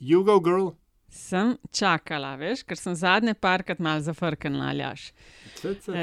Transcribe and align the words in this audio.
You 0.00 0.24
go, 0.24 0.40
girl. 0.40 0.68
Sem 1.12 1.56
čakala, 1.74 2.30
veš, 2.38 2.62
ker 2.64 2.78
sem 2.78 2.94
zadnje 2.96 3.34
parkrat 3.36 3.80
mal 3.82 3.98
zafrknila, 4.00 4.70
aljaš. 4.70 5.08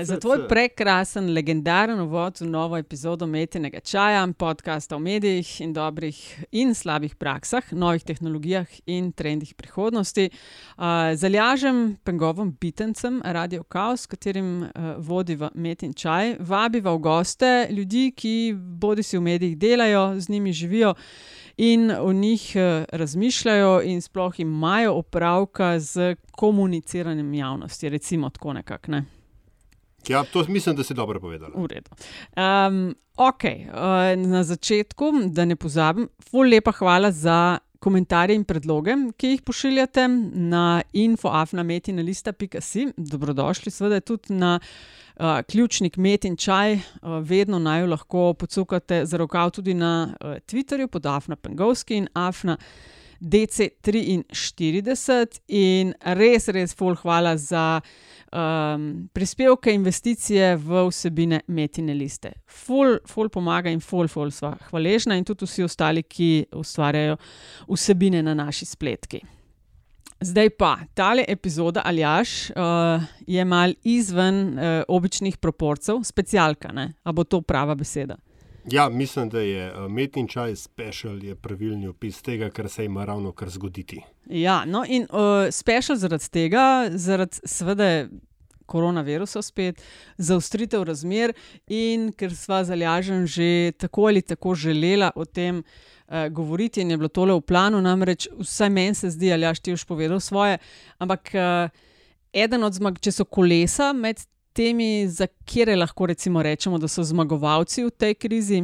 Za 0.04 0.18
tvoj 0.22 0.44
prekrasen, 0.52 1.32
legendaren 1.34 2.02
uvod 2.04 2.42
v 2.44 2.48
novo 2.52 2.78
epizodo 2.78 3.26
Metinega 3.26 3.80
čaja, 3.80 4.22
podcasta 4.38 4.98
o 4.98 5.00
medijih 5.00 5.50
in 5.64 5.72
dobrih 5.74 6.20
in 6.52 6.76
slabih 6.76 7.16
praksah, 7.16 7.72
novih 7.72 8.04
tehnologijah 8.04 8.68
in 8.86 9.10
trendih 9.12 9.56
prihodnosti. 9.56 10.28
Uh, 10.30 11.16
Zalažem 11.16 11.96
pengovom 12.04 12.52
bitencem 12.62 13.22
Radio 13.26 13.64
Chaos, 13.64 14.04
s 14.04 14.12
katerim 14.12 14.68
uh, 14.68 14.94
vodiva 15.00 15.50
Metin 15.56 15.96
čaj, 15.96 16.36
vabiva 16.40 16.94
v 16.94 17.02
goste 17.02 17.56
ljudi, 17.72 18.12
ki 18.12 18.54
bodi 18.54 19.08
si 19.08 19.18
v 19.18 19.26
medijih 19.32 19.58
delajo, 19.58 20.20
z 20.20 20.30
njimi 20.36 20.54
živijo 20.54 20.94
in 21.58 21.92
o 21.92 22.14
njih 22.14 22.56
eh, 22.56 22.86
razmišljajo, 22.92 23.82
in 23.84 24.02
sploh 24.02 24.40
imajo 24.40 24.94
opravka 24.94 25.80
z 25.80 26.16
komuniciranjem 26.32 27.34
javnosti, 27.34 27.90
recimo 27.90 28.30
tako 28.30 28.54
nekako. 28.54 28.92
Ne? 28.92 29.04
Ja, 30.08 30.24
to 30.24 30.46
mislim, 30.48 30.76
da 30.76 30.84
si 30.84 30.94
dobro 30.94 31.20
povedal. 31.20 31.50
V 31.56 31.68
redu. 31.68 31.90
Um, 32.38 32.96
ok, 33.18 33.44
uh, 33.44 34.30
na 34.30 34.44
začetku, 34.44 35.12
da 35.26 35.46
ne 35.46 35.56
pozabim, 35.56 36.10
ful 36.30 36.50
lepa 36.50 36.72
hvala 36.72 37.12
za. 37.12 37.58
Komentarje 37.80 38.34
in 38.36 38.42
predloge, 38.44 38.96
ki 39.22 39.28
jih 39.28 39.42
pošiljate 39.46 40.08
na 40.34 40.82
infoafnametina.com, 40.98 42.94
dobrodošli, 42.98 43.72
seveda 43.72 44.00
tudi 44.02 44.34
na 44.34 44.56
ključnik 45.48 45.98
Met 45.98 46.26
in 46.26 46.38
Čaj, 46.38 46.80
vedno 47.22 47.60
naj 47.60 47.88
lahko 47.88 48.34
pocukate 48.34 49.06
za 49.06 49.18
rokav 49.18 49.52
tudi 49.52 49.74
na 49.74 50.14
Twitterju 50.22 50.88
pod 50.88 51.06
Afna 51.06 51.36
Pengovski 51.36 51.96
in 51.96 52.08
Afna. 52.14 52.58
DC43 53.20 55.40
in 55.48 55.94
res, 56.18 56.48
res, 56.54 56.74
ful, 56.78 56.96
hvala 57.02 57.38
za 57.38 57.82
um, 57.82 59.10
prispevke, 59.14 59.74
investicije 59.74 60.56
v 60.62 60.84
vsebine 60.90 61.42
Metine 61.48 61.94
liste. 61.98 62.32
Ful, 62.46 63.00
ful 63.10 63.30
pomaga 63.34 63.70
in 63.74 63.82
ful, 63.82 64.08
ful, 64.12 64.32
sva 64.32 64.54
hvaležna 64.70 65.18
in 65.18 65.26
tudi 65.26 65.46
vsi 65.50 65.66
ostali, 65.66 66.04
ki 66.04 66.46
ustvarjajo 66.58 67.18
vsebine 67.72 68.24
na 68.24 68.34
naši 68.38 68.66
spletki. 68.70 69.37
Zdaj 70.22 70.50
pa, 70.50 70.78
tale 70.94 71.26
epizoda 71.28 71.82
Aljaš 71.86 72.50
uh, 72.50 72.56
je 73.28 73.46
mal 73.46 73.74
izven 73.84 74.60
uh, 74.60 74.84
običnih 74.88 75.38
proporcev, 75.38 76.02
specialka, 76.04 76.72
ne? 76.72 76.94
a 77.04 77.12
bo 77.12 77.24
to 77.24 77.42
prava 77.42 77.76
beseda. 77.76 78.18
Ja, 78.72 78.90
mislim, 78.90 79.30
da 79.30 79.40
je 79.40 79.74
uh, 79.74 79.92
metni 79.92 80.28
čaj 80.30 80.56
special, 80.56 81.24
je 81.24 81.36
pravilni 81.36 81.88
opis 81.88 82.22
tega, 82.22 82.50
kar 82.50 82.70
se 82.70 82.86
ima 82.86 83.06
ravno 83.06 83.32
kar 83.32 83.50
zgoditi. 83.50 84.02
Ja, 84.26 84.66
no 84.66 84.84
in 84.88 85.06
uh, 85.12 85.52
special 85.52 85.98
zaradi 85.98 86.30
tega, 86.30 86.90
zaradi 86.90 87.38
seveda 87.46 88.08
koronavirusa 88.68 89.42
spet, 89.42 89.82
zaustritev 90.18 90.84
razmer 90.84 91.34
in 91.72 92.12
ker 92.12 92.36
sva 92.36 92.64
zalažen 92.68 93.28
že 93.28 93.72
tako 93.78 94.10
ali 94.12 94.22
tako 94.22 94.56
želela 94.56 95.12
o 95.16 95.26
tem 95.26 95.64
uh, 96.08 96.28
govoriti 96.32 96.82
in 96.82 96.92
je 96.92 96.98
bilo 96.98 97.10
tole 97.10 97.34
v 97.34 97.42
planu, 97.42 97.82
namreč 97.82 98.28
vsaj 98.40 98.70
meni 98.70 98.96
se 98.96 99.10
zdi, 99.10 99.34
ali 99.34 99.48
jaš 99.48 99.60
ti 99.60 99.74
už 99.74 99.86
povedal 99.86 100.20
svoje. 100.20 100.58
Ampak 101.00 101.32
uh, 101.34 101.70
eden 102.34 102.64
od 102.64 102.74
zmag, 102.74 103.00
če 103.00 103.12
so 103.12 103.26
kolesa 103.26 103.94
med 103.94 104.24
temi, 104.58 105.08
za 105.08 105.28
kere 105.46 105.76
lahko 105.76 106.08
recimo 106.10 106.42
rečemo, 106.44 106.78
da 106.82 106.88
so 106.88 107.04
zmagovalci 107.04 107.86
v 107.86 107.92
tej 107.92 108.16
krizi. 108.16 108.64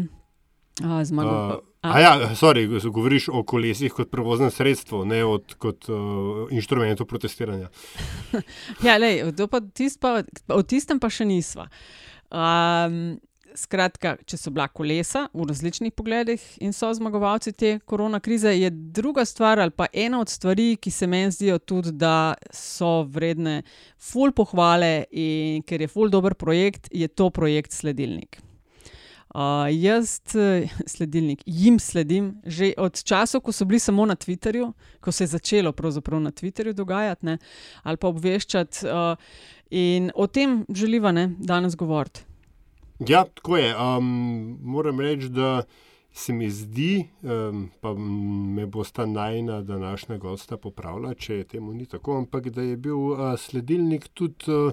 Uh, 0.81 1.03
zmago, 1.05 1.35
uh. 1.57 1.61
A 1.83 1.99
ja, 1.99 2.35
sorry, 2.35 2.63
govoriš 2.89 3.27
o 3.27 3.41
kolesih 3.43 3.91
kot 3.91 4.07
prevoznem 4.11 4.51
sredstvu, 4.51 5.01
ne 5.05 5.19
od, 5.27 5.57
kot 5.59 5.89
uh, 5.91 6.47
inštrumentu 6.55 7.05
protestiranja. 7.05 7.67
ja, 8.87 8.95
lej, 8.97 9.19
pa, 9.51 9.59
tist 9.75 9.99
pa, 9.99 10.21
o 10.47 10.61
tistem 10.63 11.01
pa 11.03 11.11
še 11.11 11.27
nisva. 11.27 11.67
Um, 12.31 13.19
skratka, 13.55 14.15
če 14.25 14.37
so 14.37 14.51
bila 14.53 14.67
kolesa 14.67 15.27
v 15.33 15.47
različnih 15.49 15.93
pogledih 15.95 16.43
in 16.63 16.73
so 16.73 16.91
zmagovalci 16.93 17.53
te 17.53 17.73
korona 17.85 18.19
krize, 18.23 18.53
je 18.53 18.69
druga 18.69 19.25
stvar 19.25 19.59
ali 19.59 19.71
pa 19.71 19.87
ena 19.93 20.21
od 20.21 20.29
stvari, 20.29 20.75
ki 20.75 20.91
se 20.91 21.07
meni 21.07 21.31
zdijo 21.31 21.59
tudi, 21.59 21.91
da 21.91 22.33
so 22.51 23.03
vredne 23.03 23.61
ful 23.97 24.31
pohvale 24.31 25.05
in 25.11 25.61
ker 25.63 25.81
je 25.81 25.91
ful 25.91 26.09
dober 26.09 26.33
projekt, 26.33 26.89
je 26.91 27.07
to 27.07 27.29
projekt 27.29 27.71
Sledilnik. 27.71 28.41
Uh, 29.33 29.65
jaz, 29.71 30.19
sledilnik, 30.93 31.41
jim 31.45 31.79
sledim 31.79 32.35
že 32.45 32.73
od 32.77 33.03
časov, 33.03 33.41
ko 33.41 33.51
so 33.51 33.65
bili 33.65 33.79
samo 33.79 34.05
na 34.05 34.13
Twitterju, 34.15 34.67
ko 35.01 35.11
se 35.11 35.23
je 35.23 35.27
začelo 35.27 35.71
pravzaprav 35.71 36.21
na 36.21 36.31
Twitterju 36.31 36.73
dogajati 36.73 37.25
ne, 37.25 37.37
ali 37.83 37.97
pa 37.97 38.07
obveščati. 38.07 38.85
Uh, 38.85 39.17
in 39.71 40.11
o 40.15 40.27
tem 40.27 40.65
želiva 40.69 41.11
ne, 41.11 41.31
danes 41.39 41.75
govoriti. 41.75 42.21
Ja, 43.07 43.23
tako 43.23 43.57
je. 43.57 43.75
Um, 43.77 44.57
moram 44.61 44.99
reči, 44.99 45.29
da 45.29 45.63
se 46.11 46.33
mi 46.33 46.49
zdi, 46.49 47.07
um, 47.21 47.69
pa 47.81 47.93
me 47.93 48.65
bo 48.65 48.83
sta 48.83 49.05
najna 49.05 49.61
današnja 49.61 50.17
gosta 50.17 50.57
popravila, 50.57 51.13
če 51.13 51.43
temu 51.43 51.73
ni 51.73 51.85
tako, 51.85 52.17
ampak 52.17 52.49
da 52.49 52.61
je 52.61 52.77
bil 52.77 52.97
uh, 52.97 53.33
sledilnik 53.39 54.07
tudi 54.13 54.51
uh, 54.51 54.71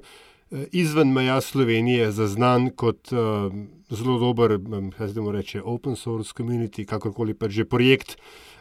izven 0.73 1.13
meja 1.13 1.41
Slovenije 1.41 2.11
zaznan 2.13 2.71
kot 2.77 3.13
uh, 3.13 3.53
zelo 3.91 4.19
dober, 4.19 4.59
kaj 4.99 5.09
se 5.09 5.15
temu 5.15 5.33
reče, 5.33 5.63
open 5.63 5.97
source 5.97 6.35
community, 6.37 6.85
kakorkoli 6.85 7.35
pa 7.35 7.49
že 7.49 7.65
projekt 7.65 8.17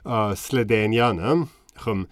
uh, 0.06 0.34
sledenja. 0.36 1.14
Hm, 1.80 2.04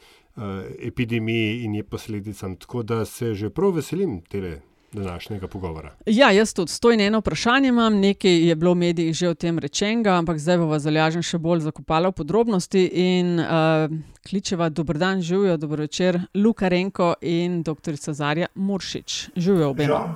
epidemiji 0.79 1.63
in 1.63 1.75
je 1.75 1.83
posledicam. 1.83 2.55
Tako 2.55 2.83
da 2.83 3.05
se 3.05 3.33
že 3.33 3.49
prav 3.49 3.71
veselim 3.75 4.21
tega 4.21 4.59
današnjega 4.93 5.47
pogovora. 5.47 5.91
Ja, 6.05 6.31
jaz 6.31 6.53
tudi 6.53 6.71
stojim 6.71 6.99
eno 6.99 7.19
vprašanje. 7.19 7.69
Imam. 7.69 7.99
Nekaj 7.99 8.47
je 8.47 8.55
bilo 8.55 8.71
v 8.71 8.75
medijih 8.75 9.15
že 9.15 9.29
o 9.29 9.33
tem 9.33 9.59
rečenega, 9.59 10.17
ampak 10.17 10.39
zdaj 10.39 10.57
bomo 10.57 10.79
zalažen 10.79 11.23
še 11.23 11.37
bolj 11.37 11.65
zakopali 11.67 12.07
v 12.07 12.11
podrobnosti 12.11 12.85
in 12.93 13.39
uh, 13.39 13.91
kličeva 14.29 14.69
dobro 14.69 14.99
dan, 14.99 15.21
živijo, 15.21 15.57
dobro 15.57 15.81
večer, 15.81 16.19
Luka 16.35 16.67
Renko 16.67 17.13
in 17.21 17.63
dr. 17.63 17.95
Zarja 17.95 18.47
Muršič. 18.55 19.29
Živijo 19.35 19.69
obema. 19.69 20.15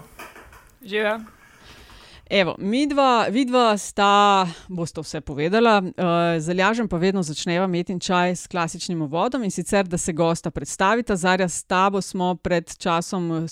Živijo. 0.82 1.41
Evo, 2.34 2.56
mi 2.60 2.88
dva, 2.88 3.26
vidva 3.30 3.78
sta, 3.78 4.48
boste 4.68 5.02
vse 5.04 5.20
povedala, 5.22 5.82
uh, 5.84 6.04
zalažem 6.40 6.88
pa 6.88 6.96
vedno 6.98 7.20
začneva 7.24 7.66
imeti 7.66 7.98
čaj 8.00 8.36
s 8.36 8.48
klasičnim 8.48 9.02
vodom 9.12 9.44
in 9.44 9.52
sicer, 9.52 9.84
da 9.84 9.98
se 9.98 10.14
gosta 10.14 10.52
predstavita. 10.52 11.16
Zarja, 11.16 11.50
s 11.50 11.64
tabo 11.64 12.02
smo 12.02 12.36
pred 12.36 12.72
časom 12.78 13.32
uh, 13.32 13.44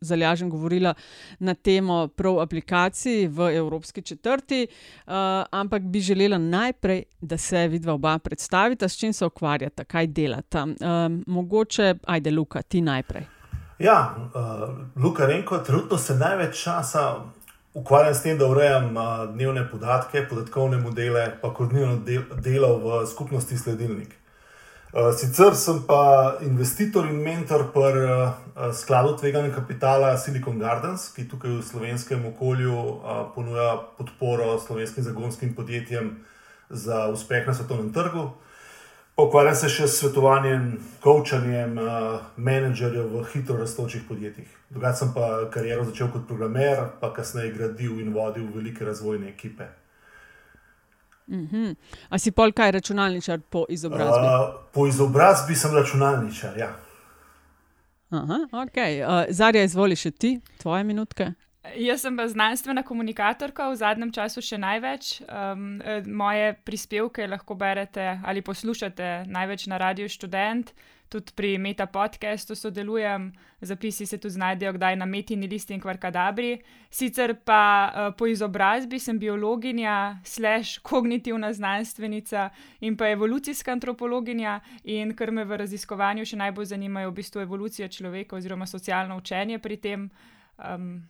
zalažen 0.00 0.48
govorila 0.50 0.94
na 1.38 1.54
temo 1.54 2.08
prav 2.08 2.40
aplikacij 2.40 3.28
v 3.28 3.52
Evropski 3.56 4.02
četrti, 4.02 4.66
uh, 4.66 5.12
ampak 5.50 5.82
bi 5.82 6.00
želela 6.00 6.38
najprej, 6.38 7.04
da 7.20 7.36
se 7.38 7.68
vidva 7.68 7.92
oba 7.92 8.18
predstavita, 8.18 8.88
s 8.88 8.96
čim 8.96 9.12
se 9.12 9.26
ukvarjata, 9.26 9.84
kaj 9.84 10.06
delata. 10.06 10.64
Uh, 10.64 11.20
mogoče, 11.26 11.94
ajde, 12.06 12.30
Luka, 12.30 12.62
ti 12.62 12.80
najprej. 12.80 13.26
Ja, 13.78 14.16
uh, 14.16 15.02
Luka 15.04 15.26
Renko, 15.26 15.58
trenutno 15.58 15.98
se 15.98 16.14
največ 16.14 16.62
časa 16.62 17.16
ukvarjam 17.74 18.14
s 18.14 18.22
tem, 18.22 18.38
da 18.38 18.46
urejam 18.46 18.94
dnevne 19.34 19.66
podatke, 19.70 20.26
podatkovne 20.30 20.78
modele, 20.78 21.26
pa 21.42 21.50
koordiniram 21.54 22.04
del, 22.06 22.22
delo 22.42 22.76
v 22.78 23.06
skupnosti 23.06 23.58
Sledilnik. 23.58 24.14
Sicer 25.18 25.56
sem 25.58 25.80
pa 25.88 26.36
investitor 26.46 27.08
in 27.10 27.18
mentor 27.18 27.64
pri 27.74 28.30
skladu 28.78 29.16
tveganega 29.18 29.56
kapitala 29.56 30.12
Silicon 30.22 30.60
Gardens, 30.62 31.08
ki 31.10 31.26
tukaj 31.26 31.50
v 31.50 31.64
slovenskem 31.66 32.22
okolju 32.30 33.02
ponuja 33.34 33.72
podporo 33.98 34.54
slovenskim 34.62 35.02
zagonskim 35.02 35.54
podjetjem 35.58 36.12
za 36.70 37.08
uspeh 37.10 37.42
na 37.46 37.54
svetovnem 37.54 37.90
trgu. 37.92 38.30
Ukvarjam 39.16 39.54
se 39.54 39.68
še 39.70 39.86
s 39.86 40.00
svetovanjem, 40.00 40.72
coachanjem 41.02 41.76
uh, 41.78 42.24
menedžerjev 42.34 43.12
v 43.12 43.20
hitro 43.30 43.60
raztočih 43.60 44.02
podjetjih. 44.08 44.48
Drugače 44.74 44.98
sem 44.98 45.12
pa 45.14 45.28
kariero 45.54 45.84
začel 45.86 46.10
kot 46.10 46.24
programer, 46.26 46.82
pa 46.98 47.12
kasneje 47.14 47.52
gradil 47.54 48.00
in 48.02 48.10
vodil 48.14 48.48
velike 48.54 48.84
razvojne 48.84 49.28
ekipe. 49.28 49.68
Mm 51.28 51.48
-hmm. 51.52 51.76
A 52.08 52.18
si 52.18 52.30
pol 52.30 52.52
kaj 52.52 52.70
računalničar 52.70 53.40
po 53.50 53.64
izobrazbi? 53.68 54.26
Uh, 54.26 54.54
po 54.72 54.86
izobrazbi 54.86 55.54
sem 55.54 55.74
računalničar, 55.74 56.58
ja. 56.58 56.76
Aha, 58.10 58.38
ok. 58.52 58.76
Uh, 58.76 59.24
Zarja, 59.30 59.62
izvoli 59.62 59.96
še 59.96 60.10
ti, 60.10 60.40
tvoje 60.58 60.84
minutke. 60.84 61.32
Jaz 61.72 62.02
sem 62.04 62.18
znanstvena 62.28 62.82
komunikatorka, 62.84 63.70
v 63.72 63.76
zadnjem 63.80 64.10
času 64.12 64.42
še 64.44 64.58
največ. 64.60 65.22
Um, 65.24 65.78
moje 66.12 66.52
prispevke 66.60 67.24
lahko 67.24 67.56
berete 67.56 68.18
ali 68.20 68.44
poslušate 68.44 69.24
največ 69.32 69.64
na 69.72 69.78
Radiu 69.80 70.04
Student, 70.08 70.74
tudi 71.08 71.32
pri 71.32 71.56
Meta 71.56 71.86
podcastu 71.88 72.52
sodelujem, 72.52 73.30
zapisi 73.64 74.04
se 74.04 74.18
tu 74.20 74.28
znajdejo, 74.28 74.74
kdaj 74.76 74.98
na 75.00 75.08
Metini 75.08 75.48
listi 75.48 75.72
in 75.72 75.80
Kvarkadabri. 75.80 76.58
Sicer 76.92 77.32
pa 77.32 77.62
uh, 77.88 78.12
po 78.12 78.28
izobrazbi 78.28 79.00
sem 79.00 79.16
biologinja, 79.18 80.20
slash 80.20 80.84
kognitivna 80.84 81.48
znanstvenica 81.52 82.50
in 82.84 82.92
pa 82.92 83.08
evolucijska 83.08 83.72
antropologinja, 83.72 84.60
in 84.84 85.16
kar 85.16 85.32
me 85.32 85.48
v 85.48 85.64
raziskovanju 85.64 86.28
še 86.28 86.44
najbolj 86.44 86.74
zanima, 86.76 87.00
je 87.00 87.08
v 87.08 87.18
bistvu 87.22 87.40
evolucija 87.40 87.88
človeka 87.88 88.36
oziroma 88.36 88.68
socialno 88.68 89.16
učenje 89.16 89.64
pri 89.64 89.80
tem. 89.80 90.08
Um, 90.60 91.08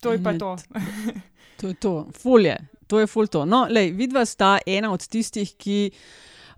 To 0.00 0.12
je 0.12 0.22
pa 0.22 0.34
to. 0.38 0.56
to 1.60 1.68
je 1.68 1.74
to, 1.74 2.06
fulje, 2.14 2.56
to 2.86 3.00
je 3.00 3.06
ful 3.06 3.26
to. 3.26 3.44
No, 3.44 3.66
lej, 3.70 3.92
vidva 3.98 4.24
sta 4.24 4.58
ena 4.66 4.92
od 4.92 5.02
tistih, 5.10 5.50
ki 5.58 5.90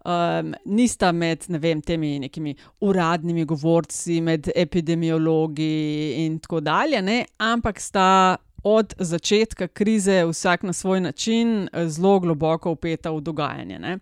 um, 0.04 0.52
nista 0.64 1.12
med 1.12 1.46
vem, 1.48 1.81
temi 1.81 2.19
nekimi 2.20 2.54
uradnimi 2.81 3.44
govorci, 3.48 4.20
med 4.20 4.50
epidemiologi 4.54 6.26
in 6.26 6.38
tako 6.38 6.60
dalje, 6.60 7.02
ne? 7.02 7.25
ampak 7.38 7.81
sta 7.81 8.37
od 8.62 8.92
začetka 8.98 9.69
krize 9.72 10.25
vsak 10.28 10.62
na 10.62 10.72
svoj 10.72 11.00
način 11.00 11.69
zelo 11.87 12.19
globoko 12.20 12.70
upeta 12.70 13.10
v 13.10 13.20
dogajanje. 13.20 13.78
Ne? 13.78 13.98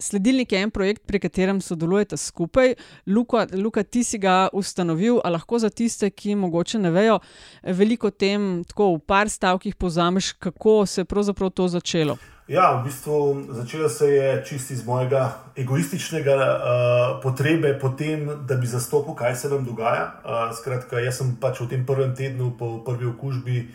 Sledilnik 0.00 0.52
je 0.52 0.58
en 0.62 0.70
projekt, 0.70 1.02
pri 1.06 1.18
katerem 1.18 1.60
sodelujete 1.60 2.16
skupaj. 2.16 2.74
Luka, 3.06 3.46
Luka, 3.52 3.82
ti 3.82 4.04
si 4.06 4.18
ga 4.18 4.46
ustanovil, 4.52 5.18
a 5.24 5.32
lahko 5.34 5.58
za 5.58 5.70
tiste, 5.74 6.10
ki 6.10 6.36
mogoče 6.38 6.78
ne 6.78 6.92
vejo, 6.94 7.16
veliko 7.62 8.12
tem, 8.14 8.62
tako 8.62 8.92
v 8.92 9.00
par 9.10 9.26
stavkih 9.26 9.74
pozameš, 9.74 10.32
kako 10.38 10.86
se 10.86 11.00
je 11.00 11.04
pravzaprav 11.04 11.50
to 11.50 11.66
začelo. 11.68 12.14
Ja, 12.48 12.78
v 12.78 12.86
bistvu 12.86 13.18
začelo 13.58 13.88
se 13.88 14.06
je 14.06 14.44
čisti 14.46 14.78
iz 14.78 14.86
mojega 14.86 15.34
egoističnega 15.56 16.36
uh, 16.38 17.18
potrebe 17.22 17.74
po 17.80 17.90
tem, 17.90 18.30
da 18.46 18.54
bi 18.54 18.70
zastopil, 18.70 19.18
kaj 19.18 19.34
se 19.34 19.50
nam 19.50 19.66
dogaja. 19.66 20.12
Uh, 20.22 20.54
skratka, 20.54 21.02
jaz 21.02 21.18
sem 21.18 21.34
pač 21.42 21.58
v 21.58 21.68
tem 21.74 21.82
prvem 21.86 22.14
tednu 22.14 22.54
po 22.54 22.78
prvi 22.86 23.10
okužbi 23.10 23.66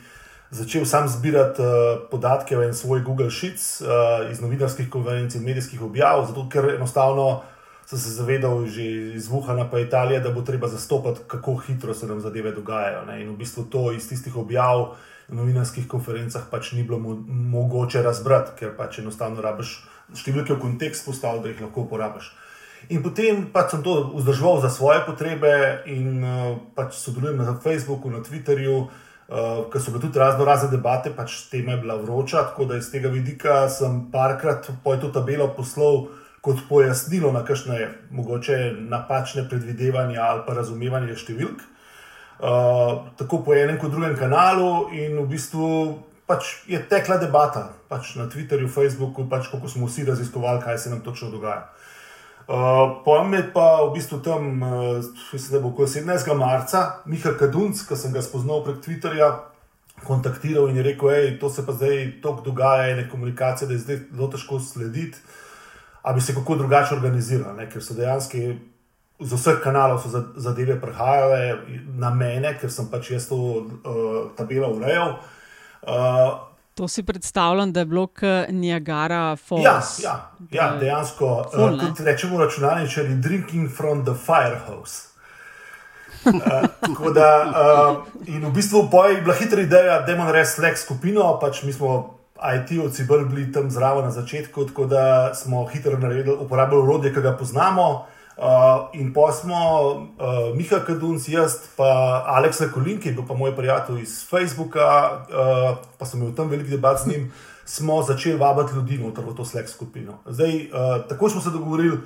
začel 0.54 0.86
sam 0.86 1.08
zbirati 1.08 1.62
uh, 1.62 1.68
podatke 2.12 2.58
v 2.58 2.70
en 2.70 2.74
svoj 2.74 3.02
Google 3.02 3.32
Sheets 3.32 3.82
uh, 3.82 4.30
iz 4.32 4.42
novinarskih 4.42 4.90
konvencij 4.90 5.42
in 5.42 5.46
medijskih 5.46 5.82
objav, 5.82 6.26
zato 6.30 6.46
ker 6.50 6.76
enostavno 6.76 7.42
sem 7.86 8.00
se 8.00 8.14
zavedal 8.14 8.66
že 8.66 8.84
iz 9.18 9.28
Wuhana 9.30 9.66
pa 9.72 9.80
Italije, 9.80 10.20
da 10.20 10.30
bo 10.30 10.42
treba 10.42 10.68
zastopati, 10.68 11.26
kako 11.28 11.56
hitro 11.56 11.94
se 11.94 12.08
nam 12.08 12.22
zadeve 12.22 12.52
dogajajo. 12.52 13.06
Ne? 13.06 13.22
In 13.22 13.34
v 13.34 13.38
bistvu 13.38 13.64
to 13.64 13.92
iz 13.92 14.10
tistih 14.10 14.38
objav 14.38 14.94
na 15.28 15.42
novinarskih 15.42 15.88
konferencah 15.88 16.46
pač 16.52 16.72
ni 16.72 16.84
bilo 16.84 17.00
mo 17.00 17.18
mogoče 17.28 18.02
razbrati, 18.02 18.52
ker 18.60 18.78
pač 18.78 19.00
enostavno 19.00 19.42
rabiš 19.42 19.82
številke 20.16 20.54
v 20.54 20.62
kontekst 20.62 21.06
postaviti, 21.06 21.44
da 21.44 21.50
jih 21.50 21.62
lahko 21.66 21.88
uporabiš. 21.88 22.32
In 22.92 23.02
potem 23.04 23.48
pač 23.52 23.72
sem 23.72 23.84
to 23.84 24.12
vzdržal 24.14 24.62
za 24.62 24.70
svoje 24.70 25.02
potrebe 25.08 25.82
in 25.88 26.22
uh, 26.24 26.60
pač 26.76 26.94
sodelujem 27.00 27.42
na 27.42 27.58
Facebooku, 27.58 28.12
na 28.12 28.22
Twitterju, 28.22 28.78
uh, 28.84 29.13
uh, 29.30 29.64
ker 29.72 29.82
so 29.82 29.92
bile 29.92 30.02
tudi 30.02 30.20
razno 30.20 30.46
razne 30.46 30.70
debate, 30.72 31.12
pač 31.16 31.44
tema 31.52 31.76
je 31.76 31.84
bila 31.86 31.96
vroča, 31.96 32.44
tako 32.52 32.66
da 32.66 32.78
iz 32.78 32.92
tega 32.92 33.10
vidika 33.10 33.68
sem 33.70 34.06
parkrat 34.12 34.72
po 34.84 34.96
to 34.98 35.12
tabelo 35.14 35.48
poslal 35.58 36.08
kot 36.44 36.60
pojasnilo 36.70 37.32
na 37.32 37.46
kakšne 37.46 37.88
mogoče 38.12 38.74
napačne 38.80 39.46
predvidevanja 39.50 40.22
ali 40.22 40.42
pa 40.48 40.58
razumevanje 40.58 41.16
številk. 41.16 41.62
Uh, 42.44 43.06
tako 43.16 43.44
po 43.46 43.54
enem 43.56 43.78
kot 43.80 43.94
drugem 43.94 44.18
kanalu, 44.20 44.90
in 44.92 45.16
v 45.22 45.30
bistvu 45.32 45.70
pač 46.28 46.64
je 46.68 46.80
tekla 46.90 47.20
debata 47.22 47.70
pač 47.88 48.16
na 48.20 48.28
Twitterju, 48.28 48.68
Facebooku, 48.68 49.28
pač 49.30 49.48
kako 49.52 49.70
smo 49.70 49.88
vsi 49.88 50.04
raziskovali, 50.08 50.64
kaj 50.64 50.78
se 50.78 50.90
nam 50.90 51.04
točno 51.06 51.30
dogaja. 51.32 51.70
Uh, 52.48 52.48
Uh, 52.48 53.00
Pojem 53.06 53.34
je 53.34 53.54
pa 53.54 53.88
v 53.88 53.94
bistvu 53.94 54.20
tam, 54.20 54.60
mislim, 55.34 55.62
da 55.62 55.70
bo 55.70 55.86
17. 55.86 56.36
marca, 56.36 57.00
Miha 57.06 57.32
Kadunc, 57.40 57.80
ki 57.88 57.96
sem 57.96 58.12
ga 58.12 58.22
spoznal 58.22 58.66
prek 58.66 58.82
Twitterja, 58.84 59.30
kontaktiral 60.04 60.68
in 60.68 60.78
je 60.78 60.84
rekel, 60.84 61.08
da 61.08 61.40
to 61.40 61.50
se 61.50 61.66
pa 61.66 61.72
zdaj 61.72 62.20
tako 62.22 62.42
dogaja, 62.52 62.90
ena 62.92 63.08
komunikacija, 63.10 63.68
da 63.68 63.74
je 63.74 63.80
zdaj 63.80 64.00
zelo 64.12 64.28
težko 64.28 64.60
slediti, 64.60 65.18
ali 66.02 66.16
bi 66.16 66.22
se 66.22 66.36
kako 66.36 66.56
drugače 66.56 66.96
organizirali, 66.96 67.58
ne? 67.58 67.70
ker 67.70 67.84
so 67.84 67.96
dejansko 67.96 68.38
z 69.24 69.40
vseh 69.40 69.64
kanalov 69.64 70.04
zadeve 70.36 70.76
prihajale 70.82 71.62
na 71.96 72.10
mene, 72.12 72.58
ker 72.60 72.72
sem 72.72 72.92
pač 72.92 73.14
jaz 73.16 73.30
to 73.32 73.38
uh, 73.40 74.36
tabelo 74.36 74.74
urejal. 74.76 75.16
Uh, 75.88 76.52
To 76.76 76.88
si 76.88 77.04
predstavljam, 77.04 77.74
da 77.74 77.80
je 77.80 77.86
bilo 77.86 78.08
Niagara 78.50 79.36
Falls. 79.36 79.64
Ja, 79.64 79.82
ja, 80.04 80.32
ja 80.52 80.78
dejansko. 80.80 81.26
Uh, 81.54 81.80
kot 81.80 82.00
rečemo, 82.00 82.40
računalničari, 82.40 83.16
drinking 83.16 83.70
from 83.78 84.06
the 84.06 84.14
firehouse. 84.26 85.14
uh, 86.26 87.14
da, 87.14 87.30
uh, 87.46 88.28
in 88.28 88.46
v 88.46 88.52
bistvu 88.52 88.90
je 89.16 89.22
bila 89.22 89.36
hitra 89.36 89.62
ideja, 89.62 90.02
da 90.02 90.12
imamo 90.12 90.32
res 90.32 90.58
lek 90.58 90.78
skupino, 90.78 91.38
pač 91.42 91.64
mi 91.64 91.74
smo 91.74 92.20
IT-ovci 92.44 93.06
bili 93.08 93.52
tam 93.52 93.70
zraven 93.72 94.04
na 94.04 94.12
začetku, 94.12 94.66
tako 94.66 94.86
da 94.86 95.34
smo 95.34 95.66
hitro 95.66 95.98
naredili, 95.98 96.36
uporabljali 96.40 96.84
urodje, 96.84 97.14
ki 97.14 97.22
ga 97.22 97.38
poznamo. 97.38 98.06
Uh, 98.38 98.90
in 98.94 99.14
pa 99.14 99.32
smo, 99.32 99.56
uh, 100.18 100.56
Miha 100.58 100.80
Kadunc, 100.86 101.30
jaz, 101.30 101.60
pa 101.78 102.24
Aleks 102.28 102.64
Kolin, 102.74 102.98
ki 103.00 103.12
je 103.12 103.14
bil 103.14 103.28
pa 103.28 103.38
moj 103.38 103.54
prijatelj 103.56 104.02
iz 104.02 104.16
Facebooka, 104.30 104.88
uh, 105.30 105.78
pa 106.00 106.06
sem 106.06 106.22
imel 106.22 106.34
tam 106.36 106.50
veliko 106.50 106.70
debat 106.74 106.98
z 107.04 107.12
njim, 107.12 107.32
smo 107.66 108.02
začeli 108.04 108.38
vabiti 108.38 108.76
ljudi 108.76 108.98
noter 108.98 109.26
v 109.26 109.36
to 109.38 109.46
slek 109.46 109.70
skupino. 109.70 110.18
Zdaj, 110.26 110.56
uh, 110.66 111.06
tako 111.10 111.30
smo 111.30 111.42
se 111.42 111.54
dogovorili, 111.54 111.98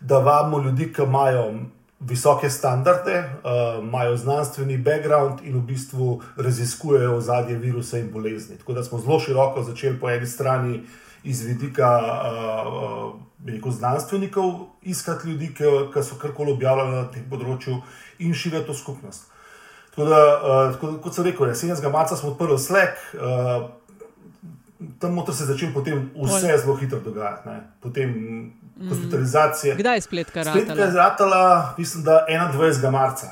da 0.00 0.18
vabimo 0.18 0.58
ljudi, 0.58 0.92
ki 0.92 1.02
imajo 1.02 1.52
visoke 2.00 2.50
standarde, 2.50 3.18
uh, 3.18 3.84
imajo 3.84 4.16
znanstveni 4.16 4.76
background 4.78 5.40
in 5.44 5.56
v 5.56 5.62
bistvu 5.62 6.22
raziskujejo 6.36 7.20
zadnje 7.20 7.54
viruse 7.54 8.00
in 8.00 8.12
bolezni. 8.12 8.56
Tako 8.56 8.72
da 8.72 8.84
smo 8.84 8.98
zelo 8.98 9.20
široko 9.20 9.62
začeli 9.62 10.00
po 10.00 10.10
eni 10.10 10.26
strani 10.26 10.82
iz 11.24 11.42
vidika. 11.46 11.88
Uh, 12.00 13.14
uh, 13.16 13.20
znanstvenikov, 13.72 14.52
iskati 14.82 15.28
ljudi, 15.28 15.54
ki, 15.54 15.64
ki 15.94 16.02
so 16.04 16.18
karkoli 16.20 16.52
objavljali 16.52 16.90
na 16.92 17.04
tem 17.08 17.24
področju 17.30 17.78
in 18.18 18.34
širiti 18.34 18.66
to 18.66 18.74
skupnost. 18.74 19.30
Tako 19.90 20.08
da, 20.08 20.18
uh, 20.20 20.74
tako, 20.74 20.92
kot 21.00 21.14
sem 21.14 21.24
rekel, 21.24 21.46
17. 21.46 21.88
marca 21.92 22.16
smo 22.16 22.34
odprli 22.34 22.58
Slack, 22.58 23.00
uh, 23.16 23.70
tam 25.00 25.18
se 25.32 25.42
je 25.42 25.46
začelo 25.46 25.72
potem 25.74 26.10
vse 26.16 26.58
zelo 26.58 26.76
hitro 26.76 27.00
dogajati. 27.00 27.48
Ne. 27.48 27.60
Potem 27.80 28.10
mm. 28.10 28.88
hospitalizacije. 28.88 29.74
Kdaj 29.76 29.96
je 29.96 30.00
spletka 30.00 30.42
ratala? 30.42 30.64
Spletka 30.64 30.84
je 30.84 30.96
ratala, 30.96 31.74
mislim, 31.78 32.04
da 32.04 32.26
21. 32.28 32.90
marca. 32.90 33.26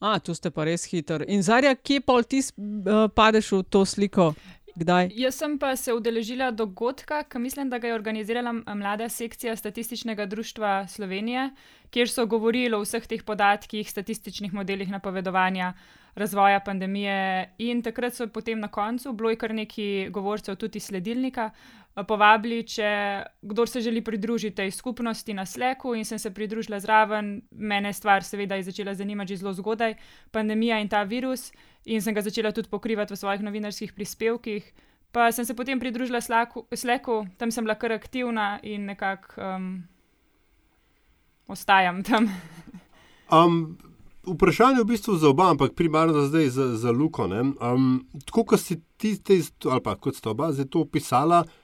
A, 0.00 0.18
tu 0.18 0.34
ste 0.34 0.50
pa 0.50 0.64
res 0.64 0.86
hitri. 0.88 1.26
In 1.28 1.42
zarja, 1.44 1.74
kje 1.76 2.00
pa 2.00 2.22
ti 2.22 2.40
uh, 2.40 3.10
padeš 3.12 3.52
v 3.52 3.62
to 3.68 3.84
sliko? 3.84 4.32
Kdaj? 4.74 5.10
Jaz 5.18 5.34
sem 5.34 5.58
pa 5.58 5.74
se 5.76 5.92
udeležila 5.94 6.50
dogodka, 6.50 7.22
ki 7.22 7.38
mislim, 7.38 7.70
da 7.70 7.78
ga 7.78 7.88
je 7.88 7.94
organizirala 7.94 8.52
mlada 8.52 9.08
sekcija 9.08 9.56
Statističnega 9.56 10.26
društva 10.26 10.86
Slovenije, 10.88 11.50
kjer 11.90 12.10
so 12.10 12.26
govorili 12.26 12.74
o 12.74 12.82
vseh 12.84 13.06
teh 13.06 13.22
podatkih, 13.26 13.90
statističnih 13.90 14.54
modelih 14.54 14.90
napovedovanja 14.90 15.72
razvoja 16.14 16.60
pandemije. 16.60 17.50
In 17.58 17.82
takrat 17.82 18.14
so 18.14 18.26
potem 18.26 18.60
na 18.60 18.68
koncu, 18.68 19.12
bilo 19.12 19.30
je 19.30 19.36
kar 19.36 19.54
nekaj 19.54 20.10
govorcev, 20.10 20.56
tudi 20.56 20.80
sledilnika, 20.80 21.50
povabili, 22.08 22.62
če 22.66 22.90
kdo 23.42 23.66
se 23.66 23.80
želi 23.80 24.02
pridružiti 24.04 24.56
tej 24.56 24.70
skupnosti 24.70 25.34
na 25.34 25.46
Sleku, 25.46 25.94
in 25.94 26.04
sem 26.04 26.18
se 26.18 26.30
pridružila 26.30 26.80
zraven. 26.80 27.40
Mene 27.50 27.92
stvar, 27.92 28.24
seveda, 28.24 28.54
je 28.54 28.68
začela 28.70 28.94
zanimati 28.94 29.34
že 29.34 29.40
zelo 29.42 29.52
zgodaj, 29.52 29.94
pandemija 30.30 30.80
in 30.80 30.88
ta 30.88 31.02
virus 31.02 31.52
in 31.84 32.02
sem 32.02 32.14
ga 32.14 32.22
začela 32.22 32.52
tudi 32.52 32.68
pokrivati 32.68 33.14
v 33.14 33.16
svojih 33.16 33.42
novinarskih 33.42 33.92
prispevkih. 33.92 34.72
Pa 35.12 35.32
sem 35.32 35.44
se 35.44 35.54
potem 35.54 35.80
pridružila 35.80 36.20
Sleku, 36.20 37.26
tam 37.38 37.50
sem 37.50 37.64
bila 37.64 37.74
kar 37.74 37.92
aktivna 37.92 38.60
in 38.62 38.86
nekako 38.86 39.40
um, 39.42 39.82
ostajam 41.48 42.02
tam. 42.02 42.28
um, 43.34 43.78
vprašanje 44.22 44.78
je 44.78 44.84
v 44.84 44.86
bistvu 44.86 45.16
za 45.16 45.28
oba, 45.28 45.50
ampak 45.50 45.74
primarno 45.74 46.26
zdaj 46.28 46.48
za, 46.48 46.76
za 46.76 46.90
Luko. 46.90 47.26
Um, 47.26 48.06
tako 48.26 48.44
kot 48.44 48.60
si 48.60 48.78
ti, 48.96 49.16
te, 49.18 49.40
ali 49.66 49.82
pa 49.82 49.96
kot 49.96 50.14
sta 50.14 50.30
oba 50.30 50.52
zdaj 50.52 50.70
to 50.70 50.86
opisala, 50.86 51.42
uh, 51.42 51.59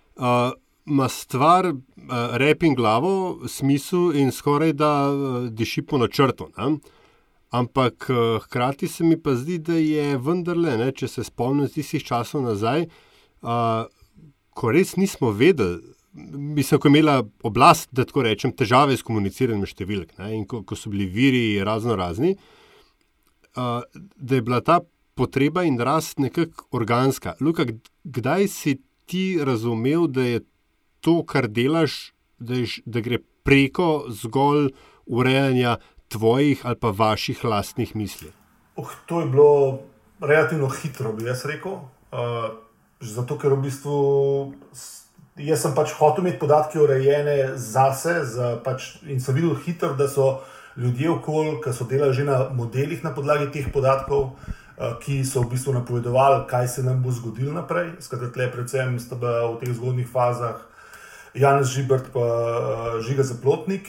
ima 0.87 1.09
stvar, 1.09 1.67
uh, 1.67 1.77
rep 2.33 2.63
in 2.63 2.75
glavo, 2.75 3.41
smisel 3.49 4.15
in 4.17 4.31
skoraj 4.33 4.73
da 4.73 4.91
uh, 5.11 5.49
diši 5.51 5.83
po 5.83 5.99
načrtu. 5.99 6.49
Ne? 6.59 6.77
Ampak 7.51 8.07
uh, 8.11 8.43
hkrati 8.45 8.89
se 8.89 9.05
mi 9.05 9.19
pa 9.23 9.35
zdi, 9.35 9.59
da 9.59 9.75
je 9.75 10.17
vendarle, 10.19 10.77
ne, 10.79 10.93
če 10.93 11.09
se 11.09 11.25
spomnim 11.25 11.69
tistih 11.69 12.05
časov 12.05 12.47
nazaj, 12.47 12.87
uh, 13.43 13.85
ko 14.55 14.73
res 14.73 14.97
nismo 14.97 15.31
vedeli, 15.35 15.83
mislim, 16.15 16.81
ko 16.81 16.89
je 16.89 16.95
imela 16.95 17.17
oblast, 17.45 17.91
da 17.93 18.07
tako 18.07 18.25
rečem, 18.27 18.55
težave 18.57 18.97
s 18.97 19.05
komuniciranjem 19.07 19.67
številk 19.67 20.15
ne, 20.21 20.33
in 20.39 20.47
ko, 20.49 20.63
ko 20.63 20.79
so 20.79 20.91
bili 20.93 21.11
viri 21.11 21.45
razno 21.67 21.99
razni, 21.99 22.37
uh, 23.57 23.83
da 24.17 24.39
je 24.39 24.47
bila 24.47 24.63
ta 24.63 24.81
potreba 25.17 25.65
in 25.65 25.81
rast 25.81 26.21
nekako 26.23 26.69
organska. 26.77 27.35
Luka, 27.41 27.67
kdaj 28.05 28.49
si 28.53 28.79
ti 29.07 29.39
razumel, 29.45 30.07
da 30.07 30.23
je 30.23 30.41
to, 31.01 31.23
kar 31.27 31.49
delaš, 31.49 32.13
da, 32.39 32.55
je, 32.55 32.83
da 32.85 33.01
gre 33.01 33.19
preko 33.47 34.05
zgolj 34.11 34.73
urejanja 35.07 35.77
tvojih 36.09 36.67
ali 36.67 36.77
pa 36.81 36.91
vaših 36.91 37.45
lastnih 37.45 37.97
misli? 37.97 38.33
Oh, 38.77 38.91
to 39.07 39.21
je 39.21 39.27
bilo 39.27 39.81
relativno 40.21 40.69
hitro, 40.69 41.13
bi 41.13 41.25
jaz 41.25 41.45
rekel. 41.45 41.73
Uh, 42.13 42.51
zato, 43.01 43.39
ker 43.39 43.55
v 43.55 43.63
bistvu 43.69 43.97
jaz 45.37 45.63
sem 45.63 45.75
pač 45.77 45.95
hotel 45.99 46.25
imeti 46.25 46.41
podatke 46.41 46.81
urejene 46.81 47.57
zase 47.61 48.21
za 48.25 48.57
pač, 48.65 48.97
in 49.05 49.21
sem 49.21 49.37
videl 49.37 49.57
hitro, 49.67 49.95
da 49.97 50.09
so 50.09 50.41
ljudje 50.77 51.11
okoli, 51.11 51.57
ki 51.65 51.73
so 51.73 51.87
delali 51.89 52.15
že 52.15 52.25
na 52.25 52.49
modelih 52.53 53.05
na 53.05 53.15
podlagi 53.15 53.51
teh 53.53 53.69
podatkov. 53.73 54.37
Ki 54.76 55.25
so 55.25 55.40
v 55.40 55.56
bistvu 55.56 55.73
napovedovali, 55.73 56.45
kaj 56.49 56.68
se 56.68 56.83
nam 56.85 57.02
bo 57.02 57.11
zgodilo 57.11 57.52
naprej. 57.52 57.97
Skratka, 58.00 58.50
predvsem 58.52 58.99
v 58.99 59.56
teh 59.61 59.73
zgodnih 59.73 60.09
fazah, 60.09 60.61
Janez 61.33 61.73
Žibrt, 61.73 62.12
pa 62.12 63.00
Žiga 63.00 63.25
Zaplotnik. 63.25 63.88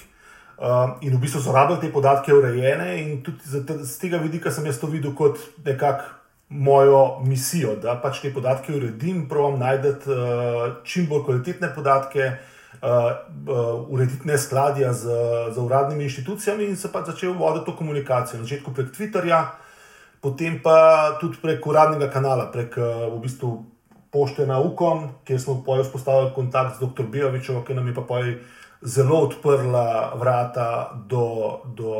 In 1.04 1.12
v 1.12 1.20
bistvu 1.20 1.44
so 1.44 1.52
rabili 1.52 1.84
te 1.84 1.92
podatke 1.92 2.32
urejene, 2.34 3.04
in 3.04 3.20
tudi 3.22 3.44
z 3.44 3.98
tega 4.00 4.18
vidika 4.18 4.52
sem 4.52 4.66
jaz 4.66 4.80
to 4.80 4.88
videl 4.88 5.12
kot 5.12 5.38
nekako 5.66 6.18
mojo 6.50 7.20
misijo, 7.26 7.76
da 7.76 7.98
pač 8.02 8.22
te 8.24 8.32
podatke 8.34 8.72
uredim, 8.76 9.26
pravim 9.30 9.60
uh, 9.60 10.80
čim 10.84 11.08
bolj 11.08 11.26
kvalitetne 11.26 11.74
podatke, 11.76 12.30
uh, 12.32 12.88
uh, 12.88 13.92
urediti 13.92 14.28
neskladja 14.28 14.94
z, 14.94 15.12
z 15.54 15.58
uradnimi 15.60 16.04
inštitucijami 16.04 16.66
in 16.66 16.78
se 16.78 16.92
pač 16.92 17.12
začel 17.12 17.34
voditi 17.34 17.66
to 17.66 17.76
komunikacijo. 17.76 18.40
Na 18.40 18.48
začetku 18.48 18.72
prek 18.72 18.96
Twitterja, 18.96 19.44
potem 20.22 20.60
pa 20.64 21.18
tudi 21.22 21.38
prek 21.42 21.66
uradnega 21.68 22.10
kanala, 22.14 22.52
prek 22.52 22.78
uh, 22.78 23.08
v 23.16 23.20
bistvu 23.24 23.52
pošte 24.12 24.46
na 24.48 24.60
UKOM, 24.60 25.10
kjer 25.28 25.42
smo 25.42 25.62
pojjo 25.66 25.84
vzpostavili 25.84 26.34
kontakt 26.36 26.78
z 26.78 26.88
dr. 26.88 27.10
Bijovičem, 27.12 27.60
ki 27.66 27.74
nam 27.74 27.88
je 27.88 27.96
pa 27.96 28.02
pojjo 28.02 28.38
zelo 28.82 29.26
odprla 29.28 30.14
vrata 30.16 30.96
do. 31.10 31.62
do 31.66 31.94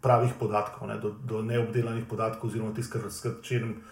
pravih 0.00 0.32
podatkov, 0.38 0.88
ne, 0.88 0.96
do, 0.98 1.12
do 1.12 1.42
neobdelanih 1.44 2.04
podatkov, 2.08 2.48
oziroma 2.48 2.72
tistih, 2.74 3.04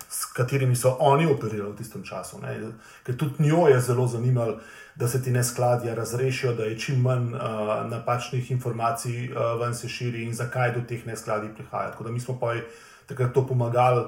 s 0.08 0.24
katerimi 0.32 0.76
so 0.76 0.96
oni 1.04 1.26
operirali 1.28 1.72
v 1.72 1.76
tistem 1.76 2.04
času. 2.04 2.40
Ne. 2.40 2.72
Ker 3.04 3.16
tudi 3.16 3.44
njo 3.44 3.68
je 3.68 3.80
zelo 3.80 4.06
zanimalo, 4.08 4.56
da 4.96 5.08
se 5.08 5.22
ti 5.22 5.30
neskladja 5.30 5.94
razrešijo, 5.94 6.54
da 6.54 6.64
je 6.64 6.78
čim 6.78 7.02
manj 7.04 7.34
uh, 7.34 7.42
napačnih 7.90 8.50
informacij 8.50 9.28
uh, 9.30 9.60
ven 9.60 9.74
se 9.74 9.88
širi 9.88 10.24
in 10.24 10.34
zakaj 10.34 10.72
do 10.72 10.80
teh 10.88 11.06
neskladij 11.06 11.52
prihaja. 11.54 11.90
Tako 11.90 12.04
da 12.04 12.10
mi 12.10 12.20
smo 12.20 12.38
pa 12.40 12.54
takrat 13.08 13.34
to 13.34 13.46
pomagali. 13.46 14.06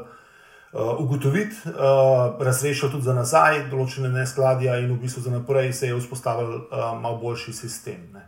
Uh, 0.70 1.00
ugotoviti, 1.02 1.56
uh, 1.66 2.38
razrešil 2.38 2.92
tudi 2.92 3.02
za 3.02 3.14
nazaj 3.16 3.64
določene 3.72 4.06
neskladja, 4.14 4.76
in 4.78 4.92
v 4.92 5.00
bistvu 5.02 5.24
za 5.24 5.32
naprej 5.34 5.72
se 5.74 5.88
je 5.88 5.96
vzpostavil 5.98 6.52
uh, 6.60 6.92
malo 6.94 7.18
boljši 7.18 7.54
sistem. 7.56 8.04
Ne. 8.14 8.22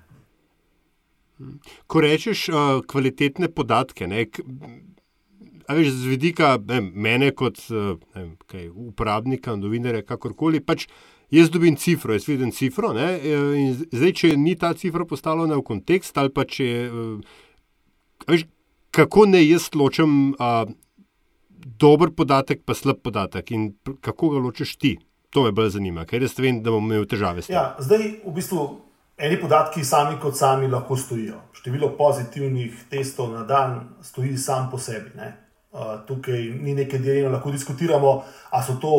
Ko 1.87 2.02
rečeš 2.02 2.49
uh, 2.50 2.81
kvalitetne 2.83 3.47
podatke, 3.47 4.09
ne, 4.11 4.25
k, 4.26 4.43
veš, 5.71 5.93
z 6.00 6.11
vidika 6.11 6.57
ne, 6.59 6.81
mene 6.83 7.31
kot 7.31 7.62
uh, 7.71 7.95
ne, 8.19 8.33
kaj, 8.50 8.67
uporabnika, 8.91 9.55
novinarja, 9.55 10.02
kakorkoli, 10.09 10.59
pač 10.67 10.88
jaz 11.31 11.47
dobim 11.47 11.79
cifro, 11.79 12.19
jaz 12.19 12.26
vidim 12.26 12.50
cifro. 12.50 12.91
Ne, 12.97 13.07
in 13.23 13.79
zdaj, 13.85 14.17
če 14.19 14.33
ni 14.35 14.57
ta 14.59 14.73
cifra 14.75 15.07
postavljena 15.07 15.62
v 15.62 15.67
kontekst, 15.71 16.19
ali 16.19 16.35
pa 16.35 16.43
če. 16.43 16.69
Uh, 16.91 17.38
veš, 18.26 18.49
kako 18.93 19.27
ne 19.33 19.41
jaz 19.43 19.71
ločem 19.75 20.37
uh, 20.37 20.69
dober 21.81 22.13
podatek, 22.17 22.63
pa 22.67 22.77
slab 22.77 23.03
podatek 23.03 23.51
in 23.51 23.73
kako 24.01 24.35
ga 24.37 24.45
ločiš 24.45 24.77
ti? 24.77 24.97
To 25.33 25.47
me 25.47 25.53
bolj 25.57 25.75
zanima, 25.79 26.05
ker 26.05 26.23
jaz 26.23 26.37
vem, 26.39 26.61
da 26.63 26.71
bom 26.71 26.85
imel 26.85 27.07
težave 27.09 27.41
s 27.41 27.49
tem. 27.49 27.57
Ja, 27.57 27.73
zdaj, 27.81 28.21
v 28.21 28.35
bistvu, 28.37 28.67
Eni 29.23 29.37
podatki 29.39 29.85
sami 29.85 30.17
kot 30.21 30.35
sami 30.37 30.67
lahko 30.67 30.97
stojijo. 30.97 31.37
Število 31.55 31.93
pozitivnih 31.99 32.87
testov 32.91 33.31
na 33.31 33.45
dan 33.47 33.77
stoji 34.03 34.37
sam 34.39 34.71
po 34.71 34.79
sebi. 34.83 35.13
Ne? 35.15 35.29
Tukaj 36.09 36.41
ni 36.63 36.75
nekaj 36.75 36.99
deljenja, 36.99 37.31
lahko 37.31 37.53
diskutiramo, 37.53 38.23
ali 38.51 38.65
so 38.67 38.75
to 38.83 38.95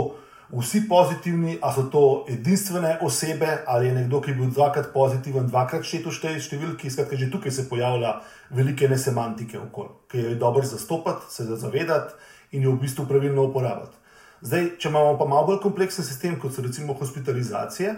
vsi 0.59 0.83
pozitivni, 0.89 1.57
ali 1.61 1.73
so 1.73 1.83
to 1.89 2.25
edinstvene 2.29 2.97
osebe, 3.01 3.63
ali 3.67 3.87
je 3.87 3.93
nekdo, 3.93 4.21
ki 4.21 4.31
je 4.31 4.35
bil 4.35 4.51
dvakrat 4.53 4.91
pozitiven, 4.93 5.47
dvakrat 5.47 5.85
šteto 5.87 6.13
štej 6.13 6.39
številki. 6.39 6.91
Skratka, 6.93 7.17
že 7.17 7.31
tukaj 7.33 7.51
se 7.51 7.65
pojavlja 7.69 8.19
velike 8.53 8.89
nesemantike 8.89 9.59
okoli, 9.59 9.89
ki 10.11 10.21
jo 10.21 10.33
je 10.33 10.39
dobro 10.41 10.65
zastopati, 10.65 11.31
se 11.33 11.47
zavedati 11.49 12.13
in 12.53 12.67
jo 12.67 12.75
v 12.75 12.83
bistvu 12.85 13.07
pravilno 13.09 13.47
uporabljati. 13.49 13.97
Zdaj, 14.43 14.67
če 14.77 14.89
imamo 14.91 15.15
pa 15.17 15.25
malo 15.25 15.47
bolj 15.47 15.61
kompleksen 15.63 16.05
sistem, 16.05 16.35
kot 16.39 16.53
so 16.53 16.61
recimo 16.61 16.93
hospitalizacije. 16.99 17.95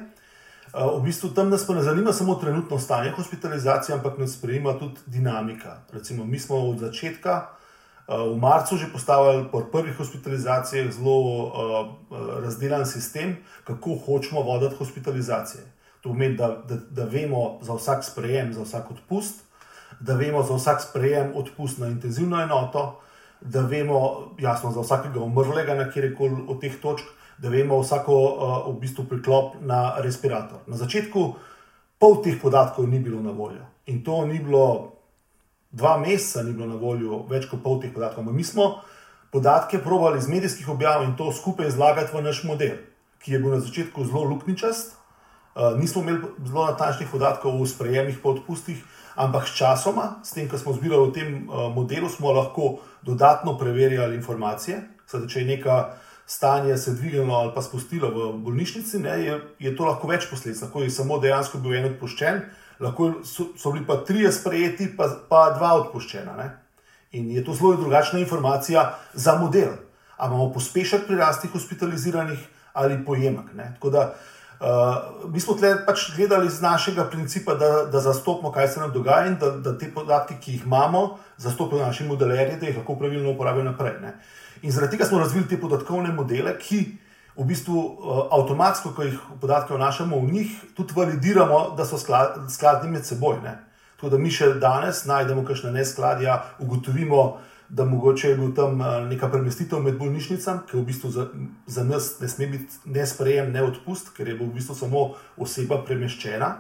Eh, 0.76 0.80
v 0.80 1.02
bistvu 1.04 1.34
tam 1.34 1.50
nas 1.50 1.66
pa 1.68 1.76
ne 1.76 1.84
zanima 1.84 2.14
samo 2.14 2.36
trenutno 2.40 2.80
stanje 2.80 3.12
hospitalizacije, 3.18 3.96
ampak 3.98 4.18
nas 4.22 4.38
sprejema 4.38 4.78
tudi 4.80 5.02
dinamika. 5.06 5.82
Recimo, 5.92 6.26
mi 6.26 6.40
smo 6.40 6.56
od 6.70 6.80
začetka 6.80 7.56
v 8.08 8.38
marcu 8.38 8.78
že 8.78 8.92
postavili 8.94 9.48
po 9.52 9.66
prvih 9.72 9.98
hospitalizacijah 9.98 10.92
zelo 10.92 11.18
uh, 11.18 11.52
razdelan 12.44 12.86
sistem, 12.86 13.38
kako 13.64 13.96
hočemo 14.06 14.42
voditi 14.42 14.76
hospitalizacije. 14.76 15.64
To 16.02 16.10
pomeni, 16.10 16.38
da, 16.38 16.48
da, 16.70 16.78
da 16.90 17.04
vemo 17.10 17.60
za 17.62 17.74
vsak 17.74 18.04
sprejem, 18.04 18.54
za 18.54 18.62
vsak 18.62 18.92
odpust, 18.92 19.42
da 20.00 20.14
vemo 20.14 20.44
za 20.44 20.54
vsak 20.56 20.82
sprejem 20.82 21.32
odpust 21.36 21.78
na 21.78 21.88
intenzivno 21.88 22.42
enoto, 22.42 23.02
da 23.42 23.62
vemo 23.62 24.32
jasno 24.40 24.72
za 24.72 24.82
vsakega 24.82 25.20
umrlega 25.20 25.74
na 25.74 25.90
kjerkoli 25.90 26.46
od 26.48 26.62
teh 26.62 26.78
točk 26.82 27.06
da 27.38 27.50
vemo 27.50 27.80
vsako 27.80 28.16
v 28.68 28.80
bistvu 28.80 29.06
priklop 29.10 29.56
na 29.62 29.96
respirator. 30.00 30.64
Na 30.68 30.78
začetku 30.78 31.36
pol 32.00 32.22
teh 32.24 32.40
podatkov 32.42 32.88
ni 32.88 33.00
bilo 33.00 33.22
na 33.22 33.32
voljo 33.32 33.66
in 33.86 34.04
to 34.04 34.26
ni 34.26 34.40
bilo 34.40 34.95
dva 35.75 35.98
meseca, 36.00 36.44
ni 36.44 36.55
bilo 36.55 36.70
na 36.72 36.79
voljo 36.79 37.25
več 37.29 37.50
kot 37.51 37.62
pol 37.63 37.82
teh 37.84 37.91
podatkov. 37.94 38.27
Mi 38.32 38.44
smo 38.48 38.79
podatke 39.32 39.82
provali 39.84 40.22
iz 40.22 40.29
medijskih 40.32 40.70
objav 40.72 41.03
in 41.03 41.15
to 41.20 41.32
skupaj 41.36 41.74
zlagati 41.75 42.15
v 42.15 42.24
naš 42.24 42.44
model, 42.48 42.77
ki 43.20 43.36
je 43.36 43.39
bil 43.44 43.58
na 43.58 43.60
začetku 43.60 44.05
zelo 44.08 44.24
luknjičast. 44.32 44.96
Uh, 45.55 45.75
nismo 45.79 46.03
imeli 46.03 46.32
zelo 46.48 46.65
natančnih 46.67 47.10
podatkov 47.12 47.60
o 47.62 47.67
sprejemih 47.67 48.20
po 48.24 48.34
odpustih, 48.36 48.79
ampak 49.15 49.48
s 49.48 49.55
časoma, 49.55 50.20
s 50.24 50.36
tem, 50.36 50.50
kar 50.51 50.60
smo 50.60 50.75
zbirali 50.75 51.12
v 51.12 51.15
tem 51.15 51.29
uh, 51.48 51.67
modelu, 51.75 52.10
smo 52.12 52.32
lahko 52.36 52.79
dodatno 53.08 53.58
preverjali 53.60 54.15
informacije. 54.20 54.82
Sedaj, 55.08 55.29
če 55.32 55.44
je 55.44 55.51
neka 55.55 55.77
stanje 56.25 56.77
se 56.77 56.96
dvignilo 56.96 57.36
ali 57.36 57.51
pa 57.55 57.62
spustilo 57.62 58.10
v 58.10 58.34
bolnišnici, 58.44 59.00
ne, 59.00 59.15
je, 59.24 59.39
je 59.60 59.75
to 59.75 59.86
lahko 59.86 60.08
več 60.08 60.27
posledic. 60.29 60.62
Lahko 60.62 60.84
je 60.84 60.89
samo 60.89 61.20
dejansko 61.20 61.62
bil 61.63 61.75
en 61.77 61.91
odpuščen, 61.94 62.41
lahko 62.79 63.13
so, 63.24 63.51
so 63.58 63.72
bili 63.72 63.86
pa 63.88 63.98
trije 64.05 64.32
sprejeti, 64.32 64.89
pa, 64.98 65.10
pa 65.29 65.50
dva 65.58 65.74
odpuščena. 65.82 66.36
Ne. 66.38 66.50
In 67.12 67.32
je 67.32 67.44
to 67.46 67.53
zelo 67.53 67.75
drugačna 67.75 68.20
informacija 68.20 68.98
za 69.13 69.36
model. 69.39 69.72
Ali 70.17 70.34
imamo 70.34 70.53
pospešek 70.53 71.08
pri 71.08 71.15
rasti 71.15 71.48
hospitaliziranih 71.48 72.39
ali 72.74 73.05
pojemek. 73.05 73.46
Tako 73.74 73.89
da 73.89 74.13
uh, 74.60 75.32
mi 75.32 75.39
smo 75.39 75.53
tle 75.55 75.86
pač 75.86 76.10
gledali 76.15 76.50
z 76.50 76.62
našega 76.62 77.05
principa, 77.10 77.55
da, 77.55 77.86
da 77.91 78.00
zastopimo, 78.00 78.51
kaj 78.51 78.67
se 78.67 78.79
nam 78.79 78.91
dogaja 78.91 79.27
in 79.27 79.38
da, 79.39 79.51
da 79.51 79.77
te 79.77 79.91
podatke, 79.94 80.36
ki 80.41 80.58
jih 80.58 80.65
imamo, 80.65 81.17
zastopijo 81.38 81.86
naši 81.86 82.03
modelerji, 82.03 82.60
da 82.60 82.67
jih 82.67 82.77
lahko 82.77 82.96
pravilno 83.00 83.32
uporabijo 83.32 83.63
naprej. 83.63 83.96
Ne. 84.01 84.13
In 84.62 84.72
zaradi 84.72 84.98
tega 84.98 85.08
smo 85.08 85.20
razvili 85.20 85.48
te 85.48 85.60
podatkovne 85.62 86.12
modele, 86.12 86.58
ki 86.60 86.84
v 87.38 87.46
bistvu 87.46 87.75
uh, 87.75 88.20
avtomatsko, 88.32 88.94
ko 88.96 89.04
jih 89.04 89.18
podatke 89.42 89.75
vnašamo 89.75 90.20
v 90.20 90.32
njih, 90.32 90.51
tudi 90.75 90.94
validiramo, 90.96 91.75
da 91.77 91.86
so 91.86 92.00
skladni 92.00 92.92
med 92.92 93.06
seboj. 93.06 93.42
Ne? 93.44 93.58
Tako 93.96 94.10
da 94.15 94.20
mi 94.22 94.32
še 94.32 94.54
danes 94.60 95.04
najdemo 95.06 95.44
kakšne 95.48 95.74
neskladja, 95.75 96.42
ugotovimo, 96.60 97.25
da 97.70 97.86
mogoče 97.86 98.30
je 98.30 98.38
bil 98.38 98.54
tam 98.56 98.80
uh, 98.80 99.01
neka 99.10 99.27
premestitev 99.34 99.82
med 99.84 99.98
bolnišnicami, 100.00 100.63
ki 100.70 100.77
v 100.77 100.86
bistvu 100.86 101.12
za, 101.12 101.27
za 101.68 101.84
nas 101.84 102.13
ne 102.22 102.30
sme 102.30 102.48
biti 102.54 102.94
ne 102.94 103.06
sprejem, 103.10 103.51
ne 103.51 103.65
odpust, 103.65 104.13
ker 104.15 104.30
je 104.30 104.38
v 104.39 104.48
bistvu 104.54 104.77
samo 104.77 105.06
oseba 105.38 105.82
premeščena. 105.84 106.54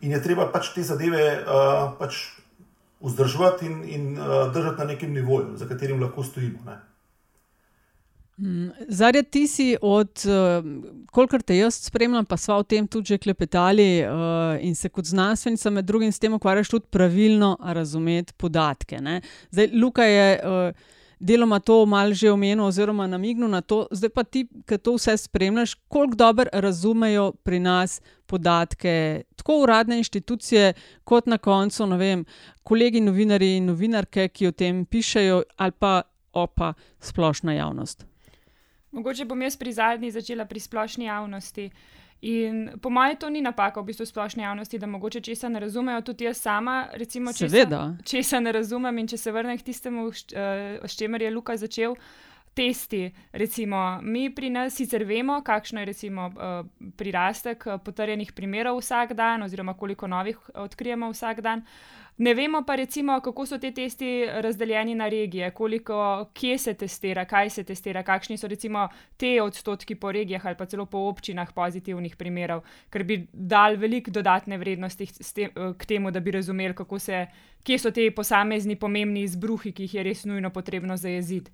In 0.00 0.12
je 0.16 0.20
treba 0.24 0.48
pač 0.52 0.72
te 0.74 0.84
zadeve 0.84 1.24
uh, 1.40 1.94
pač 1.96 2.26
vzdrževati 3.00 3.66
in, 3.66 3.80
in 3.88 4.06
uh, 4.18 4.50
držati 4.52 4.82
na 4.82 4.92
nekem 4.92 5.12
nivoju, 5.14 5.56
za 5.56 5.68
katerim 5.68 6.02
lahko 6.02 6.24
stojimo. 6.26 6.60
Ne? 6.66 6.80
Mm, 8.40 8.70
Zarja, 8.88 9.22
ti 9.22 9.46
si 9.46 9.74
od, 9.82 10.22
uh, 10.24 10.64
kolikor 11.12 11.42
te 11.42 11.58
jaz 11.58 11.76
spremljam, 11.84 12.24
pa 12.24 12.38
sva 12.40 12.56
o 12.56 12.62
tem 12.64 12.86
tudi 12.88 13.12
že 13.12 13.18
klepetali 13.20 13.88
uh, 14.00 14.56
in 14.64 14.74
se 14.74 14.88
kot 14.88 15.04
znanstvenica 15.04 15.70
med 15.70 15.84
drugim 15.84 16.12
s 16.12 16.18
tem 16.18 16.32
ukvarjaš 16.32 16.70
tudi 16.72 16.86
pravilno 16.90 17.58
razumeti 17.60 18.32
podatke. 18.32 19.00
Ne? 19.00 19.20
Zdaj, 19.50 19.70
Luka 19.76 20.04
je 20.04 20.40
uh, 20.40 20.72
deloma 21.20 21.60
to 21.60 21.84
mal 21.86 22.14
že 22.16 22.32
omenil 22.32 22.64
oziroma 22.64 23.06
namignil 23.06 23.48
na 23.48 23.60
to, 23.60 23.84
zdaj 23.92 24.10
pa 24.10 24.24
ti, 24.24 24.46
ki 24.66 24.78
to 24.78 24.96
vse 24.96 25.18
spremljaš, 25.20 25.74
koliko 25.88 26.16
dobro 26.16 26.48
razumejo 26.52 27.32
pri 27.44 27.60
nas 27.60 28.00
podatke, 28.26 29.22
tako 29.36 29.62
uradne 29.66 29.98
inštitucije, 30.00 30.72
kot 31.04 31.26
na 31.26 31.38
koncu, 31.38 31.86
ne 31.86 31.96
vem, 31.96 32.24
kolegi 32.62 33.04
novinari 33.04 33.58
in 33.58 33.68
novinarke, 33.68 34.30
ki 34.32 34.48
o 34.48 34.52
tem 34.52 34.86
pišejo, 34.86 35.42
ali 35.56 35.76
pa 35.78 36.00
opa 36.32 36.72
splošna 37.00 37.52
javnost. 37.52 38.09
Mogoče 38.90 39.24
bom 39.24 39.42
jaz 39.42 39.56
pri 39.56 39.72
zadnji 39.72 40.10
začela 40.10 40.44
pri 40.44 40.60
splošni 40.60 41.04
javnosti. 41.04 41.70
In 42.20 42.70
po 42.82 42.90
mojem, 42.90 43.16
to 43.16 43.30
ni 43.30 43.40
napaka 43.40 43.80
v 43.80 43.84
bistvu 43.84 44.06
splošne 44.06 44.42
javnosti, 44.42 44.78
da 44.78 44.86
mogoče 44.86 45.20
česa 45.20 45.48
ne 45.48 45.60
razumejo. 45.60 46.00
Tudi 46.00 46.24
jaz 46.24 46.40
sama, 46.40 46.88
recimo, 46.92 47.32
česa, 47.32 47.96
česa 48.04 48.40
ne 48.40 48.52
razumem. 48.52 48.98
In 48.98 49.08
če 49.08 49.16
se 49.16 49.32
vrnem 49.32 49.58
k 49.58 49.62
tistemu, 49.62 50.10
eh, 50.10 50.80
s 50.84 50.98
čimer 50.98 51.22
je 51.22 51.30
Luka 51.30 51.56
začel, 51.56 51.96
testi. 52.54 53.10
Recimo, 53.32 54.00
mi 54.02 54.28
pri 54.34 54.50
nas 54.50 54.74
sicer 54.76 55.04
vemo, 55.04 55.40
kakšno 55.42 55.80
je 55.80 55.86
recimo, 55.86 56.28
eh, 56.28 56.62
prirastek 56.96 57.66
eh, 57.66 57.78
potrjenih 57.78 58.32
primerov 58.32 58.82
vsak 58.82 59.14
dan, 59.14 59.42
oziroma 59.42 59.74
koliko 59.74 60.06
novih 60.06 60.38
odkrijemo 60.54 61.10
vsak 61.10 61.40
dan. 61.40 61.64
Ne 62.20 62.34
vemo 62.34 62.60
pa, 62.66 62.74
recimo, 62.76 63.14
kako 63.24 63.46
so 63.46 63.56
te 63.58 63.70
testi 63.72 64.26
razdeljeni 64.44 64.94
na 64.94 65.06
regije, 65.08 65.50
koliko, 65.50 66.26
kje 66.36 66.58
se 66.58 66.74
testira, 66.74 67.24
kaj 67.24 67.50
se 67.50 67.64
testira, 67.64 68.02
kakšni 68.02 68.36
so 68.36 68.48
recimo 68.48 68.88
te 69.16 69.30
odstotki 69.42 69.94
po 69.94 70.12
regijah 70.12 70.46
ali 70.46 70.56
pa 70.58 70.66
celo 70.66 70.84
po 70.86 70.98
občinah 71.08 71.52
pozitivnih 71.56 72.16
primerov, 72.16 72.60
ker 72.92 73.04
bi 73.08 73.22
dal 73.32 73.80
veliko 73.80 74.12
dodatne 74.12 74.58
vrednosti 74.60 75.06
k 75.78 75.88
temu, 75.88 76.10
da 76.10 76.20
bi 76.20 76.36
razumeli, 76.36 76.74
se, 76.98 77.26
kje 77.64 77.78
so 77.78 77.90
te 77.90 78.10
posamezni 78.10 78.76
pomembni 78.76 79.22
izbruhi, 79.22 79.72
ki 79.72 79.88
jih 79.88 79.94
je 79.94 80.02
res 80.02 80.24
nujno 80.24 80.50
potrebno 80.50 80.96
zajeziti. 80.96 81.50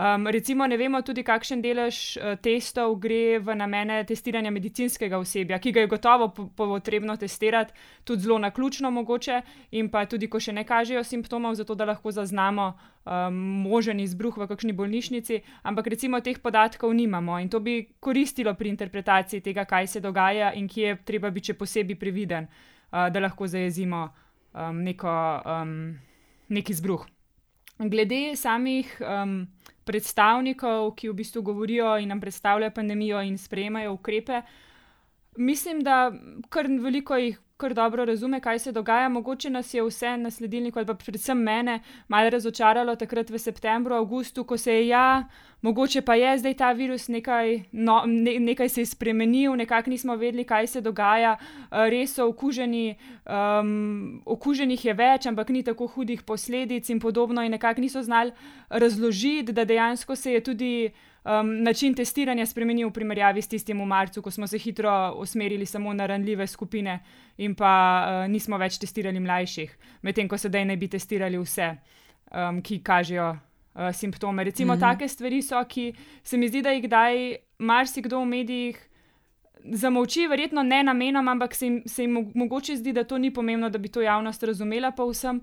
Um, 0.00 0.26
recimo, 0.26 0.66
ne 0.66 0.76
vemo 0.80 1.02
tudi, 1.04 1.20
kakšen 1.20 1.60
delež 1.60 1.96
uh, 2.16 2.36
testov 2.40 2.94
gre 3.02 3.36
v 3.36 3.52
namene 3.52 3.98
testiranja 4.08 4.48
medicinskega 4.48 5.18
osebja, 5.20 5.58
ki 5.60 5.74
ga 5.76 5.82
je 5.84 5.90
gotovo 5.92 6.30
potrebno 6.56 7.18
testirati, 7.20 7.74
tudi 8.08 8.24
zelo 8.24 8.38
na 8.40 8.48
ključno 8.50 8.88
mogoče, 8.90 9.42
in 9.76 9.90
pa 9.92 10.06
tudi, 10.08 10.30
ko 10.32 10.40
še 10.40 10.56
ne 10.56 10.64
kažejo 10.64 11.04
simptomov, 11.04 11.58
zato 11.60 11.76
da 11.76 11.90
lahko 11.90 12.14
zaznamo 12.16 12.70
um, 12.70 13.44
možen 13.66 14.00
izbruh 14.00 14.40
v 14.40 14.48
kakšni 14.48 14.72
bolnišnici. 14.72 15.42
Ampak 15.68 15.92
recimo 15.92 16.24
teh 16.24 16.40
podatkov 16.40 16.96
nimamo 16.96 17.36
in 17.36 17.52
to 17.52 17.60
bi 17.60 17.82
koristilo 18.00 18.56
pri 18.56 18.72
interpretaciji 18.72 19.44
tega, 19.44 19.68
kaj 19.68 19.86
se 19.86 20.00
dogaja 20.00 20.54
in 20.56 20.64
kje 20.64 20.94
je 20.94 20.98
treba 21.04 21.28
biti 21.28 21.52
še 21.52 21.60
posebej 21.60 22.00
previden, 22.00 22.48
uh, 22.48 23.10
da 23.12 23.20
lahko 23.20 23.44
zajezimo 23.44 24.06
um, 24.08 24.80
neko, 24.80 25.16
um, 25.44 25.80
nek 26.48 26.72
izbruh. 26.72 27.04
Glede 27.80 28.36
samih 28.36 28.90
um, 29.00 29.46
predstavnikov, 29.88 30.94
ki 30.96 31.08
v 31.08 31.16
bistvu 31.16 31.42
govorijo 31.42 31.94
in 31.98 32.12
nam 32.12 32.20
predstavljajo 32.20 32.74
pandemijo 32.76 33.22
in 33.24 33.38
sprejemajo 33.38 33.94
ukrepe. 33.96 34.42
Mislim, 35.36 35.80
da 35.80 36.12
kar 36.48 36.68
veliko 36.68 37.16
jih 37.16 37.38
kar 37.60 37.74
dobro 37.76 38.04
razume, 38.08 38.40
kaj 38.40 38.58
se 38.58 38.72
dogaja. 38.72 39.08
Mogoče 39.08 39.50
nas 39.50 39.74
je 39.74 39.84
vse 39.84 40.16
na 40.16 40.30
sledilniku, 40.30 40.78
ali 40.78 40.86
pa 40.86 40.94
predvsem 40.94 41.38
mene, 41.38 41.80
malo 42.08 42.30
razočaralo 42.30 42.96
takrat 42.96 43.30
v 43.30 43.38
septembru, 43.38 43.94
avgustu, 43.94 44.44
ko 44.44 44.56
se 44.56 44.74
je 44.74 44.86
ja, 44.88 45.24
mogoče 45.62 46.02
pa 46.02 46.14
je 46.14 46.38
zdaj 46.38 46.54
ta 46.54 46.72
virus 46.72 47.08
nekaj, 47.08 47.60
no, 47.72 48.02
ne, 48.06 48.38
nekaj 48.40 48.68
se 48.68 48.80
je 48.80 48.86
spremenil, 48.86 49.56
nekako 49.56 49.90
nismo 49.90 50.16
vedeli, 50.16 50.44
kaj 50.44 50.66
se 50.66 50.80
dogaja. 50.80 51.36
Res 51.70 52.16
so 52.16 52.28
okuženi, 52.28 52.96
um, 53.26 54.22
okuženih 54.24 54.84
je 54.84 54.94
več, 54.94 55.28
ampak 55.28 55.52
ni 55.52 55.62
tako 55.62 55.86
hudih 55.86 56.22
posledic 56.22 56.88
in 56.88 57.00
podobno, 57.00 57.44
in 57.44 57.52
nekako 57.52 57.80
niso 57.80 58.02
znali 58.02 58.32
razložiti, 58.70 59.52
da 59.52 59.64
dejansko 59.64 60.16
se 60.16 60.32
je 60.32 60.40
tudi 60.40 60.74
um, 61.24 61.62
način 61.62 61.94
testiranja 61.94 62.46
spremenil 62.46 62.88
v 62.88 62.92
primerjavi 62.92 63.42
s 63.42 63.48
tistim 63.48 63.80
v 63.80 63.86
marcu, 63.86 64.22
ko 64.22 64.30
smo 64.30 64.46
se 64.46 64.58
hitro 64.58 65.14
usmerili 65.18 65.66
samo 65.66 65.92
na 65.94 66.06
ranljive 66.06 66.46
skupine 66.46 67.00
in 67.38 67.54
pa 67.54 67.72
uh, 68.06 68.30
nismo 68.30 68.58
več 68.58 68.78
testirali 68.78 69.20
mlajših, 69.20 69.76
medtem 70.02 70.28
ko 70.28 70.38
sedaj 70.38 70.64
ne 70.64 70.76
bi 70.76 70.88
testirali 70.88 71.38
vse, 71.38 71.70
um, 72.32 72.62
ki 72.62 72.82
kažejo 72.82 73.30
uh, 73.30 73.90
simptome. 73.92 74.44
Recimo, 74.44 74.74
mm 74.74 74.78
-hmm. 74.78 74.92
take 74.92 75.08
stvari 75.08 75.42
so, 75.42 75.64
ki 75.64 75.92
se 76.22 76.36
mi 76.36 76.48
zdi, 76.48 76.62
da 76.62 76.70
jih 76.70 76.84
kdaj 76.84 77.36
marsikdo 77.58 78.20
v 78.20 78.26
medijih. 78.26 78.86
Zamovči, 79.64 80.26
verjetno 80.26 80.62
ne 80.62 80.82
namenoma, 80.82 81.30
ampak 81.30 81.54
se 81.54 81.66
jim, 81.66 81.82
se 81.86 82.02
jim 82.02 82.30
mogoče 82.34 82.76
zdi, 82.76 82.92
da 82.92 83.04
to 83.04 83.18
ni 83.18 83.30
pomembno, 83.34 83.68
da 83.70 83.78
bi 83.78 83.88
to 83.88 84.00
javnost 84.00 84.42
razumela, 84.42 84.90
pa 84.90 85.04
vsem. 85.04 85.42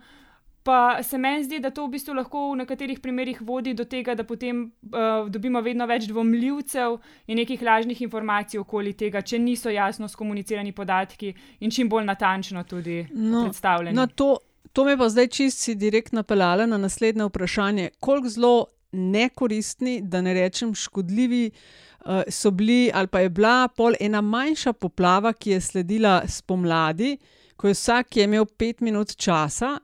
Pa 0.67 1.03
se 1.03 1.17
meni 1.17 1.43
zdi, 1.43 1.62
da 1.63 1.69
to 1.71 1.86
v 1.86 1.93
bistvu 1.93 2.13
lahko 2.17 2.41
v 2.51 2.57
nekaterih 2.59 3.00
primerjih 3.00 3.38
vodi 3.47 3.71
do 3.74 3.86
tega, 3.88 4.17
da 4.19 4.25
potem 4.27 4.65
uh, 4.67 5.29
dobimo 5.31 5.62
vedno 5.63 5.86
več 5.88 6.09
dvomljivcev 6.09 6.97
in 7.31 7.39
nekih 7.39 7.63
lažnih 7.63 8.01
informacij 8.03 8.59
okoli 8.59 8.91
tega, 9.00 9.21
če 9.24 9.39
niso 9.39 9.71
jasno 9.71 10.09
skomunicirani 10.12 10.75
podatki 10.75 11.31
in 11.63 11.71
čim 11.71 11.88
bolj 11.88 12.03
natančno 12.09 12.65
tudi 12.67 12.97
no, 13.13 13.45
predstavljeni. 13.45 13.95
No, 13.95 14.09
to, 14.12 14.41
to 14.75 14.83
me 14.83 14.97
pa 15.00 15.07
zdaj 15.07 15.31
čisti 15.39 15.77
direktno 15.79 16.19
napeljalo 16.25 16.67
na 16.67 16.81
naslednje 16.83 17.29
vprašanje. 17.31 17.89
Koliko 18.03 18.35
zelo 18.35 18.53
nekoristni, 18.92 20.01
da 20.03 20.20
ne 20.22 20.35
rečem 20.35 20.75
škodljivi, 20.75 21.46
uh, 21.48 22.27
so 22.27 22.51
bili 22.51 22.92
ali 22.94 23.07
pa 23.07 23.24
je 23.24 23.31
bila 23.31 23.70
pol 23.72 23.96
ena 24.03 24.20
manjša 24.20 24.75
poplava, 24.75 25.31
ki 25.31 25.55
je 25.55 25.65
sledila 25.72 26.22
spomladi, 26.27 27.15
ko 27.55 27.72
je 27.72 27.74
vsak 27.74 28.18
je 28.18 28.27
imel 28.27 28.46
pet 28.46 28.83
minut 28.83 29.15
časa 29.15 29.77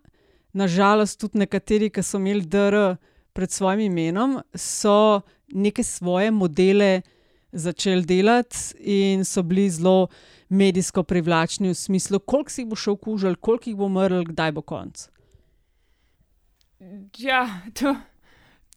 nažalost, 0.54 1.20
tudi 1.20 1.42
nekateri, 1.42 1.90
ki 1.90 2.04
so 2.04 2.22
imeli 2.22 2.46
DR 2.46 2.96
pred 3.34 3.52
svojim 3.52 3.88
imenom, 3.90 4.38
so 4.56 5.22
neke 5.54 5.84
svoje 5.84 6.32
modele 6.32 7.02
začeli 7.54 8.06
delati 8.06 8.58
in 8.80 9.26
so 9.26 9.44
bili 9.44 9.70
zelo 9.70 10.08
medijsko 10.50 11.04
privlačni 11.04 11.70
v 11.70 11.78
smislu, 11.78 12.20
koliko 12.20 12.52
si 12.52 12.62
jih 12.62 12.70
bo 12.70 12.76
šel 12.76 12.98
kužil, 12.98 13.36
koliko 13.36 13.70
jih 13.70 13.78
bo 13.78 13.90
umrl, 13.90 14.24
kdaj 14.30 14.52
bo 14.52 14.62
konc. 14.62 15.08
Ja, 17.18 17.48
to. 17.74 17.96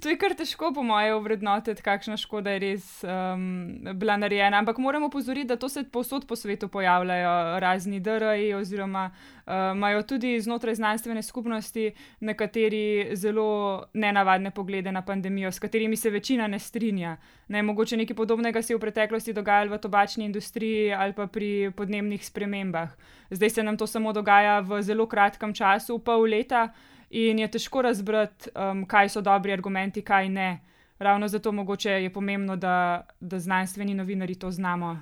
To 0.02 0.10
je 0.12 0.16
kar 0.20 0.34
težko, 0.36 0.74
po 0.76 0.82
mojem, 0.84 1.22
vrednotiti, 1.24 1.80
kakšna 1.80 2.18
škoda 2.20 2.52
je 2.52 2.60
res 2.60 2.84
um, 3.00 3.78
bila 3.96 4.18
narejena. 4.20 4.58
Ampak 4.60 4.76
moramo 4.78 5.08
pozoriti, 5.08 5.48
da 5.48 5.56
to 5.56 5.70
se 5.72 5.86
povsod 5.88 6.26
po 6.28 6.36
svetu 6.36 6.68
pojavljajo 6.68 7.60
razni 7.64 8.00
DRI, 8.04 8.50
oziroma 8.54 9.06
uh, 9.08 9.52
imajo 9.72 10.02
tudi 10.02 10.34
znotraj 10.40 10.74
znanstvene 10.76 11.22
skupnosti 11.22 11.94
nekateri 12.20 13.16
zelo 13.16 13.86
nenavadne 13.94 14.50
poglede 14.50 14.92
na 14.92 15.00
pandemijo, 15.02 15.52
s 15.52 15.58
katerimi 15.58 15.96
se 15.96 16.10
večina 16.10 16.46
ne 16.46 16.58
strinja. 16.58 17.16
Ne, 17.48 17.62
mogoče 17.62 17.96
nekaj 17.96 18.16
podobnega 18.16 18.62
se 18.62 18.74
je 18.74 18.76
v 18.76 18.82
preteklosti 18.84 19.32
dogajalo 19.32 19.76
v 19.76 19.78
tobačni 19.80 20.24
industriji 20.24 20.92
ali 20.92 21.16
pa 21.16 21.26
pri 21.26 21.70
podnebnih 21.76 22.26
spremembah. 22.26 22.92
Zdaj 23.30 23.50
se 23.50 23.62
nam 23.62 23.76
to 23.76 23.86
samo 23.86 24.12
dogaja 24.12 24.60
v 24.60 24.82
zelo 24.82 25.06
kratkem 25.06 25.54
času, 25.54 25.98
pol 25.98 26.28
leta 26.28 26.68
in 27.10 27.38
je 27.38 27.50
težko 27.50 27.82
razbrati, 27.82 28.50
um, 28.54 28.86
kaj 28.86 29.08
so 29.08 29.20
dobri 29.20 29.52
argumenti, 29.52 30.02
kaj 30.02 30.28
ne. 30.28 30.60
Ravno 30.98 31.28
zato 31.28 31.52
mogoče 31.52 31.90
je 31.90 32.12
pomembno, 32.12 32.56
da, 32.56 33.06
da 33.20 33.38
znanstveni 33.38 33.94
novinari 33.94 34.34
to 34.34 34.50
znamo 34.50 34.96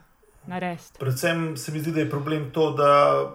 narediti. 0.46 0.98
Predvsem 0.98 1.56
se 1.56 1.72
mi 1.72 1.80
zdi, 1.80 1.92
da 1.92 2.00
je 2.00 2.10
problem 2.10 2.50
to, 2.50 2.70
da 2.70 2.88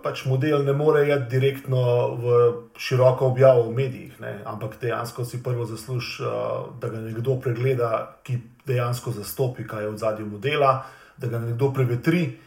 pač 0.03 0.25
model 0.25 0.65
ne 0.65 0.73
more 0.73 1.05
iti 1.07 1.29
direktno 1.29 1.79
v 2.15 2.33
široko 2.77 3.27
objavo 3.27 3.63
v 3.69 3.75
medijih, 3.75 4.19
ne? 4.21 4.41
ampak 4.45 4.75
dejansko 4.81 5.25
si 5.25 5.43
prvo 5.43 5.65
zasluži, 5.65 6.23
uh, 6.23 6.79
da 6.81 6.89
ga 6.89 6.99
nekdo 6.99 7.39
pregleda, 7.39 8.19
ki 8.23 8.37
dejansko 8.67 9.11
zastopi, 9.11 9.67
kaj 9.67 9.83
je 9.83 9.89
v 9.89 9.97
zadnjem 9.97 10.29
modelu, 10.29 10.75
da 11.17 11.27
ga 11.27 11.39
nekdo 11.39 11.71
prevetri 11.73 12.37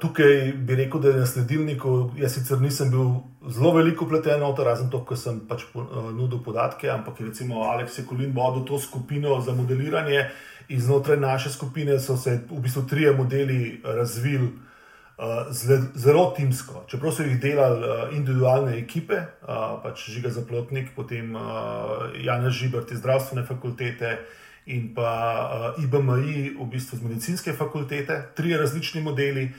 tukaj 0.00 0.52
bi 0.52 0.74
rekel, 0.74 1.00
da 1.00 1.08
je 1.08 1.20
na 1.20 1.26
sledilniku, 1.26 2.10
jaz 2.16 2.34
sicer 2.34 2.60
nisem 2.60 2.90
bil 2.90 3.10
zelo 3.52 3.74
veliko 3.76 4.06
pleten 4.08 4.40
v 4.40 4.54
to, 4.56 4.64
razen 4.64 4.88
to, 4.90 5.02
ker 5.04 5.18
sem 5.20 5.40
pač 5.48 5.66
uh, 5.74 6.08
nudil 6.16 6.40
podatke, 6.44 6.88
ampak 6.88 7.20
recimo 7.20 7.66
Aleks 7.68 8.00
Kolin 8.08 8.32
vodil 8.32 8.64
to 8.64 8.78
skupino 8.78 9.40
za 9.40 9.52
modeliranje 9.52 10.30
in 10.68 10.80
znotraj 10.80 11.20
naše 11.20 11.50
skupine 11.50 11.98
so 12.00 12.16
se 12.16 12.40
v 12.50 12.60
bistvu 12.60 12.86
trije 12.88 13.12
modeli 13.12 13.80
razvili. 13.84 14.48
Uh, 15.20 15.52
zelo 15.94 16.30
timsko, 16.36 16.86
čeprav 16.88 17.12
so 17.12 17.22
jih 17.22 17.36
delali 17.40 17.84
uh, 17.84 18.14
individualne 18.16 18.78
ekipe, 18.78 19.18
pač 19.82 20.06
Žiga 20.08 20.30
Zaplotnik, 20.32 20.94
potem 20.96 21.34
uh, 21.36 22.08
Janez 22.16 22.56
Žibert 22.56 22.88
iz 22.92 23.02
zdravstvene 23.02 23.44
fakultete, 23.44 24.14
in 24.70 24.94
pa 24.94 25.10
uh, 25.10 25.78
eh, 25.78 25.84
IBMI, 25.84 26.54
v 26.54 26.66
bistvu 26.70 26.98
z 26.98 27.02
medicinske 27.02 27.52
fakultete, 27.52 28.16
tri 28.34 28.54
različni 28.56 29.02
modeli, 29.02 29.50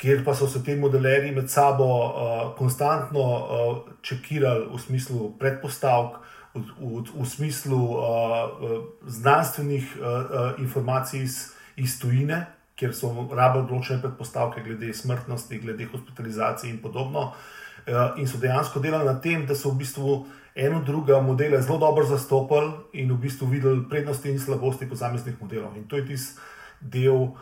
kjer 0.00 0.22
pa 0.24 0.34
so 0.34 0.48
se 0.48 0.62
ti 0.64 0.76
modelerji 0.78 1.34
med 1.36 1.50
sabo 1.50 1.86
uh, 1.86 2.12
konstantno 2.58 3.20
uh, 3.20 3.82
čekirali 4.02 4.70
v 4.70 4.78
smislu 4.78 5.34
predpostavk, 5.38 6.22
v, 6.54 6.62
v, 6.78 7.02
v 7.14 7.26
smislu 7.28 7.78
uh, 7.78 8.02
znanstvenih 9.06 9.96
uh, 9.98 10.06
uh, 10.06 10.62
informacij 10.62 11.22
iz, 11.22 11.36
iz 11.76 11.98
tujine, 12.00 12.46
kjer 12.80 12.94
so 12.96 13.12
rabili 13.12 13.68
določene 13.68 14.00
predpostavke 14.00 14.64
glede 14.64 14.94
smrtnosti, 14.96 15.58
glede 15.60 15.90
hospitalizacije 15.92 16.72
in 16.72 16.80
podobno. 16.80 17.32
Uh, 17.84 18.16
in 18.20 18.28
so 18.28 18.38
dejansko 18.40 18.80
delali 18.80 19.08
na 19.08 19.18
tem, 19.20 19.44
da 19.46 19.54
so 19.54 19.74
v 19.74 19.82
bistvu 19.82 20.14
uh, 20.14 20.39
eno 20.54 20.82
drugo 20.82 21.20
modele 21.22 21.62
zelo 21.62 21.78
dobro 21.78 22.04
zastopali 22.06 22.72
in 22.92 23.12
v 23.12 23.16
bistvu 23.16 23.46
videli 23.46 23.88
prednosti 23.88 24.30
in 24.30 24.38
slabosti 24.38 24.88
posameznih 24.88 25.34
modelov. 25.40 25.76
In 25.76 25.88
to 25.88 25.96
je 25.96 26.06
tisti 26.06 26.40
del, 26.80 27.14
uh, 27.14 27.34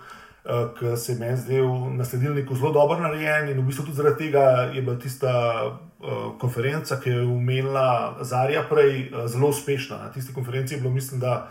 ki 0.79 0.97
se 0.97 1.15
meni 1.15 1.37
zdel 1.37 1.69
na 1.97 2.05
sledilniku 2.05 2.57
zelo 2.57 2.73
dobro 2.73 3.01
narejen 3.01 3.49
in 3.49 3.61
v 3.61 3.67
bistvu 3.67 3.85
tudi 3.85 3.97
zaradi 3.97 4.27
tega 4.27 4.71
je 4.75 4.83
bila 4.83 4.99
tista 4.99 5.33
uh, 5.65 6.35
konferenca, 6.39 7.01
ki 7.01 7.11
je 7.11 7.23
umela 7.23 8.19
Zarja 8.21 8.63
prej, 8.69 9.09
uh, 9.13 9.27
zelo 9.27 9.49
uspešna. 9.49 9.99
Na 9.99 10.13
tisti 10.13 10.35
konferenci 10.35 10.75
je 10.75 10.81
bilo, 10.81 10.91
mislim, 10.91 11.21
da 11.21 11.51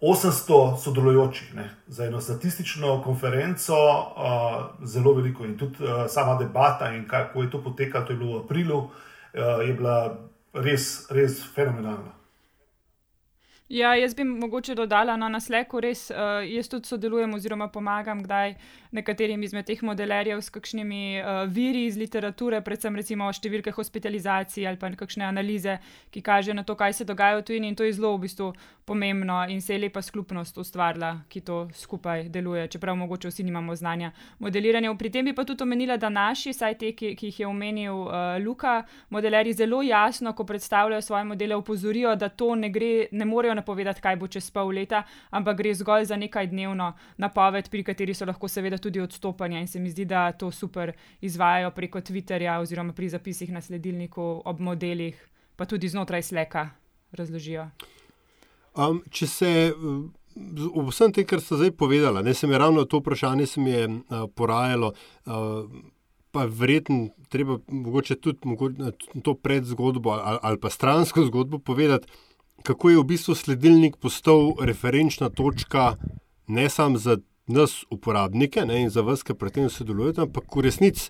800 0.00 0.76
sodelujočih 0.78 1.54
ne, 1.54 1.70
za 1.86 2.04
eno 2.04 2.20
statistično 2.20 3.02
konferenco, 3.02 3.74
uh, 3.74 4.86
zelo 4.86 5.12
veliko 5.12 5.44
in 5.44 5.58
tudi 5.58 5.84
uh, 5.84 6.06
sama 6.08 6.38
debata 6.38 6.92
in 6.94 7.08
kako 7.08 7.42
je 7.42 7.50
to 7.50 7.62
potekalo, 7.64 8.04
to 8.04 8.12
je 8.12 8.18
bilo 8.18 8.38
v 8.38 8.44
aprilu, 8.44 8.78
uh, 8.78 8.90
je 9.66 9.72
bila 9.72 10.27
res, 10.54 11.06
res 11.10 11.42
fenomenalna. 11.54 12.17
Ja, 13.68 13.94
jaz 13.94 14.14
bi 14.14 14.24
mogoče 14.24 14.74
dodala 14.74 15.16
no, 15.16 15.28
na 15.28 15.40
sleku, 15.40 15.80
res 15.84 16.06
uh, 16.10 16.40
jaz 16.48 16.70
tudi 16.72 16.88
sodelujem 16.88 17.34
oziroma 17.36 17.66
pomagam 17.68 18.22
kdaj 18.24 18.54
nekaterim 18.96 19.42
izmed 19.44 19.66
teh 19.68 19.82
modelerjev 19.84 20.40
s 20.40 20.48
kakšnimi 20.48 21.20
uh, 21.20 21.42
viri 21.52 21.82
iz 21.84 21.98
literature, 22.00 22.62
predvsem 22.64 22.96
recimo 22.96 23.28
številke 23.28 23.74
hospitalizacij 23.76 24.64
ali 24.64 24.80
pa 24.80 24.88
kakšne 24.96 25.26
analize, 25.28 25.76
ki 26.08 26.22
kažejo 26.24 26.56
na 26.56 26.64
to, 26.64 26.78
kaj 26.80 26.96
se 26.96 27.04
dogaja 27.04 27.42
v 27.42 27.44
tujini 27.44 27.68
in 27.68 27.76
to 27.76 27.84
je 27.84 27.92
zelo 27.98 28.14
v 28.16 28.22
bistvu 28.24 28.54
pomembno 28.88 29.42
in 29.52 29.60
se 29.60 29.76
je 29.76 29.82
lepa 29.82 30.00
skupnost 30.02 30.56
ustvarila, 30.56 31.18
ki 31.28 31.44
to 31.44 31.58
skupaj 31.76 32.30
deluje, 32.32 32.64
čeprav 32.72 32.96
mogoče 32.96 33.28
vsi 33.28 33.44
nimamo 33.44 33.76
znanja 33.76 34.14
modeliranja. 34.40 34.94
Pri 34.96 35.12
tem 35.12 35.28
bi 35.28 35.36
pa 35.36 35.44
tudi 35.44 35.66
omenila, 35.66 35.98
da 36.00 36.08
naši, 36.08 36.56
saj 36.56 36.78
te, 36.80 36.94
ki, 36.96 37.12
ki 37.20 37.28
jih 37.28 37.42
je 37.44 37.52
omenil 37.52 38.00
uh, 38.06 38.40
Luka, 38.40 38.78
modelerji 39.12 39.58
zelo 39.60 39.82
jasno, 39.84 40.32
ko 40.32 40.48
predstavljajo 40.48 41.04
svoje 41.04 41.28
modele, 41.28 41.60
upozorijo, 41.60 42.16
da 42.16 42.32
to 42.32 42.54
ne 42.56 42.72
gre, 42.72 42.92
ne 43.12 43.28
morejo 43.28 43.57
napovedati, 43.58 44.02
kaj 44.04 44.16
bo 44.20 44.28
čez 44.30 44.50
pol 44.54 44.72
leta, 44.74 45.02
ampak 45.30 45.58
gre 45.60 45.74
zgolj 45.74 46.08
za 46.12 46.16
nekaj 46.16 46.50
dnevno 46.52 46.92
napoved, 47.18 47.70
pri 47.70 47.84
kateri 47.90 48.14
so 48.14 48.28
lahko 48.28 48.48
seveda 48.48 48.78
tudi 48.78 49.02
odstopanja. 49.02 49.60
In 49.60 49.68
se 49.68 49.82
mi 49.82 49.90
zdi, 49.90 50.06
da 50.08 50.30
to 50.32 50.50
super 50.54 50.92
izvajajo 51.20 51.70
preko 51.76 52.00
Twitterja 52.00 52.58
oziroma 52.62 52.92
pri 52.92 53.08
zapisih 53.12 53.52
na 53.52 53.60
sledilniku 53.60 54.28
ob 54.44 54.60
modelih, 54.60 55.18
pa 55.56 55.66
tudi 55.66 55.88
znotraj 55.88 56.22
sleka 56.22 56.68
razložijo. 57.12 57.68
Um, 58.78 59.02
če 59.10 59.26
se. 59.26 59.52
Vsem 60.38 61.10
tem, 61.10 61.24
kar 61.26 61.40
ste 61.42 61.56
zdaj 61.58 61.72
povedali, 61.74 62.20
ne 62.22 62.30
se 62.34 62.46
mi 62.46 62.54
ravno 62.54 62.84
to 62.86 63.00
vprašanje 63.00 63.46
je, 63.66 63.86
uh, 63.88 64.28
porajalo, 64.38 64.92
uh, 65.26 65.66
pa 66.30 66.44
verjetno 66.46 67.08
treba 67.28 67.58
mogoče 67.66 68.16
tudi 68.22 68.38
mogoče, 68.44 68.92
to 69.24 69.34
predzgodbo 69.34 70.10
ali, 70.10 70.38
ali 70.42 70.60
pa 70.60 70.70
stransko 70.70 71.24
zgodbo 71.26 71.58
povedati 71.58 72.06
kako 72.62 72.90
je 72.90 72.98
v 72.98 73.04
bistvu 73.04 73.34
sledilnik 73.34 73.96
postal 73.96 74.54
referenčna 74.60 75.28
točka 75.28 75.96
ne 76.46 76.68
samo 76.68 76.98
za 76.98 77.18
nas, 77.48 77.84
uporabnike 77.90 78.64
ne, 78.66 78.82
in 78.82 78.90
za 78.90 79.02
vas, 79.02 79.22
ki 79.24 79.34
pri 79.34 79.50
tem 79.50 79.68
sodelujete, 79.72 80.26
ampak 80.26 80.56
v 80.56 80.66
resnici 80.68 81.08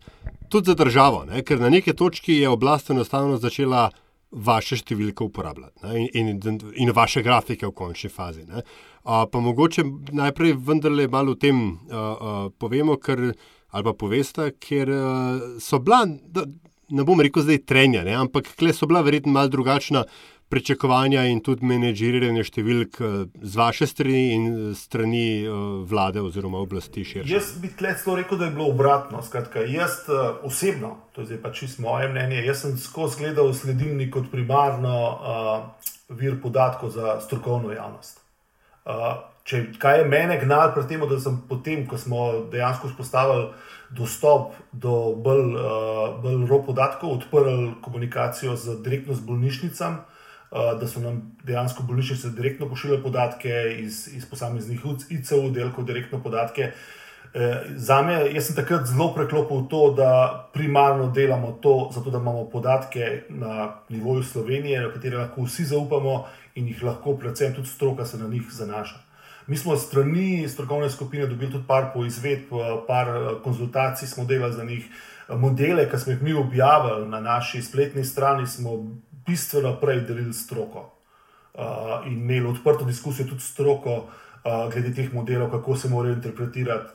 tudi 0.49 0.71
za 0.71 0.77
državo, 0.79 1.25
ne, 1.29 1.43
ker 1.43 1.61
na 1.61 1.71
neki 1.71 1.95
točki 1.97 2.39
je 2.39 2.49
oblast 2.49 2.91
enostavno 2.91 3.39
začela 3.43 3.89
vaše 4.31 4.77
številke 4.77 5.25
uporabljati 5.25 5.83
ne, 5.83 6.07
in, 6.13 6.31
in, 6.37 6.61
in 6.77 6.93
vaše 6.95 7.23
grafike 7.25 7.67
v 7.67 7.75
končni 7.75 8.11
fazi. 8.13 8.45
Ne. 8.47 8.63
A, 9.09 9.25
pa 9.27 9.41
mogoče 9.41 9.85
najprej 10.13 10.59
vendarle 10.63 11.09
malo 11.09 11.33
o 11.35 11.41
tem 11.41 11.63
a, 11.65 11.97
a, 11.97 12.35
povemo, 12.53 12.99
ker, 13.01 13.31
ali 13.73 13.89
pa 13.89 13.95
poveste, 13.97 14.51
ker 14.61 14.93
a, 14.93 15.05
so 15.65 15.81
bila, 15.81 16.05
da, 16.07 16.45
ne 16.93 17.05
bom 17.09 17.21
rekel 17.25 17.45
zdaj 17.45 17.65
trenja, 17.69 18.05
ne, 18.05 18.15
ampak 18.21 18.53
kle 18.61 18.77
so 18.77 18.89
bila 18.89 19.03
verjetno 19.07 19.33
malo 19.33 19.51
drugačna 19.53 20.05
pričakovanja 20.49 21.25
in 21.29 21.41
tudi 21.45 21.67
menedžiranje 21.69 22.45
številk 22.49 22.99
eh, 23.01 23.17
z 23.43 23.61
vaše 23.61 23.89
strani 23.89 24.25
in 24.35 24.47
eh, 24.49 24.75
strani 24.79 25.25
eh, 25.45 25.53
vlade 25.89 26.23
oziroma 26.25 26.61
oblasti 26.65 27.05
širše? 27.05 27.29
Jaz 27.31 27.53
bi 27.61 27.71
tle 27.77 27.93
celo 28.01 28.17
rekel, 28.19 28.41
da 28.41 28.49
je 28.49 28.57
bilo 28.57 28.69
obratno. 28.73 29.21
Skratka, 29.25 29.65
jaz 29.69 30.01
osebno, 30.47 30.97
to 31.17 31.27
je 31.29 31.39
pač 31.41 31.65
čisto 31.65 31.85
moje 31.85 32.09
mnenje, 32.09 32.43
jaz 32.47 32.65
sem 32.65 32.77
skozi 32.81 33.23
gledal 33.23 33.53
sledilnik 33.55 34.13
kot 34.15 34.31
primarno 34.33 34.97
uh, 34.97 35.91
vir 36.17 36.39
podatkov 36.43 36.95
za 36.95 37.19
strokovno 37.25 37.75
javnost. 37.75 38.23
Uh, 38.89 39.21
če, 39.49 39.65
kaj 39.81 40.01
je 40.01 40.05
mene 40.09 40.39
gnalo 40.41 40.73
pri 40.77 40.87
tem, 40.89 41.03
da 41.09 41.19
sem 41.21 41.37
potem, 41.49 41.85
ko 41.89 41.99
smo 42.01 42.29
dejansko 42.53 42.93
vzpostavili 42.93 43.51
dostop 43.97 44.57
do 44.73 45.15
bolj, 45.17 45.57
uh, 45.57 46.21
bolj 46.23 46.47
rok 46.49 46.69
podatkov, 46.71 47.19
odprli 47.19 47.75
komunikacijo 47.85 48.57
z 48.57 48.79
direktno 48.85 49.17
z 49.17 49.27
bolnišnicami, 49.29 50.18
da 50.51 50.87
so 50.89 51.01
nam 51.01 51.37
dejansko 51.45 51.83
bolnišnice 51.83 52.31
direktno 52.31 52.69
pošiljale 52.69 53.03
podatke 53.03 53.77
iz, 53.79 54.09
iz 54.17 54.25
posameznih 54.31 54.81
ICO, 55.11 55.49
delkov, 55.51 55.85
direktno 55.85 56.23
podatke. 56.23 56.73
E, 57.35 57.65
za 57.77 58.03
me, 58.03 58.15
jaz 58.33 58.47
sem 58.47 58.57
takrat 58.57 58.87
zelo 58.89 59.11
preklopil 59.15 59.67
to, 59.69 59.91
da 59.97 60.49
primarno 60.53 61.11
delamo 61.13 61.53
to, 61.63 61.91
zato 61.95 62.11
da 62.11 62.19
imamo 62.19 62.47
podatke 62.51 63.23
na 63.29 63.75
nivoju 63.89 64.23
Slovenije, 64.23 64.81
na 64.81 64.93
katere 64.93 65.19
lahko 65.19 65.45
vsi 65.45 65.65
zaupamo 65.65 66.25
in 66.55 66.69
jih 66.69 66.83
lahko, 66.83 67.17
predvsem 67.21 67.55
tudi 67.55 67.69
stroka, 67.69 68.07
se 68.07 68.19
na 68.19 68.29
njih 68.29 68.49
zanaša. 68.51 68.97
Mi 69.47 69.57
smo 69.57 69.77
strani 69.77 70.49
strokovne 70.49 70.91
skupine 70.91 71.27
dobili 71.27 71.53
tudi 71.53 71.65
par 71.67 71.91
poizvedb, 71.95 72.51
par 72.87 73.07
konzultacij 73.45 74.09
smo 74.09 74.25
delali 74.25 74.53
za 74.53 74.65
njih. 74.65 74.89
Modele, 75.29 75.91
ki 75.91 75.99
smo 75.99 76.13
jih 76.13 76.23
mi 76.23 76.33
objavili 76.33 77.09
na 77.09 77.21
naši 77.21 77.63
spletni 77.63 78.05
strani, 78.05 78.47
smo 78.47 78.71
bistveno 79.29 79.77
prej 79.81 80.01
delili 80.09 80.33
stroko 80.33 80.99
uh, 81.55 82.07
in 82.07 82.13
imeli 82.13 82.47
odprto 82.47 82.85
diskusijo 82.85 83.29
tudi 83.29 83.41
stroko 83.41 83.97
uh, 83.97 84.73
glede 84.73 84.95
teh 84.95 85.13
modelov, 85.15 85.51
kako 85.51 85.77
se 85.77 85.89
morajo 85.89 86.15
interpretirati. 86.15 86.93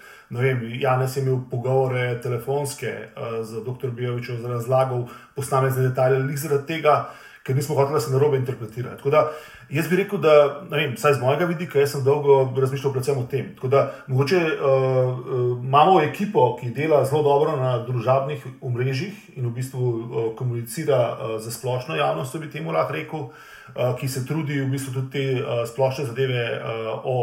Janes 0.80 1.18
je 1.18 1.22
imel 1.22 1.40
pogovore 1.52 2.22
telefonske 2.22 2.94
uh, 3.16 3.46
z 3.46 3.64
dr. 3.66 3.92
Bijovičem, 3.92 4.46
razlagal 4.46 5.08
posamezne 5.36 5.88
detajle, 5.90 6.20
le 6.20 6.38
zaradi 6.38 6.68
tega, 6.68 7.10
ker 7.44 7.56
nismo 7.56 7.76
hoteli, 7.76 7.94
da 7.94 8.00
se 8.00 8.12
narobe 8.12 8.38
interpretira. 8.38 8.98
Tako 8.98 9.10
da 9.10 9.32
jaz 9.70 9.88
bi 9.90 9.96
rekel, 9.96 10.20
da, 10.20 10.34
vem, 10.72 10.94
vsaj 10.96 11.14
z 11.14 11.22
mojega 11.22 11.46
vidika, 11.46 11.80
jaz 11.80 11.92
sem 11.96 12.04
dolgo 12.04 12.44
razmišljal 12.58 12.94
predvsem 12.94 13.18
o 13.18 13.26
tem. 13.30 13.54
Tako 13.56 13.68
da 13.68 13.84
mogoče 14.08 14.38
uh, 14.38 14.50
uh, 14.50 15.64
imamo 15.64 16.02
ekipo, 16.02 16.58
ki 16.60 16.72
dela 16.76 17.04
zelo 17.06 17.24
dobro 17.24 17.56
na 17.58 17.78
družabnih 17.88 18.46
omrežjih 18.62 19.38
in 19.38 19.48
v 19.48 19.54
bistvu 19.56 19.88
uh, 19.88 20.28
komunicira 20.38 21.00
uh, 21.14 21.38
za 21.42 21.52
splošno 21.52 21.96
javnost, 21.96 22.38
bi 22.38 22.52
temu 22.52 22.72
lahko 22.72 22.94
rekel, 22.94 23.26
uh, 23.30 23.96
ki 24.00 24.08
se 24.08 24.26
trudi 24.26 24.62
v 24.62 24.70
bistvu 24.72 24.94
tudi 24.94 25.12
te 25.12 25.26
uh, 25.42 25.64
splošne 25.70 26.06
zadeve 26.12 26.46
uh, 26.60 27.02
o. 27.04 27.18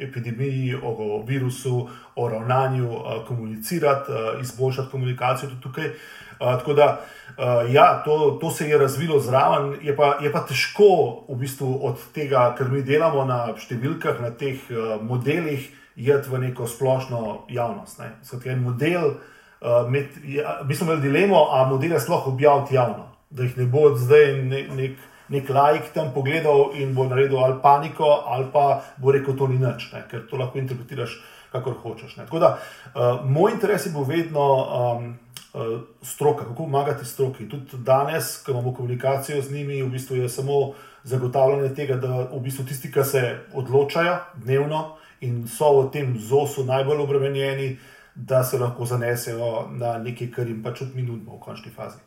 Epidemiji, 0.00 0.78
o 0.82 1.18
virusu, 1.28 1.88
o 2.16 2.28
ravnanju, 2.28 2.88
komunicirati, 3.28 4.12
izboljšati 4.40 4.88
komunikacijo 4.90 5.50
tudi 5.50 5.60
tukaj. 5.60 5.90
Tako 6.40 6.72
da, 6.74 7.00
uh, 7.38 7.74
ja, 7.74 8.02
to, 8.04 8.38
to 8.40 8.50
se 8.50 8.68
je 8.68 8.78
razvilo 8.78 9.18
zraven, 9.20 9.74
je 9.82 9.96
pa, 9.96 10.16
je 10.20 10.32
pa 10.32 10.40
težko 10.40 10.84
v 11.28 11.36
bistvu 11.36 11.68
od 11.84 12.00
tega, 12.14 12.54
ker 12.58 12.70
mi 12.72 12.80
delamo 12.82 13.26
na 13.28 13.42
številkah, 13.60 14.22
na 14.24 14.30
teh 14.32 14.56
uh, 14.72 14.96
modelih, 15.04 15.68
jeti 16.00 16.32
v 16.32 16.40
neko 16.46 16.64
splošno 16.64 17.44
javnost. 17.52 18.00
Ne. 18.00 18.14
Skratka, 18.24 18.54
en 18.54 18.64
model, 18.64 19.12
uh, 19.60 19.84
med, 19.92 20.16
ja, 20.24 20.62
mi 20.64 20.74
smo 20.74 20.88
imeli 20.88 21.10
dilemo, 21.10 21.44
a 21.52 21.66
modele 21.68 22.00
sploh 22.00 22.32
objaviti 22.32 22.78
javno, 22.78 23.10
da 23.28 23.44
jih 23.44 23.60
ne 23.60 23.68
bo 23.68 23.90
zdaj 23.96 24.36
ne, 24.42 24.66
nek. 24.80 25.06
Nek 25.30 25.46
lajk 25.54 25.92
tam 25.94 26.08
pogledal 26.10 26.72
in 26.74 26.88
bo 26.90 27.04
naredil 27.06 27.38
ali 27.38 27.54
paniko, 27.62 28.08
ali 28.26 28.48
pa 28.50 28.80
bo 28.98 29.12
rekel, 29.14 29.36
to 29.38 29.46
ni 29.46 29.60
nič, 29.62 29.84
ne? 29.92 30.00
ker 30.10 30.24
to 30.26 30.34
lahko 30.34 30.58
interpretiraš, 30.58 31.12
kako 31.52 31.76
hočeš. 31.84 32.16
Ne? 32.18 32.24
Tako 32.26 32.40
da, 32.42 32.48
uh, 32.56 33.22
moj 33.22 33.52
interes 33.54 33.86
je 33.86 33.92
bil 33.94 34.08
vedno 34.08 34.42
um, 34.42 35.06
uh, 35.06 35.29
stroka, 36.02 36.44
kako 36.44 36.54
pomagati 36.54 37.04
stroki. 37.04 37.48
Tudi 37.48 37.66
danes, 37.78 38.42
ko 38.44 38.52
imamo 38.52 38.74
komunikacijo 38.74 39.42
z 39.42 39.52
njimi, 39.52 39.82
v 39.82 39.88
bistvu 39.88 40.16
je 40.16 40.28
samo 40.28 40.72
zagotavljanje 41.04 41.74
tega, 41.74 41.96
da 41.96 42.28
v 42.32 42.40
bistvu 42.40 42.64
tisti, 42.64 42.92
ki 42.92 43.04
se 43.04 43.38
odločajo 43.54 44.18
dnevno 44.44 44.96
in 45.20 45.48
so 45.48 45.72
v 45.80 45.90
tem 45.92 46.14
zosu 46.18 46.64
najbolj 46.64 47.02
obremenjeni, 47.02 47.78
da 48.14 48.44
se 48.44 48.58
lahko 48.58 48.84
zanesejo 48.86 49.68
na 49.70 49.98
nekaj, 49.98 50.30
kar 50.30 50.48
jim 50.48 50.62
pač 50.62 50.82
odminutno 50.82 51.36
v 51.36 51.40
končni 51.40 51.72
fazi. 51.72 51.98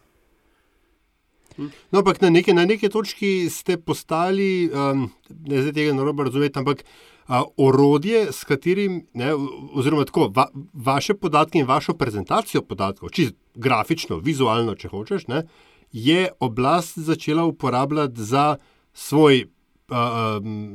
No, 1.58 2.00
ampak 2.00 2.22
na 2.22 2.30
neki, 2.30 2.54
na 2.54 2.66
neki 2.66 2.90
točki 2.90 3.50
ste 3.50 3.78
postali, 3.78 4.70
um, 4.74 5.12
ne 5.30 5.62
zdaj 5.62 5.74
tega 5.74 5.94
narobe 5.94 6.26
razumeti, 6.26 6.60
ampak 6.60 6.82
uh, 6.82 7.13
orodje, 7.58 8.32
s 8.32 8.44
katerim, 8.44 9.06
ne, 9.14 9.32
oziroma 9.74 10.06
tako, 10.06 10.28
va, 10.36 10.48
vaše 10.74 11.14
podatke 11.14 11.60
in 11.60 11.68
vašo 11.68 11.94
prezentacijo 11.94 12.62
podatkov, 12.62 13.10
čisto 13.10 13.38
grafično, 13.56 14.18
vizualno, 14.18 14.76
če 14.76 14.90
hočeš, 14.90 15.28
ne, 15.28 15.44
je 15.92 16.30
oblast 16.40 17.00
začela 17.00 17.46
uporabljati 17.46 18.22
za 18.22 18.56
svoj, 18.94 19.46
uh, 19.90 19.98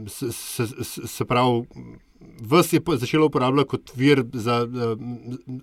se, 0.09 0.33
se, 0.33 0.67
se, 0.85 1.07
se 1.07 1.25
pravi, 1.25 1.67
vas 2.41 2.73
je 2.73 2.81
začelo 2.97 3.27
uporabljati 3.27 3.69
kot 3.69 3.93
vir 3.97 4.25
za, 4.33 4.67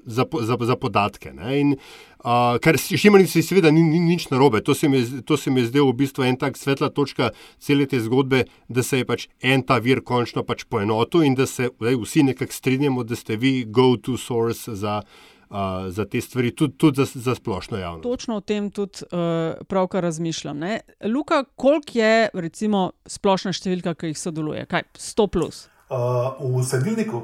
za, 0.06 0.26
za, 0.42 0.58
za 0.60 0.76
podatke. 0.76 1.34
In, 1.60 1.76
uh, 2.20 2.58
kar 2.62 2.78
s 2.78 3.02
čimer 3.02 3.28
se 3.28 3.44
seveda 3.44 3.72
ni, 3.72 3.84
ni 3.84 4.00
nič 4.00 4.30
narobe, 4.30 4.62
to 4.64 4.76
se, 4.76 4.88
je, 4.88 5.22
to 5.26 5.38
se 5.38 5.52
mi 5.52 5.62
je 5.62 5.68
zdelo 5.68 5.92
v 5.92 6.00
bistvu 6.04 6.24
en 6.24 6.38
tak 6.38 6.58
svetla 6.58 6.90
točka 6.90 7.30
cele 7.60 7.86
te 7.86 8.00
zgodbe, 8.00 8.46
da 8.68 8.84
se 8.84 9.04
je 9.04 9.06
pač 9.06 9.28
en 9.42 9.64
ta 9.64 9.80
vir 9.80 10.04
končno 10.04 10.44
pač 10.44 10.66
poenotil 10.70 11.24
in 11.24 11.36
da 11.36 11.46
se 11.46 11.70
daj, 11.80 11.96
vsi 12.02 12.24
nekako 12.32 12.54
strinjamo, 12.54 13.04
da 13.04 13.16
ste 13.16 13.38
vi 13.38 13.64
go-to 13.68 14.18
source 14.18 14.76
za. 14.76 15.02
uh, 15.50 15.94
za 15.94 16.06
te 16.06 16.22
stvari, 16.22 16.52
tudi, 16.52 16.78
tudi 16.78 17.06
za, 17.06 17.20
za 17.20 17.36
splošno 17.36 17.78
javnost. 17.78 18.04
Točno 18.04 18.36
o 18.36 18.42
tem 18.42 18.72
tudi 18.72 19.06
uh, 19.12 19.54
pravkar 19.68 20.04
razmišljam. 20.04 20.58
Ne? 20.58 20.80
Luka, 21.06 21.44
koliko 21.56 22.00
je 22.00 22.30
recimo, 22.34 22.90
splošna 23.06 23.54
številka, 23.54 23.96
ki 23.96 24.14
jih 24.14 24.20
sodeluje? 24.20 24.66
Kaj, 24.70 24.88
100 24.98 25.28
plus? 25.32 25.66
Uh, 25.90 26.60
v 26.60 26.64
sedilniku. 26.64 27.22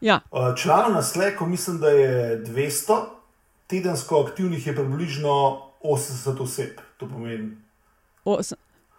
Ja. 0.00 0.20
Uh, 0.30 0.56
članov 0.56 0.92
na 0.92 1.02
Sleku 1.02 1.46
mislim, 1.46 1.78
da 1.78 1.88
je 1.88 2.44
200, 2.44 3.04
tedensko 3.66 4.20
aktivnih 4.20 4.66
je 4.66 4.74
približno 4.74 5.62
80 5.82 6.42
oseb. 6.42 6.80
To 6.96 7.08
pomeni. 7.08 7.56
O, 8.24 8.38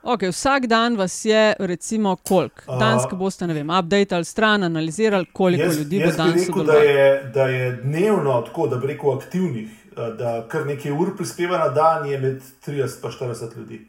okay, 0.04 0.32
vsak 0.32 0.65
dan 0.65 0.97
vas 0.97 1.26
je, 1.26 1.54
recimo, 1.60 2.15
koliko? 2.15 2.78
Danes, 2.80 3.04
ko 3.10 3.15
boste, 3.15 3.47
ne 3.47 3.54
vem, 3.54 3.69
updateali 3.69 4.26
stran, 4.26 4.63
analizirali, 4.63 5.26
koliko 5.34 5.63
jaz, 5.63 5.78
ljudi 5.78 5.97
jaz 5.97 6.12
bo 6.12 6.23
danes 6.23 6.47
rekel, 6.47 6.63
da 6.63 6.73
je, 6.73 7.23
da 7.34 7.43
je 7.43 7.71
dnevno 7.71 8.41
tako, 8.41 8.67
da 8.67 8.76
bi 8.76 8.88
rekel 8.88 9.17
aktivnih, 9.17 9.69
da 9.95 10.47
kar 10.47 10.65
nekaj 10.65 10.91
ur 10.91 11.15
prispeva 11.17 11.58
na 11.58 11.69
dan, 11.69 12.06
je 12.06 12.19
med 12.19 12.41
30 12.65 12.71
in 12.71 13.28
40 13.28 13.58
ljudi. 13.58 13.88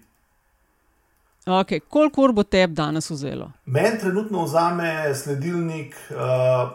Okay, 1.48 1.80
koliko 1.80 2.22
ur 2.22 2.32
bo 2.32 2.42
tebi 2.42 2.74
danes 2.74 3.10
vzelo? 3.10 3.52
Meni 3.64 3.98
trenutno 4.00 4.44
vzame 4.44 5.14
sledilnik 5.14 5.94
uh, 6.10 6.70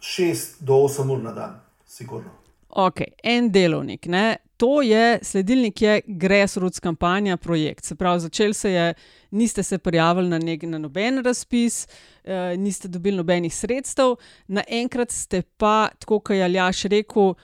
6 0.00 0.60
do 0.60 0.74
8 0.84 1.12
ur 1.12 1.22
na 1.22 1.32
dan, 1.32 1.60
sigurno. 1.86 2.30
Ok, 2.68 3.00
en 3.22 3.48
delovnik. 3.52 4.06
Ne? 4.06 4.36
To 4.56 4.82
je 4.82 5.18
sledilnik, 5.22 5.82
je 5.82 6.00
grassroots 6.06 6.80
kampanja, 6.80 7.36
projekt. 7.36 7.84
Se 7.84 7.94
pravi, 7.96 8.20
začel 8.20 8.52
se 8.52 8.70
je, 8.70 8.94
niste 9.30 9.62
se 9.62 9.78
prijavili 9.78 10.28
na, 10.28 10.38
nek, 10.38 10.62
na 10.62 10.78
noben 10.78 11.22
razpis, 11.24 11.86
eh, 12.24 12.56
niste 12.56 12.88
dobili 12.88 13.16
nobenih 13.16 13.54
sredstev, 13.54 14.16
naenkrat 14.48 15.10
ste 15.10 15.42
pa, 15.56 15.88
tako 15.98 16.20
kot 16.20 16.36
je 16.36 16.44
Aljaš 16.44 16.84
rekel, 16.92 17.34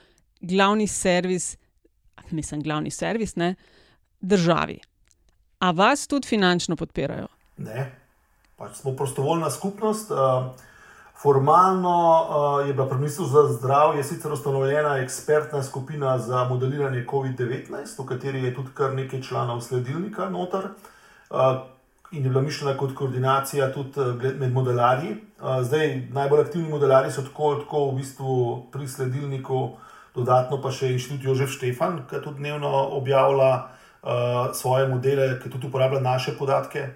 glavni 0.41 0.87
servis, 0.87 1.55
mislim, 2.29 2.61
glavni 2.61 2.91
servis, 2.91 3.35
ne, 3.35 3.55
državi. 4.21 4.79
A 5.63 5.71
vas 5.71 6.07
tudi 6.07 6.27
finančno 6.27 6.75
podpirajo? 6.75 7.29
Ne, 7.63 7.85
pač 8.59 8.81
smo 8.81 8.91
prostovoljna 8.99 9.51
skupnost. 9.51 10.11
Uh, 10.11 10.51
Formalno 11.23 11.99
uh, 11.99 12.67
je 12.67 12.73
bila 12.73 12.87
pri 12.89 12.97
ministrstvu 12.97 13.25
za 13.31 13.43
zdravje 13.53 14.03
sicer 14.03 14.31
ustanovljena 14.31 14.97
ekspertna 14.97 15.63
skupina 15.63 16.17
za 16.19 16.43
modeliranje 16.49 17.05
COVID-19, 17.11 18.01
v 18.01 18.05
kateri 18.05 18.43
je 18.43 18.55
tudi 18.55 18.73
kar 18.73 18.91
nekaj 18.93 19.21
članov 19.21 19.61
sledilnika 19.61 20.27
noter 20.29 20.65
uh, 20.65 21.61
in 22.11 22.23
je 22.23 22.29
bila 22.29 22.41
mišljena 22.41 22.77
kot 22.77 22.95
koordinacija 22.95 23.71
tudi 23.73 24.33
med 24.39 24.51
modelarji. 24.53 25.15
Uh, 25.39 25.61
zdaj, 25.63 26.09
najbolj 26.11 26.41
aktivni 26.41 26.69
modelarji 26.69 27.11
so 27.11 27.23
tako, 27.23 27.55
tako 27.61 27.85
v 27.91 27.95
bistvu 28.01 28.35
pri 28.71 28.87
sledilniku, 28.87 29.61
dodatno 30.15 30.59
pa 30.61 30.75
še 30.75 30.91
inštitut 30.97 31.23
Jožef 31.23 31.55
Štefan, 31.55 32.01
ki 32.09 32.19
tudi 32.25 32.43
dnevno 32.43 32.73
objavlja 32.99 33.53
uh, 34.03 34.55
svoje 34.55 34.87
modele, 34.87 35.39
ki 35.39 35.49
tudi 35.49 35.67
uporablja 35.67 35.99
naše 35.99 36.37
podatke. 36.37 36.87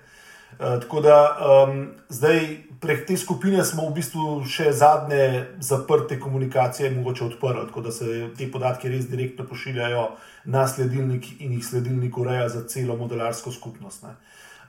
Uh, 0.60 0.80
tako 0.82 1.02
da 1.02 1.18
um, 1.38 1.88
zdaj 2.10 2.58
prek 2.82 3.06
te 3.08 3.18
skupine 3.18 3.64
smo 3.66 3.90
v 3.90 3.98
bistvu 3.98 4.44
še 4.46 4.72
zadnje 4.72 5.48
zaprte 5.60 6.20
komunikacije 6.20 6.92
mogoče 6.92 7.24
odprli, 7.26 7.66
tako 7.68 7.82
da 7.82 7.92
se 7.92 8.30
te 8.38 8.50
podatke 8.52 8.90
res 8.90 9.10
direktno 9.10 9.46
pošiljajo 9.50 10.10
na 10.46 10.68
sledilnik 10.68 11.42
in 11.42 11.58
jih 11.58 11.66
sledilnik 11.66 12.18
ureja 12.18 12.50
za 12.50 12.64
celo 12.70 12.96
modelarsko 12.98 13.52
skupnost. 13.52 14.04
Ne. 14.04 14.16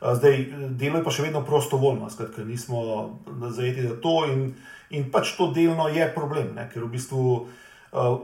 Zdaj, 0.00 0.44
delo 0.78 1.00
je 1.00 1.04
pa 1.04 1.12
še 1.12 1.26
vedno 1.26 1.42
prostovoljno, 1.44 2.10
skratka, 2.10 2.44
nismo 2.46 2.80
zajeti 3.50 3.88
za 3.88 3.96
to 4.02 4.22
in, 4.30 4.52
in 4.94 5.08
pač 5.10 5.34
to 5.36 5.50
delno 5.52 5.88
je 5.90 6.06
problem, 6.14 6.54
ne, 6.56 6.68
ker 6.72 6.86
v 6.86 6.92
bistvu. 6.96 7.24
Uh, 7.92 8.18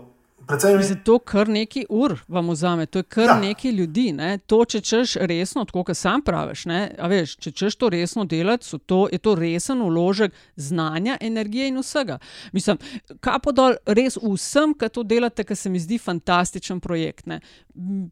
Predvsem... 0.46 0.76
Mislim, 0.76 1.00
to 1.04 1.18
kar 1.18 1.48
nekaj 1.48 1.84
ur 1.88 2.16
vam 2.28 2.50
vzame, 2.50 2.86
to 2.86 2.98
je 2.98 3.02
kar 3.02 3.24
ja. 3.24 3.38
nekaj 3.40 3.70
ljudi. 3.70 4.12
Ne? 4.12 4.38
To, 4.46 4.64
če 4.64 4.80
češ 4.80 5.16
resno, 5.20 5.64
tako 5.64 5.84
kot 5.88 5.96
sam 5.96 6.22
praviš, 6.24 6.64
veš, 7.08 7.36
če 7.40 7.52
češ 7.52 7.76
to 7.80 7.88
resno 7.92 8.24
delati, 8.28 8.78
to, 8.86 9.04
je 9.12 9.18
to 9.18 9.34
resen 9.38 9.82
uložek 9.82 10.34
znanja, 10.56 11.16
energije 11.20 11.68
in 11.68 11.78
vsega. 11.80 12.18
Mislim, 12.52 12.78
kapo 13.24 13.52
dol 13.52 13.78
res 13.86 14.18
vsem, 14.20 14.74
ki 14.78 14.90
to 14.92 15.02
delate, 15.02 15.44
ker 15.44 15.56
se 15.56 15.72
mi 15.72 15.80
zdi 15.80 15.98
fantastičen 15.98 16.80
projekt. 16.80 17.26
Ne? 17.30 17.40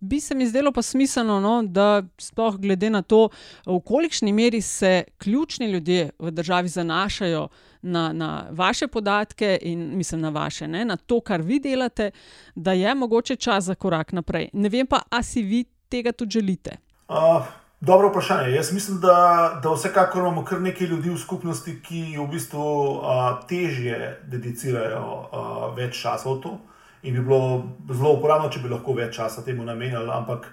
Bi 0.00 0.20
se 0.20 0.34
mi 0.34 0.46
zdelo 0.46 0.72
pa 0.72 0.82
smiselno, 0.82 1.40
no, 1.40 1.62
da 1.62 2.02
sploh 2.18 2.56
glede 2.58 2.90
na 2.90 3.02
to, 3.02 3.28
v 3.66 3.78
kolikšni 3.80 4.32
meri 4.32 4.60
se 4.60 5.04
ključni 5.18 5.70
ljudje 5.72 6.10
v 6.18 6.30
državi 6.30 6.68
zanašajo 6.68 7.48
na, 7.82 8.12
na 8.12 8.46
vaše 8.50 8.86
podatke 8.86 9.58
in 9.62 9.96
mislim 9.96 10.20
na 10.20 10.28
vaše, 10.28 10.68
ne, 10.68 10.84
na 10.84 10.96
to, 10.96 11.20
kar 11.20 11.42
vi 11.42 11.60
delate, 11.60 12.10
da 12.54 12.72
je 12.72 12.94
mogoče 12.94 13.36
čas 13.36 13.64
za 13.64 13.74
korak 13.74 14.12
naprej. 14.12 14.48
Ne 14.52 14.68
vem 14.68 14.86
pa, 14.86 15.02
ali 15.10 15.24
si 15.24 15.42
vi 15.42 15.64
tega 15.88 16.12
tudi 16.12 16.30
želite. 16.30 16.76
Uh. 17.08 17.62
Dobro 17.82 18.08
vprašanje. 18.08 18.54
Jaz 18.54 18.72
mislim, 18.72 19.00
da, 19.00 19.60
da 19.62 19.72
vsekakor 19.72 20.20
imamo 20.20 20.44
kar 20.44 20.60
nekaj 20.60 20.86
ljudi 20.86 21.10
v 21.10 21.18
skupnosti, 21.18 21.80
ki 21.82 22.02
v 22.18 22.26
bistvu 22.30 22.62
uh, 22.62 23.00
težje 23.48 24.20
dedicirajo 24.30 25.00
uh, 25.02 25.64
več 25.74 25.98
časa 26.02 26.30
v 26.30 26.36
to. 26.44 26.52
In 27.02 27.14
bi 27.14 27.20
bilo 27.20 27.62
zelo 27.90 28.12
uporabno, 28.18 28.50
če 28.50 28.62
bi 28.62 28.70
lahko 28.70 28.94
več 28.94 29.16
časa 29.16 29.42
temu 29.42 29.64
namenjali. 29.66 30.10
Ampak 30.14 30.46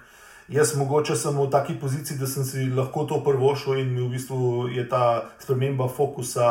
jaz 0.50 0.74
mogoče 0.76 1.16
sem 1.16 1.36
v 1.38 1.46
taki 1.50 1.78
poziciji, 1.78 2.18
da 2.18 2.26
sem 2.26 2.44
si 2.44 2.66
lahko 2.74 3.04
to 3.06 3.20
prvo 3.24 3.54
šel 3.56 3.78
in 3.84 3.94
mi 3.94 4.02
v 4.02 4.10
bistvu 4.16 4.68
je 4.74 4.86
ta 4.88 5.30
sprememba 5.38 5.88
fokusa 5.88 6.48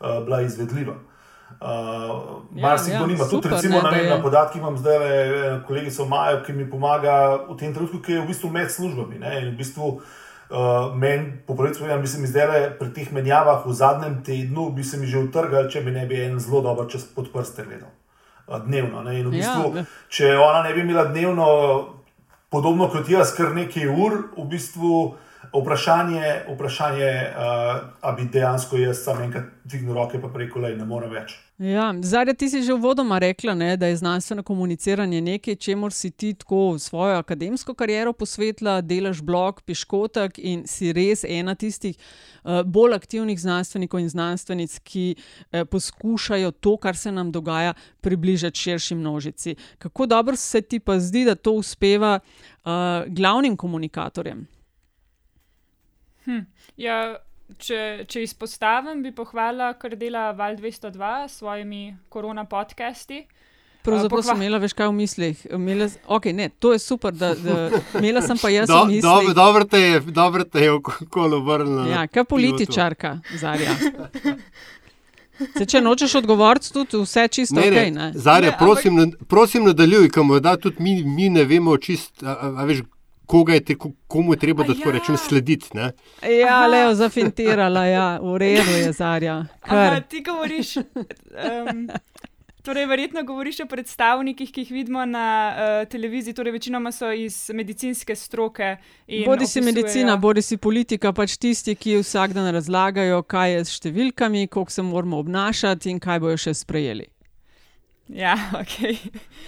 uh, 0.00 0.22
bila 0.24 0.40
izvedljiva. 0.42 0.96
Uh, 1.60 2.40
Mar 2.62 2.78
se 2.80 2.90
kdo 2.96 3.06
nima, 3.06 3.28
tudi 3.28 3.48
recimo, 3.48 3.82
ne, 3.82 3.90
vem, 3.92 4.08
na 4.08 4.22
podatki 4.22 4.58
imam 4.58 4.78
zdaj 4.78 4.98
le 4.98 5.12
eh, 5.12 5.60
kolegico 5.66 6.04
Majo, 6.08 6.40
ki 6.46 6.52
mi 6.52 6.64
pomaga 6.70 7.44
v 7.48 7.56
tem 7.60 7.74
trenutku, 7.74 8.00
ki 8.02 8.12
je 8.12 8.22
v 8.24 8.26
bistvu 8.32 8.50
med 8.50 8.72
službami. 8.72 9.20
Ne, 9.20 9.34
in 9.42 9.50
v 9.52 9.58
bistvu 9.60 9.90
uh, 10.00 10.96
meni, 10.96 11.36
po 11.46 11.54
prvi 11.54 11.76
povedal, 11.76 12.00
bi 12.00 12.08
se 12.08 12.20
mi 12.20 12.26
zdaj 12.26 12.72
pri 12.80 12.88
teh 12.96 13.12
menjavah 13.12 13.66
v 13.68 13.76
zadnjem 13.76 14.22
tednu, 14.24 14.70
bi 14.72 14.84
se 14.84 14.96
mi 14.96 15.06
že 15.06 15.20
utrgal, 15.28 15.68
če 15.68 15.84
me 15.84 15.92
ne 15.92 16.06
bi 16.08 16.24
en 16.24 16.40
zelo 16.40 16.64
dober 16.64 16.88
čas 16.88 17.04
pod 17.04 17.28
prste 17.30 17.68
gledal. 17.68 17.92
Dnevno. 18.58 19.02
Ne, 19.02 19.18
in 19.20 19.28
v 19.30 19.40
ja, 19.40 19.54
bistvu, 19.54 19.76
ja, 19.76 19.84
če 20.08 20.36
ona 20.36 20.62
ne 20.62 20.74
bi 20.74 20.80
imela 20.84 21.04
dnevno, 21.08 21.46
podobno 22.52 22.88
kot 22.92 23.08
jaz, 23.08 23.32
kar 23.36 23.54
nekaj 23.56 23.88
ur, 23.88 24.18
v 24.36 24.48
bistvu. 24.52 25.02
Vprašanje, 25.54 26.44
vprašanje 26.54 27.06
uh, 27.06 27.80
ali 28.00 28.16
bi 28.16 28.28
dejansko 28.32 28.76
jaz 28.76 29.04
sam 29.04 29.22
enkrat 29.22 29.44
dvignil 29.64 29.94
roke, 29.94 30.20
pa 30.20 30.28
preko 30.28 30.60
le 30.64 30.70
ne 30.76 30.84
morem 30.84 31.10
več. 31.12 31.34
Ja, 31.62 31.92
Zarja, 32.02 32.34
ti 32.34 32.48
si 32.48 32.62
že 32.64 32.72
uvodoma 32.74 33.18
rekla, 33.22 33.54
ne, 33.54 33.76
da 33.76 33.86
je 33.86 33.96
znanstveno 33.96 34.42
komuniciranje 34.42 35.20
nekaj, 35.20 35.56
čemu 35.56 35.90
si 35.90 36.10
ti 36.10 36.32
tako 36.34 36.78
svojo 36.78 37.18
akademsko 37.20 37.74
kariero 37.74 38.12
posvetila, 38.12 38.80
delaš 38.80 39.20
blog, 39.22 39.60
piškotek 39.62 40.38
in 40.38 40.64
si 40.66 40.92
res 40.92 41.24
ena 41.28 41.54
tistih 41.54 41.98
uh, 42.00 42.62
bolj 42.64 42.96
aktivnih 42.96 43.40
znanstvenikov 43.40 44.00
in 44.00 44.08
znanstvenic, 44.08 44.78
ki 44.78 45.04
uh, 45.14 45.62
poskušajo 45.70 46.50
to, 46.50 46.76
kar 46.76 46.96
se 46.96 47.12
nam 47.12 47.30
dogaja, 47.32 47.74
približati 48.00 48.58
širši 48.58 48.94
množici. 48.94 49.54
Kako 49.78 50.06
dobro 50.06 50.36
se 50.36 50.62
ti 50.62 50.80
pa 50.80 50.98
zdi, 50.98 51.24
da 51.24 51.34
to 51.34 51.52
uspeva 51.52 52.18
uh, 52.18 52.72
glavnim 53.06 53.56
komunikatorjem? 53.56 54.46
Hm. 56.24 56.42
Ja, 56.80 56.98
če, 57.58 58.04
če 58.08 58.24
izpostavim, 58.26 59.02
bi 59.04 59.12
pohvalila, 59.14 59.72
kar 59.78 59.96
dela 59.98 60.30
Val 60.36 60.56
202 60.58 61.12
s 61.28 61.40
svojimi 61.42 61.84
korona 62.12 62.44
podcasti. 62.48 63.24
Pravzaprav 63.82 64.20
uh, 64.20 64.26
sem 64.28 64.42
imela 64.44 64.60
več 64.62 64.76
kaj 64.78 64.92
v 64.92 64.94
mislih. 64.94 65.40
Imela, 65.50 65.88
okay, 66.14 66.34
ne, 66.36 66.46
to 66.62 66.70
je 66.74 66.78
super, 66.78 67.14
da, 67.14 67.32
da 67.34 67.80
imela 67.98 68.22
sem 68.22 68.38
pa 68.38 68.52
jaz 68.52 68.70
do, 68.70 68.78
v 68.84 68.94
mislih. 68.94 69.32
Dobro 69.34 69.66
te 69.66 69.80
je, 69.80 70.00
dobro 70.14 70.46
te 70.46 70.62
je 70.62 70.76
okolo 70.78 71.42
vrnila. 71.42 71.88
Ja, 71.90 72.04
kaj 72.06 72.28
političarka, 72.30 73.16
Zarja. 73.42 73.74
Se, 75.56 75.64
če 75.66 75.80
nočeš 75.82 76.20
odgovoriti, 76.20 76.70
tudi 76.70 77.00
vse 77.02 77.26
čisto 77.32 77.58
ne, 77.58 77.66
ok. 77.66 77.92
Ne. 77.96 78.08
Zarja, 78.14 78.52
ne, 78.52 78.58
prosim, 78.60 78.98
ampak... 79.02 79.26
prosim 79.26 79.66
nadaljuj, 79.66 80.10
kam 80.14 80.30
da 80.44 80.54
tudi 80.60 80.82
mi, 80.84 81.00
mi 81.02 81.30
ne 81.32 81.42
vemo 81.48 81.74
čisto, 81.82 82.22
a, 82.22 82.52
a 82.62 82.66
veš, 82.68 82.84
koga 83.32 83.54
je 83.54 83.64
te, 83.64 83.74
komu 84.06 84.34
je 84.34 84.38
treba, 84.38 84.64
da 84.64 84.74
tako 84.74 84.90
ja. 84.90 84.98
rečem, 84.98 85.16
slediti. 85.16 85.70
Ne? 85.74 85.92
Ja, 86.40 86.66
le 86.68 86.82
zafintirala, 86.94 87.86
ja, 87.88 88.08
v 88.20 88.36
redu 88.38 88.74
je 88.76 88.92
zarja. 88.92 89.38
Aha, 89.62 90.00
ti 90.00 90.20
govoriš. 90.26 90.76
Um, 90.76 91.88
Torej, 92.62 92.84
verjetno 92.86 93.24
govoriš 93.26 93.56
o 93.60 93.66
predstavnikih, 93.66 94.52
ki 94.52 94.62
jih 94.62 94.68
vidimo 94.70 95.02
na 95.08 95.24
uh, 95.50 95.88
televiziji, 95.90 96.34
torej 96.34 96.52
večinoma 96.52 96.92
so 96.92 97.08
iz 97.10 97.50
medicinske 97.54 98.14
stroke. 98.14 98.76
Bodi 99.26 99.48
si 99.50 99.60
medicina, 99.60 100.14
bodi 100.16 100.44
si 100.46 100.56
politika, 100.56 101.10
pač 101.12 101.34
tisti, 101.42 101.74
ki 101.74 101.96
vsak 102.04 102.36
dan 102.36 102.52
razlagajo, 102.54 103.24
kaj 103.26 103.56
je 103.56 103.64
s 103.64 103.80
številkami, 103.80 104.46
koliko 104.46 104.70
se 104.70 104.86
moramo 104.86 105.18
obnašati 105.24 105.90
in 105.90 105.98
kaj 105.98 106.22
bojo 106.22 106.38
še 106.38 106.54
sprejeli. 106.60 107.08
Ja, 108.14 108.36
ok. 108.62 108.78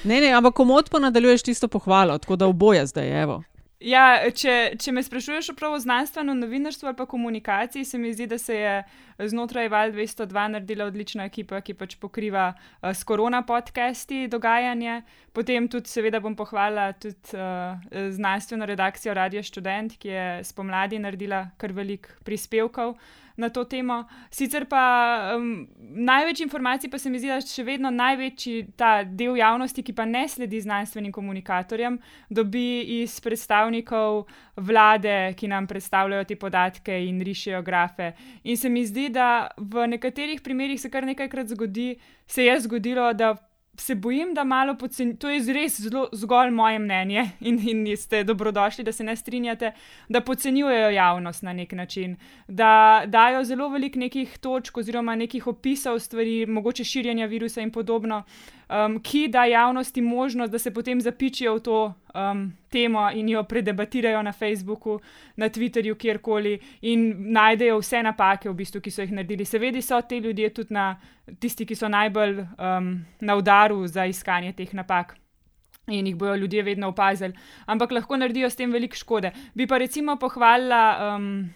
Ne, 0.02 0.18
ne, 0.18 0.34
ampak 0.34 0.58
komod 0.58 0.90
pa 0.90 0.98
nadaljuješ 0.98 1.52
tisto 1.52 1.70
pohvalo, 1.70 2.18
tako 2.18 2.40
da 2.40 2.50
oboje 2.50 2.82
zdaj, 2.90 3.20
evo. 3.22 3.44
Ja, 3.84 4.30
če, 4.32 4.78
če 4.80 4.92
me 4.96 5.02
sprašuješ 5.04 5.50
o 5.52 5.78
znanstvenem 5.78 6.38
novinarstvu 6.40 6.88
ali 6.88 6.96
pa 6.96 7.04
komunikaciji, 7.06 7.84
se 7.84 7.98
mi 8.00 8.14
zdi, 8.14 8.26
da 8.26 8.38
se 8.38 8.56
je 8.56 8.74
znotraj 9.28 9.68
Val 9.68 9.92
202 9.92 10.46
naredila 10.54 10.86
odlična 10.88 11.26
ekipa, 11.28 11.60
ki 11.60 11.74
pač 11.76 11.96
pokriva 12.00 12.46
uh, 12.54 12.94
s 12.94 13.04
korona 13.04 13.42
podcasti 13.44 14.24
dogajanje. 14.32 15.02
Potem 15.36 15.68
tudi, 15.68 15.92
seveda, 15.92 16.22
bom 16.24 16.36
pohvalila 16.36 16.94
tudi 16.96 17.36
uh, 17.36 17.76
znanstveno 18.10 18.64
redakcijo 18.66 19.14
Radio 19.14 19.42
Student, 19.42 19.98
ki 20.00 20.08
je 20.08 20.24
spomladi 20.48 21.02
naredila 21.04 21.50
kar 21.60 21.76
velik 21.76 22.08
prispevkov 22.24 22.96
na 23.36 23.48
to 23.48 23.64
temo. 23.64 24.04
Sicer 24.30 24.66
pa 24.70 25.34
um, 25.36 25.66
največ 25.78 26.40
informacij, 26.40 26.90
pa 26.90 26.98
se 26.98 27.10
mi 27.10 27.18
zdi, 27.18 27.30
da 27.32 27.40
še 27.40 27.64
vedno 27.66 27.90
največji 27.90 28.74
ta 28.78 29.02
del 29.04 29.36
javnosti, 29.38 29.82
ki 29.82 29.94
pa 29.96 30.06
ne 30.08 30.26
sledi 30.28 30.60
znanstvenim 30.64 31.12
komunikatorjem, 31.12 31.98
dobi 32.30 33.00
iz 33.00 33.16
predstavnikov 33.24 34.24
vlade, 34.56 35.34
ki 35.38 35.50
nam 35.50 35.66
predstavljajo 35.70 36.28
te 36.30 36.36
podatke 36.36 37.00
in 37.06 37.22
rišijo 37.24 37.62
grafe. 37.62 38.12
In 38.44 38.56
se 38.56 38.68
mi 38.68 38.84
zdi, 38.86 39.08
da 39.14 39.48
v 39.56 39.88
nekaterih 39.96 40.42
primerjih 40.42 40.80
se 40.80 40.90
kar 40.90 41.06
nekajkrat 41.06 41.50
zgodi, 41.54 41.94
se 42.26 42.46
je 42.46 42.60
zgodilo, 42.60 43.12
da 43.12 43.34
se 43.76 43.94
bojim, 43.94 44.34
da 44.34 44.44
malo 44.44 44.76
poceni, 44.78 45.16
to 45.16 45.28
je 45.28 45.52
res 45.52 45.80
zelo, 45.80 46.08
zgolj 46.12 46.50
moje 46.50 46.78
mnenje 46.78 47.24
in, 47.40 47.58
in 47.68 47.96
ste 47.96 48.24
dobrodošli, 48.24 48.84
da 48.84 48.92
se 48.92 49.04
ne 49.04 49.16
strinjate, 49.16 49.72
da 50.08 50.20
podcenjujejo 50.20 50.90
javnost 50.90 51.42
na 51.42 51.52
nek 51.52 51.72
način, 51.72 52.16
da 52.48 53.02
dajo 53.06 53.44
zelo 53.44 53.68
veliko 53.68 53.98
nekih 53.98 54.38
točk 54.38 54.76
oziroma 54.76 55.14
nekih 55.14 55.46
opisov 55.46 55.98
stvari, 55.98 56.46
mogoče 56.46 56.84
širjenja 56.84 57.26
virusa 57.26 57.60
in 57.60 57.70
podobno, 57.70 58.22
um, 58.74 58.98
ki 59.02 59.28
da 59.28 59.44
javnosti 59.44 60.00
možnost, 60.00 60.52
da 60.52 60.58
se 60.58 60.70
potem 60.74 61.00
zapičijo 61.00 61.54
v 61.54 61.60
to 61.60 61.94
um, 62.14 62.52
temo 62.70 63.10
in 63.10 63.28
jo 63.28 63.42
predebatirajo 63.42 64.22
na 64.22 64.32
Facebooku, 64.32 65.00
na 65.36 65.48
Twitterju, 65.48 65.94
kjerkoli 65.94 66.58
in 66.82 67.14
najdejo 67.32 67.78
vse 67.78 68.02
napake, 68.02 68.50
v 68.50 68.54
bistvu, 68.54 68.80
ki 68.80 68.90
so 68.90 69.02
jih 69.02 69.12
naredili. 69.12 69.44
Seveda 69.44 69.82
so 69.82 70.00
ti 70.02 70.18
ljudje 70.18 70.50
tudi 70.54 70.74
na, 70.74 70.94
tisti, 71.40 71.66
ki 71.66 71.74
so 71.74 71.88
najbolj 71.88 72.40
um, 72.40 72.94
na 73.20 73.36
udaru 73.36 73.86
za 73.86 74.06
iskanje 74.06 74.52
teh 74.52 74.74
napak. 74.74 75.16
In 75.86 76.06
jih 76.06 76.16
bodo 76.16 76.34
ljudje 76.40 76.62
vedno 76.62 76.88
opazili, 76.88 77.34
ampak 77.66 77.90
lahko 77.92 78.16
naredijo 78.16 78.48
s 78.50 78.56
tem 78.56 78.72
veliko 78.72 78.96
škode. 78.96 79.32
Bi 79.54 79.66
pa 79.66 79.78
recimo 79.78 80.16
pohvalila 80.16 81.14
um, 81.16 81.50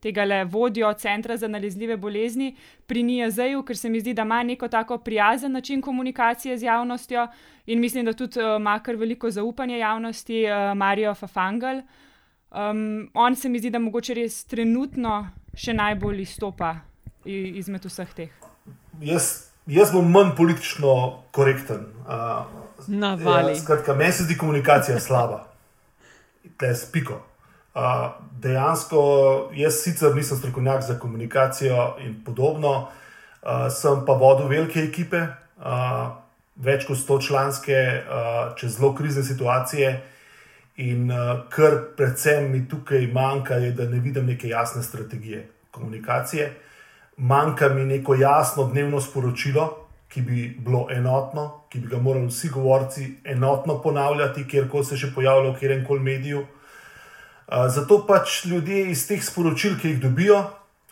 tega 0.00 0.24
le 0.24 0.44
vodjo 0.44 0.92
Centra 0.92 1.36
za 1.36 1.48
nalezljive 1.48 1.96
bolezni 1.96 2.56
pri 2.86 3.02
NIAZ-ju, 3.02 3.62
ker 3.62 3.76
se 3.76 3.88
mi 3.88 4.00
zdi, 4.00 4.14
da 4.14 4.22
ima 4.22 4.42
neko 4.42 4.68
tako 4.68 4.98
prijazen 4.98 5.52
način 5.52 5.82
komunikacije 5.82 6.58
z 6.58 6.62
javnostjo 6.62 7.26
in 7.66 7.80
mislim, 7.80 8.04
da 8.04 8.12
tudi 8.12 8.40
uh, 8.40 8.56
ima 8.60 8.78
kar 8.78 8.96
veliko 8.96 9.30
zaupanje 9.30 9.78
javnosti, 9.78 10.44
uh, 10.44 10.76
Marijo 10.76 11.14
Fafangal. 11.14 11.82
Um, 12.50 13.10
on 13.14 13.36
se 13.36 13.48
mi 13.48 13.58
zdi, 13.58 13.70
da 13.70 13.78
mogoče 13.78 14.14
res 14.14 14.44
trenutno 14.44 15.28
še 15.54 15.74
najbolj 15.74 16.22
izstopa 16.22 16.74
izmed 17.24 17.84
vseh 17.84 18.14
teh. 18.16 18.30
Jaz, 19.04 19.52
jaz 19.70 19.92
bom 19.92 20.10
manj 20.10 20.34
politično 20.36 20.94
korekten. 21.30 21.86
Uh, 22.06 22.46
Navali. 22.88 23.52
Ja, 23.52 23.60
skratka, 23.60 23.94
meni 23.94 24.12
se 24.12 24.24
zdi 24.24 24.38
komunikacija 24.38 25.00
slaba. 25.00 25.44
Tle 26.56 26.72
je 26.72 26.76
spiko. 26.76 27.20
Uh, 27.74 28.10
dejansko, 28.42 29.00
jaz 29.54 29.76
sicer 29.84 30.14
nisem 30.14 30.38
strokovnjak 30.38 30.82
za 30.82 30.98
komunikacijo 30.98 31.96
in 32.02 32.16
podobno, 32.24 32.72
uh, 32.80 33.68
sem 33.70 34.02
pa 34.06 34.12
vodil 34.18 34.48
velike 34.50 34.82
ekipe, 34.82 35.20
uh, 35.62 36.08
več 36.56 36.88
kot 36.88 36.98
100 36.98 37.20
članske, 37.28 37.76
uh, 38.02 38.56
čez 38.58 38.78
zelo 38.78 38.90
krizne 38.94 39.22
situacije. 39.22 39.92
In 40.82 41.12
uh, 41.12 41.46
kar 41.52 41.78
predvsem 41.96 42.50
mi 42.50 42.64
tukaj 42.68 43.06
manjka, 43.14 43.54
je, 43.62 43.70
da 43.72 43.86
ne 43.86 44.00
vidim 44.00 44.26
neke 44.26 44.48
jasne 44.48 44.82
strategije 44.82 45.46
komunikacije. 45.70 46.50
Manjka 47.16 47.68
mi 47.68 47.84
neko 47.84 48.14
jasno 48.14 48.64
dnevno 48.64 49.00
sporočilo, 49.00 49.68
ki 50.08 50.22
bi 50.22 50.48
bilo 50.58 50.88
enotno, 50.90 51.66
ki 51.68 51.78
bi 51.80 51.88
ga 51.88 51.98
morali 51.98 52.26
vsi 52.26 52.48
govorci 52.48 53.12
enotno 53.24 53.78
ponavljati, 53.82 54.48
kjerkoli 54.48 54.84
se 54.84 54.96
še 54.96 55.14
pojavlja 55.14 55.52
v 55.52 55.58
kjerem 55.60 55.84
koli 55.86 56.00
mediju. 56.00 56.46
Zato 57.50 58.04
pač 58.06 58.44
ljudje 58.46 58.90
iz 58.90 59.02
teh 59.08 59.22
sporočil, 59.24 59.74
ki 59.80 59.88
jih 59.88 60.00
dobijo 60.00 60.44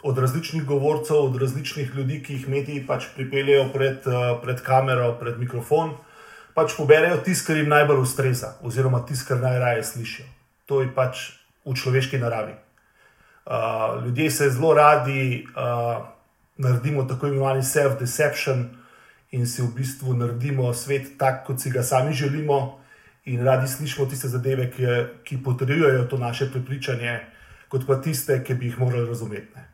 od 0.03 0.19
različnih 0.19 0.65
govorcev, 0.67 1.17
od 1.17 1.37
različnih 1.39 1.95
ljudi, 1.95 2.23
ki 2.23 2.33
jih 2.35 2.49
mediji 2.49 2.87
pač 2.87 3.07
pripeljejo 3.15 3.69
pred, 3.73 4.03
pred 4.43 4.63
kamero, 4.67 5.13
pred 5.21 5.39
mikrofon, 5.39 5.95
pač 6.55 6.75
poberejo 6.75 7.21
tisto, 7.23 7.53
kar 7.53 7.61
jim 7.61 7.71
najbolj 7.71 8.03
ustreza, 8.03 8.57
oziroma 8.63 9.05
tisto, 9.07 9.29
kar 9.29 9.43
najraje 9.43 9.85
slišijo. 9.87 10.27
To 10.67 10.83
je 10.83 10.91
pač 10.95 11.29
v 11.63 11.75
človeški 11.79 12.19
naravi. 12.19 12.57
Uh, 13.49 14.05
ljudje 14.05 14.31
se 14.31 14.51
zelo 14.51 14.75
radi 14.75 15.47
uh, 15.57 16.03
naredimo 16.59 17.05
tako 17.05 17.27
imenovani 17.27 17.63
self-deception 17.63 18.67
in 19.31 19.47
si 19.47 19.63
v 19.63 19.71
bistvu 19.77 20.15
naredimo 20.15 20.75
svet 20.75 21.15
tak, 21.19 21.47
kot 21.47 21.61
si 21.61 21.71
ga 21.71 21.83
sami 21.83 22.13
želimo, 22.13 22.81
in 23.29 23.45
radi 23.45 23.69
slišimo 23.69 24.07
tiste 24.09 24.29
zadeve, 24.29 24.71
ki, 24.71 24.87
ki 25.25 25.43
potrjujejo 25.45 26.05
to 26.11 26.19
naše 26.19 26.51
prepričanje, 26.53 27.21
kot 27.69 27.87
pa 27.87 28.01
tiste, 28.01 28.41
ki 28.45 28.55
bi 28.55 28.71
jih 28.71 28.79
morali 28.81 29.07
razumeti. 29.07 29.53
Ne. 29.57 29.69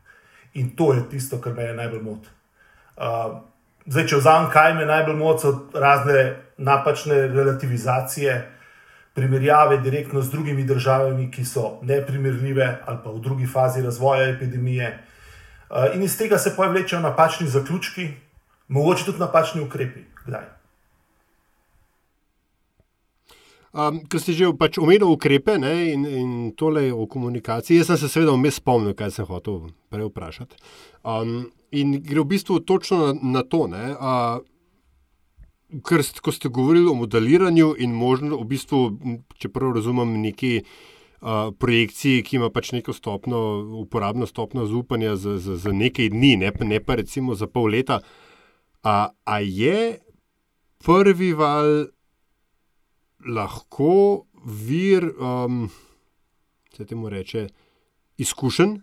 In 0.54 0.70
to 0.76 0.92
je 0.94 1.02
tisto, 1.10 1.38
kar 1.40 1.54
me 1.54 1.72
najbolj 1.72 2.02
moti. 2.02 2.28
Uh, 2.96 3.38
zdaj, 3.86 4.06
če 4.10 4.18
vzamem, 4.18 4.50
kaj 4.50 4.74
me 4.74 4.86
najbolj 4.86 5.16
moti, 5.18 5.46
so 5.46 5.80
razne 5.80 6.24
napačne 6.58 7.26
relativizacije, 7.26 8.36
primerjave 9.14 9.78
direktno 9.78 10.22
z 10.22 10.30
drugimi 10.30 10.64
državami, 10.66 11.28
ki 11.30 11.44
so 11.46 11.78
neprimerljive 11.82 12.66
ali 12.86 12.98
pa 13.04 13.10
v 13.10 13.20
drugi 13.22 13.46
fazi 13.46 13.82
razvoja 13.82 14.28
epidemije. 14.32 14.90
Uh, 15.70 15.94
in 15.94 16.02
iz 16.02 16.18
tega 16.18 16.38
se 16.38 16.56
pojavljajo 16.56 17.00
napačni 17.00 17.46
zaključki, 17.48 18.10
mogoče 18.68 19.04
tudi 19.04 19.22
napačni 19.22 19.62
ukrepi. 19.62 20.02
Kdaj? 20.26 20.53
Um, 23.74 24.04
Ker 24.06 24.22
ste 24.22 24.36
že 24.38 24.52
pač 24.54 24.78
omenili 24.78 25.02
ukrepe 25.10 25.56
ne, 25.58 25.72
in, 25.90 26.06
in 26.06 26.30
tole 26.54 26.92
o 26.94 27.08
komunikaciji, 27.10 27.80
jaz 27.80 27.90
sem 27.90 27.98
se 27.98 28.10
seveda 28.12 28.36
vmes 28.36 28.60
spomnil, 28.60 28.94
kaj 28.94 29.10
sem 29.16 29.26
hotel 29.26 29.64
prej 29.90 30.06
vprašati. 30.12 30.60
Um, 31.02 31.50
in 31.74 31.96
gre 31.98 32.22
v 32.22 32.28
bistvu 32.36 32.60
točno 32.62 33.00
na, 33.02 33.40
na 33.40 33.42
to, 33.42 33.64
ne, 33.66 33.90
uh, 33.98 34.38
ker 35.82 36.06
ko 36.22 36.30
ste 36.30 36.52
govorili 36.54 36.86
o 36.86 36.94
modeliranju 36.94 37.74
in 37.82 37.98
možno, 37.98 38.38
v 38.44 38.46
bistvu, 38.54 38.82
če 39.42 39.50
prav 39.50 39.76
razumem, 39.80 40.20
neki. 40.22 40.60
Projekciji, 41.24 42.20
ki 42.20 42.34
ima 42.36 42.50
pač 42.52 42.74
neko 42.74 42.92
stopno, 42.92 43.38
uporabno 43.80 44.26
stopno 44.28 44.66
zaupanja 44.68 45.14
za, 45.16 45.38
za, 45.40 45.54
za 45.56 45.72
nekaj 45.72 46.10
dni, 46.12 46.34
ne, 46.42 46.50
ne 46.68 46.80
pa 46.84 46.98
recimo 47.00 47.32
za 47.32 47.48
pol 47.48 47.70
leta. 47.72 47.96
A, 48.84 49.08
a 49.24 49.38
je 49.40 50.04
prvi 50.84 51.32
val 51.32 51.86
lahko 53.26 54.26
vir, 54.44 55.08
um, 55.18 55.68
se 56.76 56.86
temu 56.86 57.08
reče, 57.08 57.48
izkušen, 58.18 58.80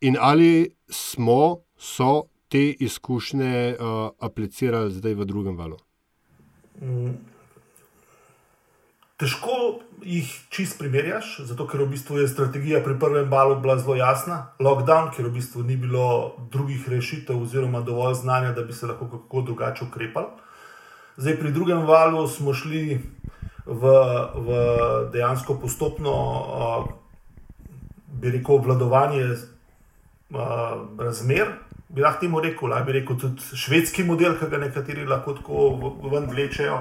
in 0.00 0.16
ali 0.20 0.74
smo 0.88 1.56
te 2.48 2.70
izkušnje 2.70 3.76
uh, 3.76 4.10
aplicirali 4.20 4.92
zdaj 4.92 5.14
v 5.14 5.24
drugem 5.24 5.56
valu? 5.56 5.76
Mm. 6.82 7.14
Težko 9.16 9.80
jih 10.02 10.28
čist 10.50 10.78
primerjaš, 10.78 11.36
zato 11.46 11.68
ker 11.70 11.84
v 11.84 11.92
bistvu 11.92 12.18
je 12.18 12.28
strategija 12.28 12.80
pri 12.82 12.96
prvem 12.98 13.30
valu 13.30 13.60
bila 13.62 13.76
zelo 13.78 13.94
jasna. 13.94 14.50
Lockdown, 14.58 15.12
ker 15.14 15.28
v 15.28 15.36
bistvu 15.36 15.62
ni 15.62 15.76
bilo 15.78 16.34
drugih 16.50 16.88
rešitev, 16.90 17.38
oziroma 17.42 17.80
dovolj 17.80 18.18
znanja, 18.24 18.52
da 18.52 18.64
bi 18.66 18.72
se 18.72 18.90
lahko 18.90 19.06
kako 19.12 19.42
drugače 19.50 19.84
ukrepali. 19.84 20.26
Zdaj, 21.16 21.38
pri 21.40 21.52
drugem 21.52 21.86
valu 21.86 22.26
smo 22.28 22.54
šli 22.54 22.98
v, 23.66 23.82
v 24.34 24.48
dejansko 25.12 25.56
postopno, 25.60 26.12
uh, 26.12 26.88
bi 28.20 28.30
rekel, 28.30 28.54
obvladovanje 28.54 29.24
uh, 29.24 30.84
razmer. 30.98 31.46
Bi 31.88 32.02
lahko 32.02 32.20
temu 32.20 32.40
rekel, 32.40 32.74
bi 32.86 32.92
rekel 32.92 33.16
tudi 33.20 33.56
švedski 33.56 34.04
model, 34.04 34.36
ki 34.38 34.50
ga 34.50 34.58
nekateri 34.58 35.06
lahko 35.06 35.36
tako 35.38 36.08
ven 36.10 36.26
vlečejo, 36.30 36.80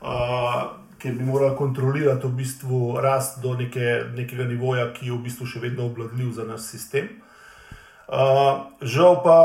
uh, 0.00 0.62
ker 0.98 1.12
bi 1.14 1.24
morali 1.24 1.56
kontrolirati 1.56 2.26
v 2.26 2.38
bistvu 2.40 2.80
rast 3.04 3.42
do 3.42 3.54
neke, 3.54 4.02
nekega 4.16 4.48
nivoja, 4.48 4.90
ki 4.96 5.06
je 5.06 5.12
v 5.12 5.22
bistvu 5.28 5.46
še 5.46 5.62
vedno 5.62 5.90
obvladljiv 5.90 6.32
za 6.38 6.48
naš 6.48 6.72
sistem. 6.72 7.12
Uh, 8.06 8.70
žal, 8.80 9.20
pa, 9.22 9.38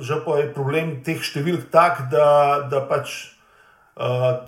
žal 0.00 0.24
pa 0.24 0.40
je 0.40 0.52
problem 0.52 0.98
teh 1.04 1.20
številk 1.20 1.68
tak, 1.70 2.08
da, 2.10 2.64
da 2.64 2.80
pač 2.88 3.35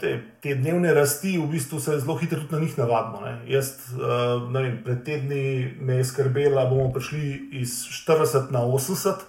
te, 0.00 0.24
te 0.40 0.54
dnevne 0.54 0.92
rasti, 0.94 1.38
v 1.38 1.46
bistvu 1.48 1.80
se 1.80 1.98
zelo 2.00 2.16
hitro 2.20 2.40
tudi 2.40 2.52
na 2.52 2.60
njih 2.60 2.78
navadimo. 2.78 3.20
Jaz, 3.46 3.72
uh, 3.96 4.50
ne 4.52 4.62
vem, 4.62 4.82
pred 4.84 5.04
tedni 5.04 5.74
me 5.80 5.94
je 5.94 6.04
skrbela, 6.04 6.64
da 6.64 6.70
bomo 6.70 6.92
prišli 6.92 7.48
iz 7.52 7.80
40 8.06 8.52
na 8.52 8.60
80, 8.60 9.24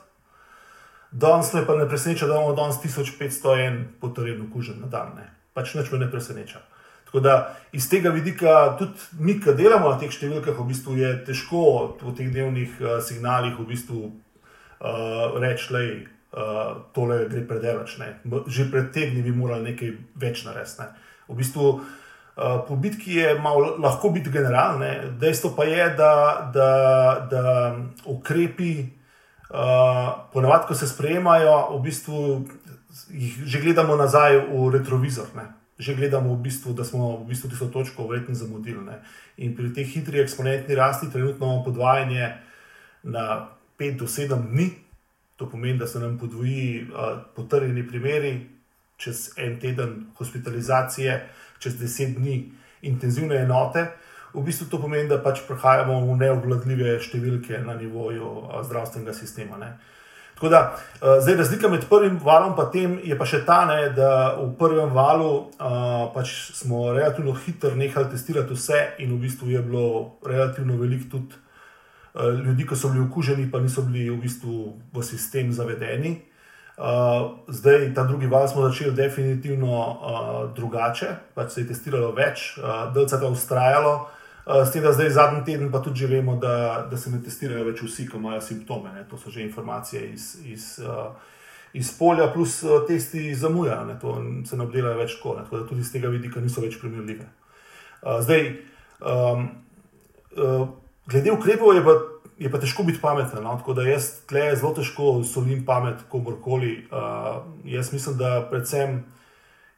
danes 1.12 1.52
pa 1.68 1.76
ne 1.76 1.88
preseneča, 1.88 2.28
da 2.28 2.36
imamo 2.36 2.54
danes 2.54 2.76
1501 2.84 3.84
potreben 4.02 4.44
okužen 4.50 4.82
na 4.82 4.88
dan. 4.88 5.16
Ne. 5.16 5.30
Pač 5.54 5.74
nič 5.74 5.92
me 5.92 6.00
ne 6.00 6.12
preseneča. 6.12 6.60
Tako 7.06 7.20
da 7.20 7.56
iz 7.72 7.90
tega 7.90 8.10
vidika, 8.10 8.76
tudi 8.80 9.00
mi, 9.20 9.40
ki 9.42 9.56
delamo 9.58 9.90
na 9.90 9.98
teh 9.98 10.12
številkah, 10.12 10.54
v 10.60 10.68
bistvu 10.68 11.00
je 11.00 11.16
težko 11.26 11.64
v 12.04 12.14
teh 12.14 12.28
dnevnih 12.28 12.76
uh, 12.84 13.00
signalih 13.02 13.56
v 13.56 13.72
bistvu, 13.72 14.12
uh, 14.12 15.40
reči, 15.40 15.72
da 15.74 15.88
uh, 16.34 16.78
tole 16.96 17.26
gre 17.30 17.46
predelač. 17.48 17.98
Že 18.48 18.70
pred 18.72 18.92
tedni 18.94 19.24
bi 19.26 19.34
morali 19.36 19.72
nekaj 19.72 19.94
več 20.16 20.46
narediti. 20.48 20.82
Ne. 20.82 20.88
V 21.30 21.38
bistvu, 21.38 21.66
uh, 21.78 22.62
po 22.68 22.76
bitki 22.76 23.20
je 23.20 23.36
malo, 23.40 23.76
lahko 23.82 24.14
biti 24.16 24.34
generalne, 24.34 25.14
dejstvo 25.22 25.54
pa 25.58 25.68
je, 25.70 25.90
da, 25.98 26.14
da, 26.54 26.72
da 27.30 27.44
ukrepi, 28.10 28.74
uh, 29.52 30.30
ponavadi, 30.34 30.68
ko 30.68 30.76
se 30.78 30.90
sprejemajo, 30.90 31.78
v 31.78 31.84
bistvu 31.86 32.26
jih 33.14 33.46
že 33.46 33.62
gledamo 33.62 33.96
nazaj 33.96 34.50
v 34.50 34.70
retrovizor. 34.74 35.30
Ne 35.38 35.60
že 35.80 35.96
gledamo, 35.96 36.36
v 36.36 36.44
bistvu, 36.44 36.76
da 36.76 36.84
smo 36.84 37.24
v 37.24 37.32
bistvu 37.32 37.50
tisto 37.50 37.72
točko 37.72 38.04
verjetno 38.04 38.36
zamudili. 38.36 38.84
Ne. 38.84 39.00
In 39.40 39.56
pri 39.56 39.72
tej 39.72 39.88
hitri 39.88 40.20
eksponentni 40.20 40.76
rasti 40.76 41.08
trenutno 41.08 41.64
podvajanje 41.64 42.36
na 43.08 43.56
5 43.80 43.96
do 43.96 44.06
7 44.06 44.52
dni, 44.52 44.68
to 45.40 45.50
pomeni, 45.50 45.78
da 45.80 45.88
se 45.88 46.00
nam 46.00 46.18
podvoji 46.18 46.88
uh, 46.92 47.20
potrjeni 47.36 47.88
primeri, 47.88 48.48
čez 48.98 49.30
en 49.38 49.60
teden 49.60 49.94
hospitalizacije, 50.18 51.30
čez 51.60 51.78
10 51.80 52.16
dni 52.18 52.52
intenzivne 52.82 53.36
enote. 53.36 53.86
V 54.34 54.44
bistvu 54.44 54.68
to 54.70 54.82
pomeni, 54.82 55.08
da 55.08 55.22
pač 55.24 55.40
prehajamo 55.48 56.02
v 56.10 56.18
neobvladljive 56.20 56.98
številke 57.00 57.64
na 57.64 57.78
nivoju 57.80 58.28
uh, 58.28 58.60
zdravstvenega 58.68 59.16
sistema. 59.16 59.56
Ne. 59.64 59.72
Tako 60.36 60.52
da, 60.52 60.62
uh, 60.76 61.16
zdaj 61.24 61.40
razlika 61.40 61.72
med 61.72 61.88
prvim 61.88 62.20
valom 62.24 62.60
in 62.60 62.72
tem 62.74 63.00
je 63.04 63.18
pa 63.18 63.26
še 63.26 63.46
ta, 63.48 63.64
ne, 63.66 63.94
da 63.96 64.36
v 64.42 64.52
prvem 64.60 64.92
valu 64.92 65.32
uh, 65.56 66.12
pač 66.12 66.52
smo 66.60 66.92
relativno 66.92 67.32
hitro 67.32 67.72
nehali 67.80 68.12
testirati 68.12 68.60
vse, 68.60 68.88
in 69.00 69.16
v 69.16 69.24
bistvu 69.24 69.56
je 69.56 69.64
bilo 69.64 70.20
relativno 70.20 70.76
veliko 70.76 71.16
tudi 71.16 71.48
ljudi, 72.16 72.68
ki 72.68 72.76
so 72.76 72.90
bili 72.90 73.06
okuženi, 73.06 73.52
pa 73.52 73.60
niso 73.60 73.82
bili 73.86 74.10
v 74.10 74.18
bistvu 74.22 74.74
v 74.94 75.04
sistem 75.04 75.52
zavedeni. 75.54 76.22
Uh, 76.80 77.44
zdaj, 77.52 77.90
ta 77.94 78.06
drugi 78.08 78.28
val 78.32 78.48
smo 78.48 78.64
začeli 78.70 78.96
definitivno 78.96 79.68
uh, 79.68 80.56
drugače, 80.56 81.10
pač 81.36 81.52
se 81.52 81.62
je 81.62 81.68
testiralo 81.74 82.14
več, 82.16 82.54
delce 82.96 83.20
je 83.20 83.32
ustrajalo. 83.32 83.98
Eh, 84.50 84.66
s 84.66 84.72
tem, 84.72 84.82
da 84.82 84.92
zdaj 84.94 85.10
zadnji 85.10 85.44
teden 85.46 85.72
pa 85.72 85.82
tudi 85.82 86.06
vemo, 86.06 86.36
da, 86.36 86.88
da 86.92 86.98
se 86.98 87.12
ne 87.12 87.20
testirajo 87.22 87.68
več 87.68 87.84
vsi, 87.86 88.08
ki 88.10 88.18
imajo 88.18 88.42
simptome. 88.42 88.90
Ne. 88.96 89.04
To 89.10 89.18
so 89.18 89.30
že 89.30 89.44
informacije 89.46 90.08
iz, 90.10 90.40
iz, 90.46 90.80
iz 91.74 91.92
polja, 92.00 92.32
plus 92.34 92.64
testi 92.88 93.36
zamujajo, 93.36 93.98
to 94.02 94.16
se 94.50 94.58
ne 94.58 94.66
obdelajo 94.66 94.98
več 94.98 95.20
tako. 95.20 95.36
Ne. 95.38 95.46
Tako 95.46 95.60
da 95.60 95.68
tudi 95.70 95.86
z 95.86 95.94
tega 95.94 96.10
vidika 96.10 96.42
niso 96.42 96.66
več 96.66 96.80
primerljive. 96.82 97.28
Zdaj, 98.02 98.50
um, 99.06 99.50
glede 101.10 101.32
ukrepov 101.32 101.76
je 101.76 101.84
pa, 101.84 101.96
je 102.38 102.52
pa 102.52 102.60
težko 102.60 102.84
biti 102.84 103.02
pameten. 103.02 103.44
No. 103.44 103.58
Tako 103.58 103.74
da 103.74 103.88
jaz 103.88 104.12
tle 104.30 104.56
zelo 104.56 104.74
težko 104.78 105.20
solim 105.24 105.66
pamet 105.66 106.06
komorkoli. 106.10 106.86
Uh, 106.92 107.44
jaz 107.66 107.94
mislim, 107.94 108.18
da 108.18 108.48
predvsem 108.52 109.04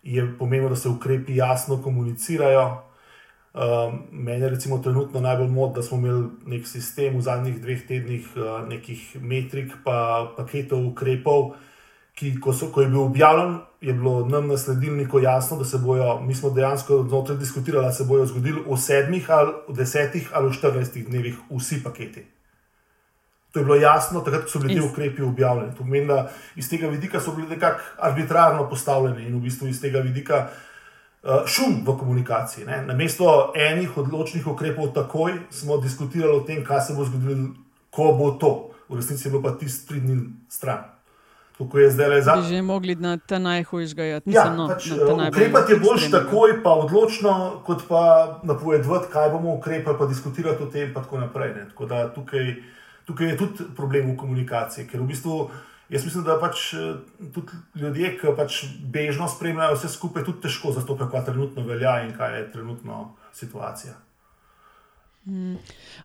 je 0.03 0.25
pomembno, 0.39 0.69
da 0.69 0.75
se 0.75 0.89
ukrepi 0.89 1.35
jasno 1.35 1.81
komunicirajo. 1.83 2.83
Um, 3.53 3.97
meni 4.11 4.41
je 4.41 4.49
recimo 4.49 4.77
trenutno 4.77 5.19
najbolj 5.19 5.49
mod, 5.51 5.73
da 5.75 5.81
smo 5.83 5.97
imeli 5.97 6.27
nek 6.45 6.67
sistem 6.67 7.17
v 7.17 7.21
zadnjih 7.21 7.57
dveh 7.61 7.81
tednih, 7.87 8.27
uh, 8.35 8.67
nekih 8.67 9.17
metrik, 9.21 9.73
pa 9.83 10.31
paketov 10.37 10.85
ukrepov, 10.87 11.51
ki, 12.15 12.39
ko, 12.39 12.53
so, 12.53 12.71
ko 12.71 12.81
je 12.81 12.87
bil 12.87 13.01
objavljen, 13.01 13.59
je 13.81 13.93
bilo 13.93 14.25
nam 14.29 14.47
na 14.47 14.57
sledilniku 14.57 15.19
jasno, 15.19 15.57
da 15.57 15.65
se 15.65 15.77
bojo, 15.77 16.19
mi 16.21 16.35
smo 16.35 16.49
dejansko 16.49 17.05
znotraj 17.09 17.37
diskutirali, 17.37 17.85
da 17.85 17.91
se 17.91 18.05
bojo 18.05 18.25
zgodili 18.25 18.63
v 18.67 18.77
sedmih, 18.77 19.29
ali 19.29 19.53
v 19.67 19.75
desetih, 19.75 20.29
ali 20.33 20.49
v 20.49 20.53
štirinajstih 20.53 21.07
dnevih 21.07 21.39
vsi 21.49 21.83
paketi. 21.83 22.25
To 23.51 23.59
je 23.59 23.65
bilo 23.65 23.75
jasno, 23.75 24.21
takrat 24.21 24.49
so 24.49 24.59
bili 24.59 24.73
ti 24.73 24.81
ukrepi 24.81 25.21
objavljeni. 25.21 25.71
To 25.71 25.83
pomeni, 25.83 26.07
da 26.07 26.31
iz 26.55 26.69
tega 26.69 26.87
vidika 26.87 27.19
so 27.19 27.33
bili 27.35 27.49
nekako 27.49 27.81
arbitrarno 27.99 28.69
postavljeni 28.69 29.27
in 29.27 29.35
v 29.35 29.41
bistvu 29.41 29.67
iz 29.67 29.81
tega 29.81 29.99
vidika. 29.99 30.47
Eh, 31.21 31.43
šum 31.45 31.83
v 31.85 31.93
komunikaciji. 31.99 32.65
Ne? 32.65 32.79
Na 32.85 32.93
mesto 32.97 33.53
enih 33.53 33.97
odločnih 33.97 34.47
ukrepov, 34.47 34.89
takoj 34.89 35.35
smo 35.53 35.77
diskutirali 35.77 36.33
o 36.33 36.41
tem, 36.41 36.63
kaj 36.65 36.81
se 36.81 36.95
bo 36.97 37.05
zgodilo, 37.05 37.53
ko 37.93 38.15
bo 38.17 38.31
to. 38.41 38.73
V 38.89 38.97
resnici 38.97 39.27
je 39.27 39.31
bilo 39.31 39.43
pa 39.43 39.53
tisti 39.53 39.85
tri 39.87 39.99
dni 40.01 40.17
stran. 40.49 40.81
Kako 41.61 41.79
je 41.79 41.89
zdaj 41.91 42.09
le 42.09 42.21
za? 42.21 42.35
Bi 42.35 42.47
že 42.47 42.61
mogli 42.61 42.95
na 42.95 43.17
ta 43.17 43.39
najhujšega 43.39 44.03
jeti. 44.03 44.33
Ja, 44.33 44.49
no, 44.49 44.67
pač, 44.67 44.89
ukrepati 44.91 45.73
je 45.73 45.79
boljš 45.79 46.09
takoj, 46.11 46.57
pa 46.63 46.73
odločno, 46.85 47.61
kot 47.65 47.85
pa 47.87 48.03
napovedovati, 48.43 49.11
kaj 49.13 49.29
bomo 49.29 49.53
ukrepali, 49.59 49.97
pa 49.99 50.05
diskutirati 50.09 50.63
o 50.63 50.65
tem, 50.65 50.89
in 50.89 50.93
tako 50.93 51.21
naprej. 51.21 51.53
Tako 51.69 51.87
tukaj, 52.15 52.55
tukaj 53.05 53.27
je 53.27 53.37
tudi 53.37 53.69
problem 53.77 54.13
v 54.13 54.17
komunikaciji, 54.17 54.87
ker 54.89 55.01
v 55.01 55.11
bistvu. 55.13 55.49
Jaz 55.91 56.05
mislim, 56.07 56.23
da 56.23 56.37
pač 56.39 56.73
eh, 56.73 56.93
tudi 57.35 57.57
ljudje, 57.75 58.13
ki 58.17 58.31
pač 58.37 58.61
bežno 58.93 59.27
spremljajo 59.27 59.75
vse 59.75 59.89
skupaj, 59.91 60.23
tudi 60.23 60.47
težko 60.47 60.71
zastopajo, 60.71 61.11
kaj 61.11 61.25
trenutno 61.27 61.65
velja 61.67 61.97
in 62.05 62.13
kaj 62.15 62.37
je 62.37 62.45
trenutno 62.53 63.09
situacija. 63.35 63.93
Mm. 65.25 65.59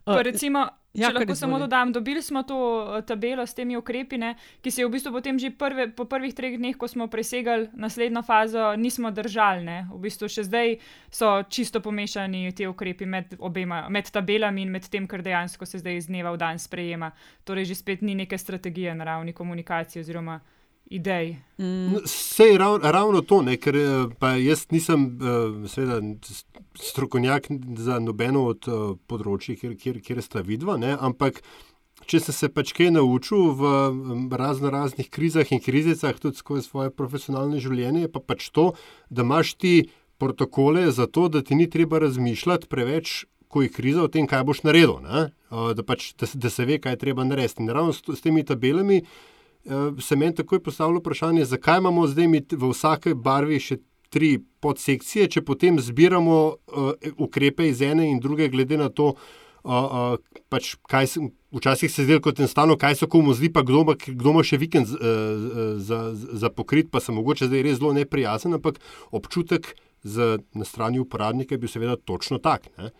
Uh, 0.05 0.19
recimo, 0.21 0.67
Ja, 0.95 1.11
če 1.11 1.19
lahko 1.19 1.35
samo 1.37 1.59
dodam, 1.59 1.91
dobili 1.93 2.21
smo 2.25 2.41
to 2.47 2.57
eh, 2.97 3.01
tabelo 3.05 3.45
s 3.45 3.53
temi 3.53 3.77
ukrepi, 3.77 4.17
ne, 4.17 4.33
ki 4.63 4.71
se 4.71 4.81
je 4.81 4.87
v 4.87 4.93
bistvu 4.95 5.11
potem 5.13 5.37
že 5.39 5.51
prve, 5.53 5.89
po 5.93 6.07
prvih 6.09 6.33
treh 6.33 6.57
dneh, 6.57 6.77
ko 6.79 6.87
smo 6.89 7.09
presegali 7.11 7.67
naslednjo 7.77 8.23
fazo, 8.25 8.71
nismo 8.79 9.11
držali. 9.11 9.61
Ne. 9.67 9.77
V 9.91 10.01
bistvu 10.07 10.31
še 10.31 10.47
zdaj 10.47 10.77
so 11.13 11.43
čisto 11.53 11.83
pomešani 11.85 12.49
ti 12.57 12.65
ukrepi 12.65 13.05
med, 13.05 13.37
obema, 13.39 13.85
med 13.93 14.09
tabelami 14.09 14.65
in 14.65 14.73
med 14.73 14.89
tem, 14.89 15.05
kar 15.07 15.21
dejansko 15.21 15.69
se 15.69 15.83
zdaj 15.83 16.01
iz 16.01 16.09
dneva 16.09 16.33
v 16.33 16.41
dan 16.41 16.59
sprejema. 16.59 17.11
Torej, 17.45 17.69
že 17.73 17.81
spet 17.83 18.01
ni 18.01 18.15
neke 18.17 18.37
strategije 18.37 18.95
na 18.95 19.05
ravni 19.05 19.37
komunikacije 19.37 20.01
oziroma 20.01 20.39
idej. 20.89 21.35
Mm. 21.57 21.95
Vse 22.05 22.43
je 22.43 22.57
rav, 22.57 22.79
ravno 22.83 23.21
to, 23.21 23.41
ne, 23.41 23.57
ker 23.57 23.75
eh, 23.75 24.39
jaz 24.41 24.67
nisem 24.71 25.05
uh, 25.05 25.69
seveda, 25.69 26.01
strokovnjak 26.75 27.47
za 27.77 27.99
nobeno 27.99 28.45
od 28.51 28.67
uh, 28.67 28.91
področji, 29.07 29.57
kjer, 29.59 29.77
kjer, 29.79 30.01
kjer 30.03 30.21
sta 30.23 30.45
vidva, 30.45 30.77
ne, 30.77 30.95
ampak. 30.99 31.43
Če 32.07 32.19
sem 32.21 32.35
se 32.35 32.47
pač 32.53 32.75
kaj 32.77 32.91
naučil 32.93 33.55
v 33.57 33.69
razno 34.37 34.69
raznih 34.69 35.07
krizah 35.09 35.49
in 35.51 35.59
krizicah, 35.59 36.13
tudi 36.21 36.37
skozi 36.37 36.61
svoje 36.67 36.91
profesionalne 36.93 37.57
življenje, 37.59 38.03
je 38.03 38.11
pa 38.13 38.21
pač 38.21 38.45
to, 38.53 38.67
da 39.09 39.25
imaš 39.25 39.55
ti 39.57 39.71
protokole 40.21 40.85
za 40.93 41.07
to, 41.09 41.25
da 41.25 41.41
ti 41.41 41.57
ni 41.57 41.65
treba 41.65 41.97
razmišljati 42.05 42.69
preveč, 42.69 43.25
ko 43.49 43.65
je 43.65 43.73
kriza, 43.73 44.05
o 44.05 44.11
tem, 44.13 44.29
kaj 44.29 44.45
boš 44.45 44.61
naredil. 44.63 45.01
Da, 45.49 45.83
pač, 45.83 46.11
da, 46.21 46.29
da 46.37 46.53
se 46.53 46.67
ve, 46.69 46.77
kaj 46.77 46.95
je 46.95 47.01
treba 47.01 47.25
narediti. 47.25 47.65
In 47.65 47.73
ravno 47.73 47.97
s, 47.97 48.05
s 48.05 48.21
temi 48.21 48.45
tabelami 48.45 49.01
uh, 49.01 49.17
se 50.01 50.15
meni 50.15 50.35
takoj 50.35 50.61
postavlja 50.63 50.99
vprašanje, 50.99 51.45
zakaj 51.45 51.77
imamo 51.77 52.07
zdaj 52.07 52.27
v 52.51 52.71
vsaki 52.71 53.13
barvi 53.13 53.59
še 53.59 53.77
tri 54.09 54.37
podsekcije, 54.63 55.27
če 55.27 55.43
potem 55.43 55.79
zbiramo 55.83 56.37
uh, 56.47 56.93
ukrepe 57.17 57.67
iz 57.67 57.81
ene 57.83 58.07
in 58.11 58.21
druge, 58.23 58.47
glede 58.49 58.77
na 58.79 58.87
to, 58.89 59.13
uh, 59.13 59.71
uh, 59.71 60.39
pač 60.49 60.75
kaj 60.87 61.11
se. 61.13 61.27
Včasih 61.47 61.87
se 61.87 62.03
zdi, 62.03 62.17
kot 62.19 62.41
enostavno, 62.41 62.75
kaj 62.75 62.97
so 62.99 63.07
komu 63.07 63.31
zdi, 63.33 63.47
pa 63.49 63.61
kdo 63.63 63.85
ima, 63.85 63.93
kdo 63.95 64.33
ima 64.33 64.41
še 64.43 64.57
vikend 64.59 64.89
uh, 64.91 65.77
za, 65.79 65.99
za 66.13 66.49
pokrit, 66.51 66.89
pa 66.91 66.99
se 66.99 67.15
mogoče 67.15 67.47
zdaj 67.47 67.63
res 67.63 67.77
zelo 67.79 67.93
neprijazen, 67.95 68.57
ampak 68.57 68.81
občutek 69.15 69.69
z, 70.03 70.41
na 70.53 70.67
strani 70.67 70.99
uporabnika 70.99 71.55
je 71.55 71.61
bil 71.63 71.71
seveda 71.71 71.95
točno 71.95 72.41
tak. 72.43 72.67
Ne? 72.75 72.91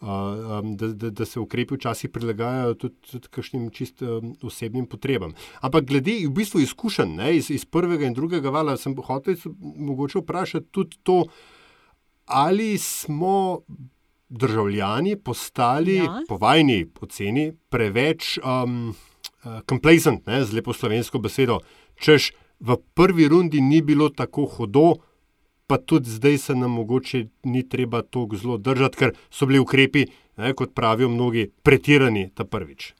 Um, 0.00 0.76
da, 0.76 0.88
da, 0.88 1.10
da 1.10 1.24
se 1.24 1.40
ukrepi 1.40 1.74
včasih 1.74 2.10
prilagajajo 2.10 2.74
tudi, 2.74 2.94
tudi 3.10 3.28
kakšnim 3.30 3.70
čist 3.70 4.02
um, 4.02 4.34
osebnim 4.42 4.86
potrebam. 4.86 5.34
Ampak 5.60 5.88
glede 5.88 6.18
v 6.26 6.32
bistvu 6.36 6.60
izkušenj 6.60 7.20
iz, 7.32 7.50
iz 7.50 7.64
prvega 7.64 8.06
in 8.06 8.14
drugega 8.14 8.50
vala, 8.50 8.76
sem 8.76 8.96
hotel 8.96 9.36
mogoče 9.60 10.22
vprašati 10.24 10.66
tudi 10.70 10.98
to, 11.02 11.24
ali 12.24 12.78
smo. 12.78 13.60
Državljani 14.28 15.12
postali, 15.22 16.00
ja. 16.00 16.22
po 16.28 16.34
vajni 16.36 16.80
oceni, 17.00 17.52
preveč 17.70 18.40
um, 18.42 18.88
uh, 18.90 19.60
complacent, 19.70 20.26
ne, 20.26 20.40
z 20.42 20.56
lepo 20.58 20.74
slovensko 20.74 21.20
besedo. 21.22 21.60
Češ 22.02 22.32
v 22.58 22.76
prvi 22.94 23.28
rundi 23.28 23.60
ni 23.60 23.78
bilo 23.86 24.08
tako 24.08 24.48
hudo, 24.50 24.96
pa 25.66 25.78
tudi 25.78 26.10
zdaj 26.10 26.38
se 26.38 26.54
nam 26.54 26.70
mogoče 26.70 27.24
ni 27.42 27.68
treba 27.68 28.02
tako 28.02 28.36
zelo 28.36 28.56
držati, 28.58 28.96
ker 28.96 29.12
so 29.30 29.46
bili 29.46 29.58
ukrepi, 29.58 30.06
ne, 30.36 30.54
kot 30.54 30.74
pravijo 30.74 31.08
mnogi, 31.08 31.50
pretirani 31.62 32.30
ta 32.34 32.44
prvič. 32.44 32.92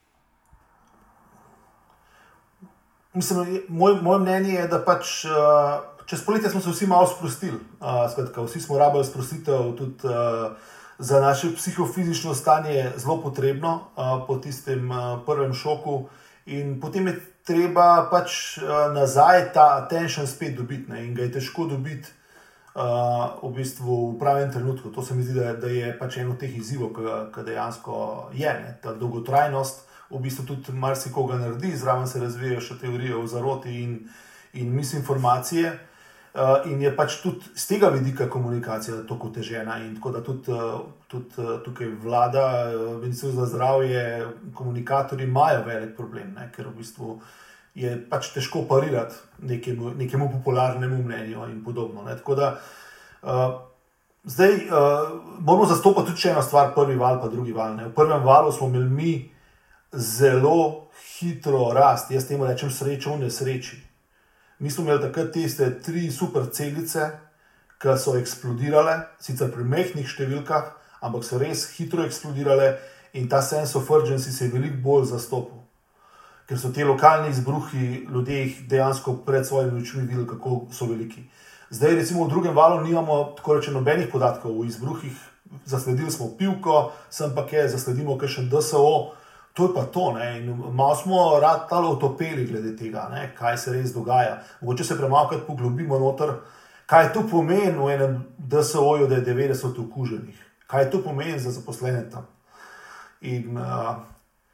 Mislim, 3.14 3.61
moj, 3.69 4.01
moje 4.03 4.19
mnenje 4.19 4.55
je, 4.55 4.69
da 4.69 4.83
pač, 4.85 5.25
uh, 5.25 5.79
čez 6.07 6.25
poletje 6.25 6.51
smo 6.51 6.61
se 6.61 6.71
vsi 6.71 6.87
malo 6.87 7.07
sprostili. 7.07 7.57
Uh, 7.81 8.11
skratka, 8.12 8.43
vsi 8.43 8.61
smo 8.61 8.79
rabili 8.79 9.05
sprostitev, 9.05 9.73
tudi 9.79 10.05
uh, 10.05 10.53
za 10.99 11.21
naše 11.21 11.55
psihofizično 11.57 12.35
stanje 12.35 12.93
zelo 12.97 13.21
potrebno 13.23 13.75
uh, 13.97 14.27
po 14.27 14.37
tistem 14.37 14.91
uh, 14.91 15.19
prvem 15.27 15.55
šoku. 15.55 16.09
In 16.47 16.81
potem 16.81 17.07
je 17.07 17.21
treba 17.45 18.09
pač 18.11 18.59
uh, 18.59 18.93
nazaj 18.93 19.53
ta 19.55 19.89
tension 19.89 20.27
spet 20.27 20.57
dobiti. 20.57 20.91
Ne? 20.91 21.07
In 21.07 21.14
ga 21.14 21.23
je 21.23 21.33
težko 21.39 21.67
dobiti 21.67 22.12
uh, 22.77 23.41
v 23.43 23.53
bistvu 23.57 24.12
v 24.12 24.18
pravem 24.20 24.53
trenutku. 24.53 24.93
To 24.93 25.03
se 25.03 25.14
mi 25.14 25.22
zdi, 25.22 25.41
da, 25.41 25.57
da 25.57 25.66
je 25.72 25.97
pač 25.99 26.20
eno 26.20 26.37
od 26.37 26.41
teh 26.41 26.53
izzivov, 26.53 26.93
ki 27.33 27.45
dejansko 27.47 28.31
je. 28.37 28.53
Ne? 28.53 28.77
Ta 28.83 28.95
dolgotrajnost 28.95 29.87
v 30.11 30.20
bistvu 30.22 30.47
tudi 30.47 30.77
marsikoga 30.77 31.41
naredi, 31.41 31.72
zraven 31.77 32.07
se 32.07 32.20
razvijajo 32.20 32.61
še 32.61 32.79
teorije 32.79 33.16
o 33.16 33.27
zaroti 33.27 33.74
in, 33.83 33.99
in 34.55 34.72
misinformacije. 34.77 35.72
Uh, 36.37 36.66
in 36.68 36.83
je 36.85 36.91
pač 36.93 37.22
tudi 37.24 37.49
z 37.57 37.64
tega 37.64 37.89
vidika 37.89 38.27
komunikacija 38.29 39.07
tako 39.09 39.31
težena, 39.33 39.79
in 39.81 39.95
tako 39.97 40.11
da 40.12 40.20
tudi, 40.20 40.53
uh, 40.53 40.83
tudi 41.09 41.33
uh, 41.41 41.57
tukaj 41.64 41.95
vlada, 42.03 42.45
Ministrstvo 43.01 43.33
za 43.41 43.47
zdravje, 43.55 44.03
komunikatorji 44.55 45.24
imajo 45.24 45.64
velik 45.64 45.97
problem, 45.97 46.35
ne? 46.37 46.51
ker 46.53 46.68
v 46.68 46.77
bistvu 46.77 47.16
je 47.77 47.93
pač 48.11 48.31
težko 48.33 48.64
parirati 48.68 49.14
nekemu, 49.45 49.93
nekemu 50.01 50.31
popularnemu 50.33 51.03
mnenju 51.03 51.45
in 51.51 51.64
podobno. 51.64 52.03
Ne? 52.03 52.16
Tako 52.16 52.35
da 52.35 52.47
uh, 53.22 53.61
zdaj 54.24 54.55
uh, 54.55 54.62
moramo 55.41 55.66
zastopati 55.66 56.14
tudi 56.14 56.29
eno 56.29 56.43
stvar, 56.43 56.72
prvi 56.74 56.97
val, 56.97 57.20
pa 57.20 57.29
drugi 57.29 57.53
val. 57.53 57.77
Ne? 57.77 57.89
V 57.89 57.95
prvem 57.95 58.24
valu 58.24 58.53
smo 58.53 58.68
imeli 58.68 58.91
mi 58.91 59.12
zelo 59.93 60.89
hitro 61.18 61.70
rast, 61.74 62.11
jaz 62.11 62.24
temu 62.29 62.47
rečem 62.47 62.70
srečo 62.70 63.12
v 63.12 63.27
nesreči. 63.27 63.77
Mi 64.59 64.70
smo 64.70 64.85
imeli 64.85 65.03
takrat 65.03 65.33
tiste 65.37 65.68
tri 65.83 66.11
super 66.11 66.49
celice, 66.53 67.11
ki 67.77 67.99
so 68.01 68.16
eksplodirale, 68.16 68.97
sicer 69.20 69.53
pri 69.53 69.68
mehkih 69.68 70.09
številkah, 70.09 70.72
ampak 71.05 71.29
so 71.29 71.37
res 71.37 71.68
hitro 71.77 72.09
eksplodirale 72.09 72.79
in 73.20 73.29
ta 73.29 73.43
sense 73.45 73.77
of 73.77 73.91
urgency 73.93 74.33
se 74.33 74.49
je 74.49 74.55
veliko 74.57 74.81
bolj 74.81 75.11
zastopil. 75.12 75.66
Ker 76.47 76.59
so 76.59 76.70
ti 76.70 76.84
lokalni 76.84 77.30
izbruhi 77.30 78.07
ljudi 78.12 78.57
dejansko 78.70 79.16
pred 79.26 79.47
svojimi 79.47 79.82
očmi 79.82 80.03
videli, 80.03 80.26
kako 80.26 80.66
so 80.72 80.86
veliki. 80.86 81.24
Zdaj, 81.70 81.94
recimo, 81.94 82.24
v 82.24 82.30
drugem 82.30 82.55
valu 82.55 82.84
nimamo 82.84 83.34
tako 83.36 83.55
rečeno 83.55 83.80
nobenih 83.80 84.07
podatkov 84.12 84.61
o 84.61 84.64
izbruhih, 84.64 85.16
zasledili 85.64 86.11
smo 86.11 86.28
pivko, 86.38 86.92
sem 87.11 87.32
pa 87.34 87.47
kaj, 87.47 87.68
zasledimo 87.74 88.14
še 88.22 88.44
en 88.44 88.51
DSO, 88.51 89.12
to 89.57 89.66
je 89.66 89.74
pa 89.74 89.84
to. 89.90 90.12
Ne? 90.12 90.38
In 90.38 90.62
malo 90.72 90.94
smo 90.94 91.40
rad 91.40 91.66
talo 91.68 91.97
otopeli 91.97 92.47
glede 92.47 92.76
tega, 92.76 93.09
ne? 93.11 93.32
kaj 93.34 93.59
se 93.59 93.72
res 93.72 93.92
dogaja. 93.94 94.42
Mogoče 94.61 94.84
se 94.84 94.99
premalo 94.99 95.40
poglobimo 95.47 95.99
noter, 95.99 96.36
kaj 96.86 97.12
to 97.12 97.26
pomeni 97.30 97.74
v 97.74 97.90
enem 97.94 98.18
DSO-ju, 98.38 99.09
da 99.09 99.16
je 99.16 99.26
90 99.26 99.80
okuženih, 99.86 100.38
kaj 100.66 100.90
to 100.90 101.03
pomeni 101.03 101.38
za 101.38 101.51
zaposlene 101.51 102.05
tam. 102.11 102.26
In 103.20 103.57
uh, 103.59 103.97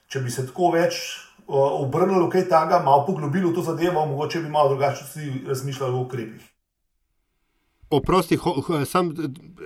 če 0.08 0.20
bi 0.20 0.30
se 0.30 0.46
tako 0.46 0.70
več 0.72 1.02
obrnili 1.46 2.24
v 2.24 2.30
kaj 2.32 2.48
takega, 2.48 2.82
malo 2.84 3.06
poglobili 3.06 3.50
v 3.50 3.54
to 3.54 3.62
zadevo, 3.62 4.06
mogoče 4.06 4.40
bi 4.42 4.48
malo 4.48 4.74
drugače 4.74 5.04
razmišljali 5.48 5.94
o 5.94 6.02
ukrepih. 6.02 6.48
Oprosti, 7.90 8.38
sam, 8.86 9.12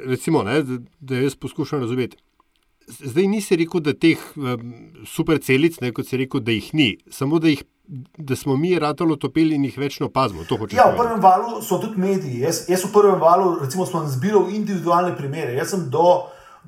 recimo, 0.06 0.42
ne, 0.42 0.62
da 1.00 1.16
jaz 1.16 1.36
poskušam 1.36 1.80
razumeti 1.80 2.16
zdaj 2.88 3.26
nisi 3.26 3.56
rekel, 3.56 3.80
da 3.80 3.94
teh 3.94 4.20
um, 4.36 4.74
super 5.06 5.40
celic, 5.42 5.80
ne, 5.80 5.92
kot 5.92 6.08
si 6.08 6.18
rekel, 6.20 6.40
da 6.40 6.54
jih 6.54 6.68
ni, 6.74 6.88
samo 7.10 7.38
da, 7.42 7.50
jih, 7.50 7.64
da 8.18 8.36
smo 8.36 8.56
mi 8.56 8.78
ratalo 8.78 9.16
topili 9.16 9.56
in 9.56 9.64
jih 9.66 9.78
več 9.78 9.98
ne 10.00 10.06
opazimo. 10.06 10.46
Ja, 10.72 10.88
v 10.92 10.98
prvem 10.98 11.20
valu 11.22 11.60
so 11.62 11.80
tudi 11.82 12.00
mediji. 12.00 12.42
Jaz, 12.44 12.64
jaz 12.70 12.86
v 12.86 12.92
prvem 12.94 13.20
valu, 13.22 13.56
recimo, 13.62 13.86
sem 13.86 14.06
zbiral 14.10 14.50
individualne 14.54 15.14
primere. 15.18 15.56
Jaz 15.58 15.74
sem 15.74 15.86
do, 15.90 16.06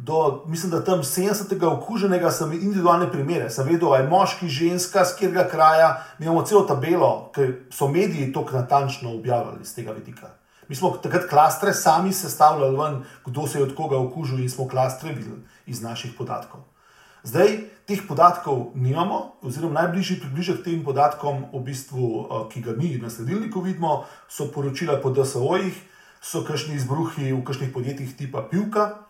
do 0.00 0.44
mislim, 0.46 0.70
da 0.70 0.84
tam 0.84 1.02
70. 1.02 1.66
okuženega, 1.66 2.30
sem 2.30 2.52
individualne 2.52 3.10
primere. 3.12 3.50
Sem 3.50 3.66
vedel, 3.66 3.90
da 3.90 3.96
je 3.96 4.08
moški, 4.08 4.48
ženska, 4.48 5.04
z 5.04 5.14
katerega 5.18 5.48
kraja. 5.50 5.88
Mi 6.18 6.26
imamo 6.26 6.44
celo 6.46 6.62
tabelo, 6.62 7.30
ker 7.34 7.54
so 7.70 7.88
mediji 7.88 8.32
to 8.32 8.46
natančno 8.52 9.14
objavili 9.14 9.64
z 9.64 9.74
tega 9.74 9.92
vidika. 9.92 10.30
Mi 10.68 10.76
smo 10.76 10.90
takrat 11.02 11.28
klastre 11.30 11.74
sami 11.74 12.12
sestavljali, 12.12 12.76
ven, 12.76 13.02
kdo 13.26 13.46
se 13.46 13.58
je 13.58 13.64
od 13.64 13.74
koga 13.74 13.98
okužil, 13.98 14.40
in 14.40 14.50
smo 14.50 14.68
klastre 14.68 15.12
videli 15.12 15.42
iz 15.66 15.82
naših 15.82 16.12
podatkov. 16.18 16.60
Zdaj 17.24 17.58
teh 17.86 18.02
podatkov 18.08 18.70
nimamo, 18.74 19.40
oziroma 19.42 19.80
najbližji 19.80 20.20
približek 20.20 20.62
tem 20.64 20.84
podatkom, 20.84 21.48
v 21.52 21.60
bistvu, 21.64 22.04
eh, 22.04 22.48
ki 22.52 22.60
ga 22.60 22.72
mi 22.76 22.96
na 23.02 23.10
sledilniku 23.10 23.60
vidimo, 23.60 24.04
so 24.28 24.46
poročila 24.52 25.00
po 25.02 25.10
DSO-jih, 25.10 25.74
so 26.20 26.44
kakšni 26.44 26.74
izbruhi 26.74 27.32
v 27.32 27.42
kakšnih 27.44 27.72
podjetjih 27.74 28.16
tipa 28.16 28.42
Pivka, 28.42 29.07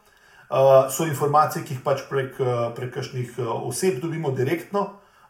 eh, 0.51 0.91
so 0.91 1.07
informacije, 1.07 1.65
ki 1.65 1.75
jih 1.75 1.83
pač 1.85 2.07
prek, 2.11 2.41
eh, 2.41 2.55
prek 2.77 2.95
kakšnih 2.95 3.39
oseb 3.39 4.01
dobimo 4.03 4.31
direktno 4.31 4.89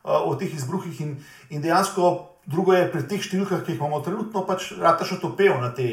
o 0.09 0.35
teh 0.41 0.55
izbruhih, 0.55 1.01
in, 1.01 1.17
in 1.51 1.61
dejansko 1.61 2.05
drugo 2.47 2.73
je 2.73 2.87
pri 2.89 3.03
teh 3.11 3.21
številkah, 3.21 3.61
ki 3.65 3.75
jih 3.75 3.81
imamo 3.83 3.99
trenutno, 4.01 4.47
pač 4.49 4.71
rata 4.79 5.05
še 5.05 5.19
topel 5.21 5.59
na 5.61 5.69
te 5.75 5.89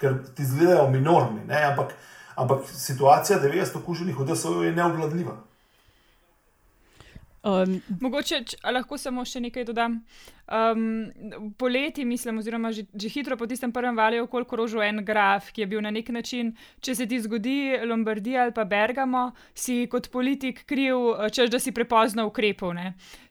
ker 0.00 0.16
ti 0.34 0.42
izgledajo 0.42 0.88
minorni, 0.90 1.44
ampak, 1.70 1.94
ampak 2.36 2.64
situacija 2.68 3.40
900 3.40 3.78
okuženih 3.82 4.18
v 4.18 4.26
DSO 4.32 4.62
je 4.64 4.72
neobvladljiva. 4.72 5.36
Um, 7.40 7.78
Mogoče 8.00 8.42
č, 8.44 8.56
lahko 8.68 8.98
samo 9.00 9.24
še 9.24 9.40
nekaj 9.40 9.64
dodam. 9.68 10.02
Um, 10.50 11.12
poleti, 11.58 12.04
mislim, 12.04 12.38
oziroma 12.38 12.72
že, 12.72 12.82
že 12.94 13.08
hitro 13.08 13.36
po 13.36 13.46
tistem 13.46 13.70
prvem 13.72 13.96
valju, 13.96 14.26
koliko 14.26 14.56
rožo 14.56 14.82
en 14.82 15.04
graf, 15.04 15.52
ki 15.54 15.62
je 15.62 15.66
bil 15.66 15.80
na 15.80 15.92
nek 15.94 16.08
način, 16.10 16.50
če 16.82 16.94
se 16.94 17.06
ti 17.06 17.20
zgodi 17.22 17.78
Lombardija 17.86 18.42
ali 18.42 18.52
pa 18.52 18.64
Bergamo, 18.64 19.30
si 19.54 19.86
kot 19.86 20.10
politik 20.10 20.64
kriv, 20.66 20.96
češ 21.30 21.54
da 21.54 21.62
si 21.62 21.70
prepozno 21.70 22.26
ukrepov. 22.26 22.74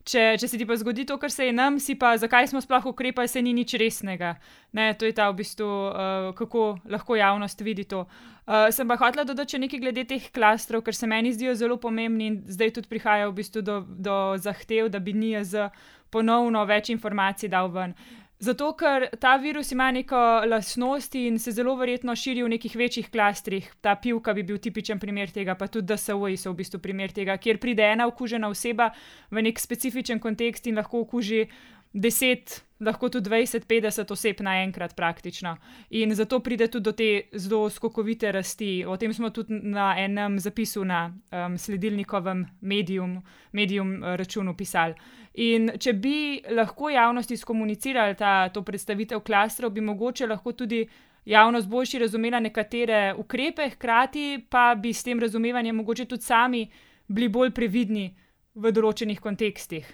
Če, 0.07 0.39
če 0.39 0.47
se 0.47 0.57
ti 0.57 0.65
pa 0.65 0.77
zgodi 0.79 1.03
to, 1.05 1.19
kar 1.19 1.29
se 1.29 1.49
je 1.49 1.53
nam, 1.53 1.75
si 1.77 1.93
pa 1.99 2.15
zakaj 2.17 2.47
smo 2.49 2.63
sploh 2.63 2.87
ukrepali, 2.93 3.27
se 3.27 3.43
ni 3.43 3.51
nič 3.53 3.75
resnega. 3.77 4.37
Ne, 4.71 4.93
to 4.95 5.05
je 5.05 5.13
ta 5.13 5.27
v 5.29 5.41
bistvu, 5.43 5.67
uh, 5.67 6.31
kako 6.39 6.79
lahko 6.87 7.19
javnost 7.19 7.61
vidi 7.67 7.83
to. 7.83 8.05
Uh, 8.49 8.71
sem 8.73 8.87
pa 8.89 8.97
hotela 8.97 9.27
dodati 9.27 9.53
še 9.53 9.61
nekaj 9.61 9.83
glede 9.83 10.07
teh 10.09 10.31
klastrov, 10.33 10.81
ker 10.87 10.95
se 10.97 11.05
meni 11.05 11.35
zdijo 11.35 11.53
zelo 11.53 11.77
pomembni 11.77 12.31
in 12.31 12.39
zdaj 12.49 12.79
tudi 12.79 12.89
prihaja 12.89 13.27
v 13.29 13.35
bistvu 13.37 13.61
do, 13.61 13.83
do 13.85 14.15
zahtev, 14.41 14.89
da 14.89 15.03
bi 15.03 15.13
NIJZ 15.13 15.67
ponovno 16.09 16.65
več 16.65 16.89
informacij 16.89 17.49
dal 17.49 17.71
ven. 17.71 17.95
Zato, 18.39 18.69
ker 18.79 19.09
ta 19.19 19.33
virus 19.35 19.73
ima 19.75 19.89
neko 19.91 20.17
lastnost 20.47 21.15
in 21.19 21.39
se 21.39 21.51
zelo 21.51 21.73
verjetno 21.75 22.13
širi 22.15 22.45
v 22.45 22.53
nekih 22.53 22.75
večjih 22.79 23.09
klastrih. 23.11 23.67
Ta 23.81 23.97
pivka 23.99 24.33
bi 24.33 24.45
bil 24.47 24.61
tipičen 24.63 24.99
primer 24.99 25.31
tega, 25.35 25.57
pa 25.59 25.67
tudi 25.67 25.91
DSO-ji 25.91 26.37
so 26.39 26.53
v 26.53 26.61
bistvu 26.61 26.79
primer 26.79 27.11
tega, 27.11 27.35
kjer 27.35 27.59
pride 27.59 27.83
ena 27.83 28.07
okužena 28.07 28.47
oseba 28.47 28.93
v 29.31 29.43
nek 29.43 29.59
specifičen 29.59 30.23
kontekst 30.23 30.71
in 30.71 30.79
lahko 30.79 31.03
okuži 31.03 31.49
10, 31.93 32.61
lahko 32.79 33.09
tudi 33.09 33.29
20, 33.29 33.67
50 33.67 34.11
oseb 34.15 34.39
naenkrat 34.45 34.95
praktično. 34.95 35.57
In 35.99 36.15
zato 36.15 36.39
pride 36.39 36.67
tudi 36.71 36.83
do 36.83 36.91
te 36.95 37.21
zelo 37.35 37.69
skokovite 37.69 38.31
rasti. 38.31 38.85
O 38.87 38.95
tem 38.97 39.13
smo 39.13 39.29
tudi 39.35 39.53
na 39.53 39.95
enem 39.99 40.39
zapisu 40.39 40.85
na 40.85 41.09
um, 41.09 41.57
sledilnikovem 41.57 42.45
medijum, 42.61 43.19
medijum 43.51 43.97
uh, 43.99 44.15
računu 44.15 44.55
pisali. 44.55 44.95
In 45.39 45.69
če 45.79 45.93
bi 45.95 46.41
lahko 46.51 46.89
javnosti 46.91 47.37
skomunicirali 47.37 48.17
ta, 48.19 48.49
to 48.51 48.63
predstavitev 48.67 49.21
klastrov, 49.23 49.71
bi 49.71 49.81
mogoče 49.81 50.27
lahko 50.27 50.51
tudi 50.51 50.81
javnost 51.25 51.69
boljši 51.69 51.99
razumela 51.99 52.39
nekatere 52.39 53.13
ukrepe, 53.17 53.69
hkrati 53.75 54.43
pa 54.49 54.73
bi 54.75 54.93
s 54.93 55.03
tem 55.03 55.19
razumevanjem 55.19 55.75
mogoče 55.75 56.05
tudi 56.05 56.27
sami 56.27 56.65
bili 57.07 57.29
bolj 57.29 57.53
previdni 57.55 58.09
v 58.55 58.71
določenih 58.75 59.19
kontekstih. 59.21 59.87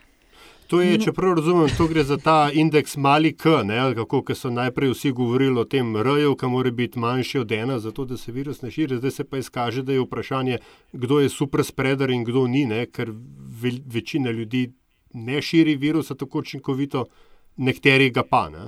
To 0.68 0.80
je, 0.82 0.96
če 0.98 1.12
prav 1.14 1.36
razumem, 1.38 1.70
to 1.78 1.86
gre 1.86 2.02
za 2.04 2.16
ta 2.18 2.50
indeks 2.50 2.96
mali 2.98 3.36
K, 3.38 3.60
ne, 3.70 3.78
kako 3.94 4.34
so 4.34 4.50
najprej 4.50 4.96
vsi 4.96 5.12
govorili 5.14 5.62
o 5.62 5.66
tem 5.70 5.92
R-ju, 6.02 6.34
ki 6.34 6.50
mora 6.50 6.72
biti 6.74 7.00
manjši 7.00 7.44
od 7.44 7.52
ena, 7.54 7.78
zato 7.80 8.06
da 8.10 8.18
se 8.18 8.34
virus 8.34 8.64
ne 8.64 8.72
širi. 8.74 8.98
Zdaj 8.98 9.12
se 9.12 9.24
pa 9.30 9.38
izkaže, 9.38 9.84
da 9.86 9.94
je 9.94 10.02
vprašanje, 10.02 10.58
kdo 10.92 11.20
je 11.22 11.30
super 11.30 11.62
spreader 11.64 12.10
in 12.10 12.26
kdo 12.26 12.48
ni, 12.50 12.66
ne, 12.66 12.88
ker 12.90 13.14
ve, 13.14 13.76
večina 13.86 14.34
ljudi 14.34 14.72
ne 15.16 15.42
širi 15.42 15.76
virusa 15.80 16.16
tako 16.16 16.44
učinkovito. 16.44 17.06
Nekateri 17.56 18.10
ga 18.12 18.24
pa 18.28 18.50
ne. 18.52 18.66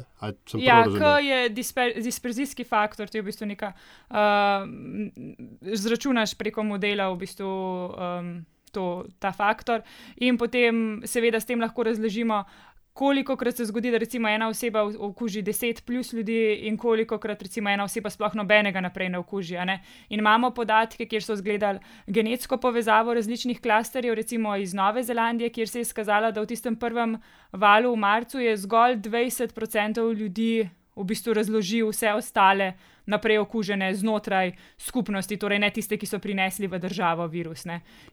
Ja, 0.64 0.84
K 0.88 1.10
je 1.20 1.50
disper, 1.52 1.92
disperzijski 2.00 2.64
faktor, 2.64 3.10
to 3.12 3.20
je 3.20 3.22
v 3.22 3.28
bistvu 3.28 3.50
nekaj, 3.50 3.74
uh, 4.16 4.64
zračunaš 5.76 6.38
preko 6.40 6.64
modela 6.64 7.10
v 7.12 7.18
bistvu. 7.26 7.50
Um, 7.92 8.32
to, 8.72 9.06
ta 9.20 9.32
faktor. 9.32 9.82
In 10.22 10.38
potem, 10.38 11.02
seveda, 11.08 11.40
s 11.42 11.48
tem 11.50 11.62
lahko 11.62 11.88
razložimo, 11.88 12.44
koliko 12.98 13.36
krat 13.36 13.56
se 13.56 13.66
zgodi, 13.66 13.92
da 13.92 13.98
recimo 14.02 14.30
ena 14.30 14.48
oseba 14.48 14.82
okuži 15.00 15.44
10 15.44 15.84
plus 15.86 16.14
ljudi, 16.14 16.54
in 16.66 16.78
koliko 16.78 17.18
krat 17.18 17.42
recimo 17.42 17.70
ena 17.70 17.84
oseba 17.84 18.10
sploh 18.10 18.34
nobenega 18.36 18.82
naprej 18.82 19.12
ne 19.14 19.20
okuži. 19.22 19.54
Ne? 19.70 19.84
In 20.10 20.20
imamo 20.20 20.50
podatke, 20.52 21.06
kjer 21.06 21.24
so 21.24 21.36
zgledali 21.36 21.80
genetsko 22.08 22.58
povezavo 22.58 23.14
različnih 23.14 23.62
klasterjev, 23.62 24.16
recimo 24.18 24.56
iz 24.56 24.74
Nove 24.74 25.04
Zelandije, 25.04 25.50
kjer 25.50 25.70
se 25.70 25.80
je 25.80 25.92
skazalo, 25.92 26.32
da 26.32 26.42
v 26.42 26.50
tistem 26.50 26.76
prvem 26.76 27.20
valu 27.52 27.94
v 27.94 28.02
marcu 28.02 28.40
je 28.40 28.58
zgolj 28.58 28.98
20% 28.98 30.14
ljudi 30.18 30.70
v 30.98 31.04
bistvu 31.06 31.34
razloži 31.34 31.84
vse 31.86 32.14
ostale 32.18 32.74
naprej 33.08 33.38
okužene 33.40 33.94
znotraj 33.96 34.52
skupnosti, 34.78 35.38
torej 35.38 35.60
ne 35.60 35.70
tiste, 35.72 35.98
ki 35.98 36.10
so 36.10 36.20
prinesli 36.20 36.68
v 36.68 36.80
državo 36.80 37.28
virus. 37.28 37.64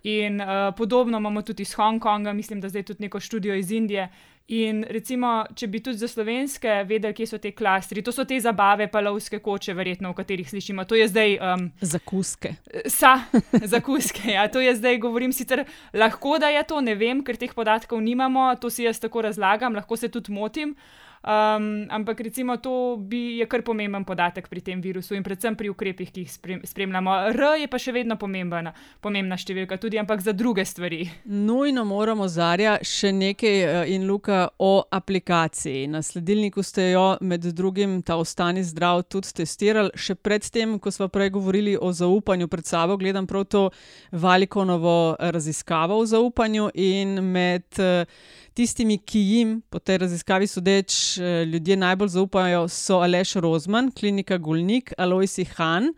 In 0.04 0.40
uh, 0.40 0.70
podobno 0.76 1.18
imamo 1.18 1.42
tudi 1.42 1.62
iz 1.62 1.74
Hongkonga, 1.74 2.32
mislim, 2.32 2.60
da 2.60 2.68
zdaj 2.68 2.82
tudi 2.82 3.02
neko 3.02 3.20
študijo 3.20 3.54
iz 3.54 3.70
Indije. 3.70 4.08
In 4.52 4.82
recimo, 4.92 5.46
če 5.56 5.66
bi 5.72 5.80
tudi 5.80 5.96
za 5.96 6.08
slovenske 6.08 6.82
vedeli, 6.84 7.16
kje 7.16 7.26
so 7.30 7.38
te 7.40 7.54
klastri, 7.56 8.02
to 8.04 8.12
so 8.12 8.26
te 8.28 8.36
zabave, 8.44 8.90
pa 8.92 9.00
lovske 9.00 9.38
koče, 9.40 9.72
verjetno, 9.72 10.10
o 10.12 10.16
katerih 10.16 10.50
slišimo. 10.50 10.84
To 10.84 10.98
je 10.98 11.06
zdaj. 11.08 11.38
Um, 11.40 11.70
zakuske. 11.80 12.52
Sa, 12.92 13.14
zakuske. 13.74 14.26
Ja, 14.34 14.44
to 14.52 14.60
je 14.60 14.74
zdaj, 14.76 14.98
govorim 15.00 15.32
sicer 15.32 15.64
lahko, 15.96 16.36
da 16.42 16.52
je 16.52 16.60
to, 16.68 16.82
ne 16.84 16.92
vem, 16.92 17.24
ker 17.24 17.40
teh 17.40 17.56
podatkov 17.56 18.04
nimamo, 18.04 18.50
to 18.60 18.68
si 18.68 18.84
jaz 18.84 19.00
tako 19.00 19.24
razlagam, 19.24 19.80
lahko 19.80 19.96
se 19.96 20.12
tudi 20.12 20.34
motim. 20.36 20.76
Um, 21.24 21.86
ampak 21.88 22.20
recimo 22.20 22.56
to 22.56 22.96
bi, 23.00 23.38
je 23.40 23.46
kar 23.48 23.62
pomemben 23.64 24.04
podatek 24.04 24.44
pri 24.48 24.60
tem 24.60 24.80
virusu 24.84 25.14
in 25.16 25.22
predvsem 25.24 25.54
pri 25.56 25.70
ukrepih, 25.72 26.10
ki 26.12 26.24
jih 26.26 26.34
spremljamo. 26.68 27.14
R 27.32 27.46
je 27.62 27.68
pa 27.72 27.80
še 27.80 27.94
vedno 27.96 28.18
pomembna, 28.20 28.74
pomembna 29.00 29.38
številka, 29.40 29.78
tudi 29.80 29.96
ampak 29.96 30.20
za 30.20 30.34
druge 30.36 30.66
stvari. 30.68 31.06
Nujno 31.24 31.86
moramo 31.88 32.28
zarja 32.28 32.76
še 32.84 33.14
nekaj 33.16 33.56
eh, 33.56 33.94
in 33.96 34.04
luka 34.04 34.50
o 34.60 34.84
aplikaciji. 34.84 35.86
Na 35.88 36.04
sledilniku 36.04 36.60
ste 36.60 36.90
jo 36.92 37.06
med 37.24 37.48
drugim 37.56 38.02
ta 38.04 38.20
ostani 38.20 38.60
zdrav 38.60 39.06
tudi 39.08 39.32
testirali. 39.40 39.96
Še 39.96 40.20
predtem, 40.20 40.76
ko 40.76 40.92
smo 40.92 41.08
prej 41.08 41.32
govorili 41.38 41.78
o 41.80 41.88
zaupanju 41.88 42.52
pred 42.52 42.68
sabo, 42.68 43.00
gledam 43.00 43.24
prav 43.24 43.48
to 43.48 43.64
Valikonovo 44.12 45.16
raziskavo 45.16 46.04
o 46.04 46.04
zaupanju 46.04 46.68
in 46.76 47.16
med. 47.32 47.70
Uh, 47.80 48.42
Tistimi, 48.54 49.00
ki 49.02 49.18
jim 49.18 49.54
po 49.66 49.80
tej 49.82 49.98
raziskavi 50.04 50.46
sodeč 50.46 51.18
eh, 51.18 51.42
ljudje 51.44 51.74
najbolj 51.76 52.08
zaupajo, 52.08 52.68
so 52.70 53.00
Aleš 53.02 53.32
Rozman, 53.42 53.90
klinika 53.90 54.38
Gulnik, 54.38 54.92
Aloisi 54.98 55.44
Han, 55.56 55.88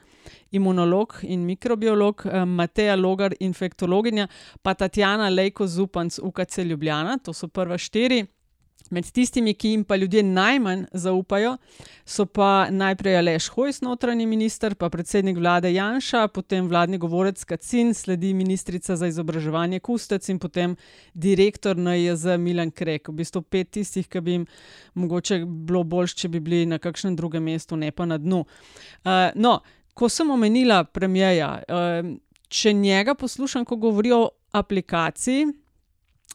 imunolog 0.51 1.19
in 1.23 1.45
mikrobiolog, 1.45 2.23
eh, 2.25 2.45
Mateja 2.45 2.97
Logar, 2.97 3.35
infektologinja, 3.41 4.29
pa 4.63 4.75
Tatjana 4.75 5.29
Lejko 5.29 5.67
Zupanc, 5.67 6.17
UKC 6.23 6.65
Ljubljana. 6.65 7.19
To 7.19 7.37
so 7.37 7.49
prva 7.49 7.77
štiri. 7.79 8.25
Med 8.91 9.09
tistimi, 9.11 9.55
ki 9.55 9.70
jim 9.72 9.84
pa 9.84 9.97
ljudje 9.97 10.22
najmanj 10.22 10.84
zaupajo, 10.93 11.57
so 12.05 12.26
pa 12.26 12.68
najprej 12.70 13.18
Aleš 13.18 13.49
Hojs, 13.55 13.80
notranji 13.82 14.26
minister, 14.26 14.74
pa 14.74 14.91
predsednik 14.91 15.39
vlade 15.39 15.72
Janša, 15.72 16.28
potem 16.28 16.68
vladni 16.68 16.99
govorec 16.99 17.45
Kacin, 17.45 17.95
sledi 17.95 18.34
ministrica 18.34 18.97
za 18.97 19.09
izobraževanje 19.11 19.80
Kustec 19.80 20.28
in 20.28 20.39
potem 20.39 20.76
direktor 21.14 21.76
NJZ 21.76 22.39
Milan 22.39 22.70
Krek. 22.70 23.09
V 23.09 23.16
bistvu 23.22 23.43
pet 23.43 23.70
tistih, 23.74 24.07
ki 24.09 24.20
bi 24.20 24.39
jim 24.39 24.47
mogoče 24.95 25.43
bilo 25.45 25.82
bolj, 25.84 26.14
če 26.14 26.30
bi 26.30 26.41
bili 26.41 26.66
na 26.70 26.78
kakšnem 26.78 27.16
drugem 27.18 27.43
mestu, 27.43 27.76
ne 27.76 27.91
pa 27.91 28.07
na 28.07 28.18
dnu. 28.22 28.45
Uh, 29.03 29.34
no, 29.34 29.59
ko 29.95 30.09
sem 30.09 30.30
omenila 30.30 30.84
premijeja, 30.84 31.53
uh, 31.66 32.14
če 32.49 32.72
njega 32.72 33.14
poslušam, 33.18 33.64
ko 33.64 33.76
govori 33.76 34.14
o 34.14 34.28
aplikaciji. 34.53 35.47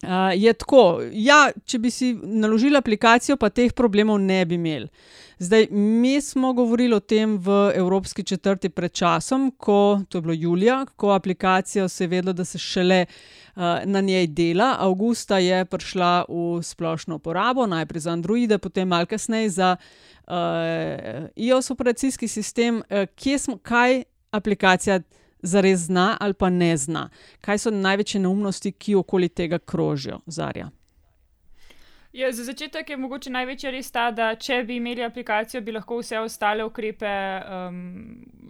Uh, 0.01 0.09
je 0.33 0.53
tako, 0.53 1.01
ja, 1.13 1.51
če 1.65 1.77
bi 1.79 1.91
si 1.93 2.15
naložili 2.23 2.73
aplikacijo, 2.77 3.35
pa 3.37 3.51
teh 3.53 3.69
problemov 3.77 4.17
ne 4.17 4.39
bi 4.49 4.57
imeli. 4.57 4.87
Zdaj, 5.37 5.67
mi 5.71 6.15
smo 6.21 6.53
govorili 6.57 6.95
o 6.97 6.99
tem 6.99 7.35
v 7.37 7.71
Evropski 7.75 8.23
četrti 8.23 8.69
pred 8.69 8.91
časom, 8.91 9.51
ko 9.57 10.01
to 10.09 10.17
je 10.17 10.21
bilo 10.21 10.33
julija, 10.33 10.85
ko 10.95 11.11
aplikacijo 11.13 11.85
se 11.89 12.03
je 12.03 12.07
vedelo, 12.07 12.33
da 12.33 12.45
se 12.45 12.57
šele 12.57 13.05
uh, 13.05 13.61
na 13.85 14.01
njej 14.01 14.27
dela. 14.27 14.75
Augusta 14.79 15.37
je 15.37 15.65
prišla 15.65 16.25
v 16.29 16.63
splošno 16.63 17.21
uporabo, 17.21 17.67
najprej 17.67 17.99
za 17.99 18.11
Androide, 18.11 18.57
potem 18.57 18.87
malo 18.87 19.05
kasneje 19.05 19.49
za 19.49 19.75
uh, 19.77 20.33
iOS 21.35 21.71
operacijski 21.71 22.27
sistem, 22.27 22.81
uh, 22.89 23.37
smo, 23.37 23.57
kaj 23.57 24.03
aplikacija 24.31 24.99
zares 25.41 25.79
zna 25.79 26.17
ali 26.19 26.33
pa 26.33 26.49
ne 26.49 26.77
zna. 26.77 27.09
Kaj 27.41 27.57
so 27.57 27.71
največje 27.71 28.21
neumnosti, 28.21 28.71
ki 28.71 28.95
okoli 28.95 29.29
tega 29.29 29.59
krožijo, 29.59 30.21
Zarja? 30.25 30.71
Ja, 32.13 32.31
za 32.31 32.43
začetek 32.43 32.89
je 32.89 32.97
mogoče 32.99 33.31
največja 33.31 33.71
res 33.71 33.87
ta, 33.91 34.09
da 34.11 34.33
če 34.35 34.57
bi 34.67 34.75
imeli 34.81 35.03
aplikacijo, 35.05 35.61
bi 35.63 35.71
lahko 35.71 36.01
vse 36.01 36.19
ostale 36.19 36.65
ukrepe 36.67 37.07
um, 37.07 37.77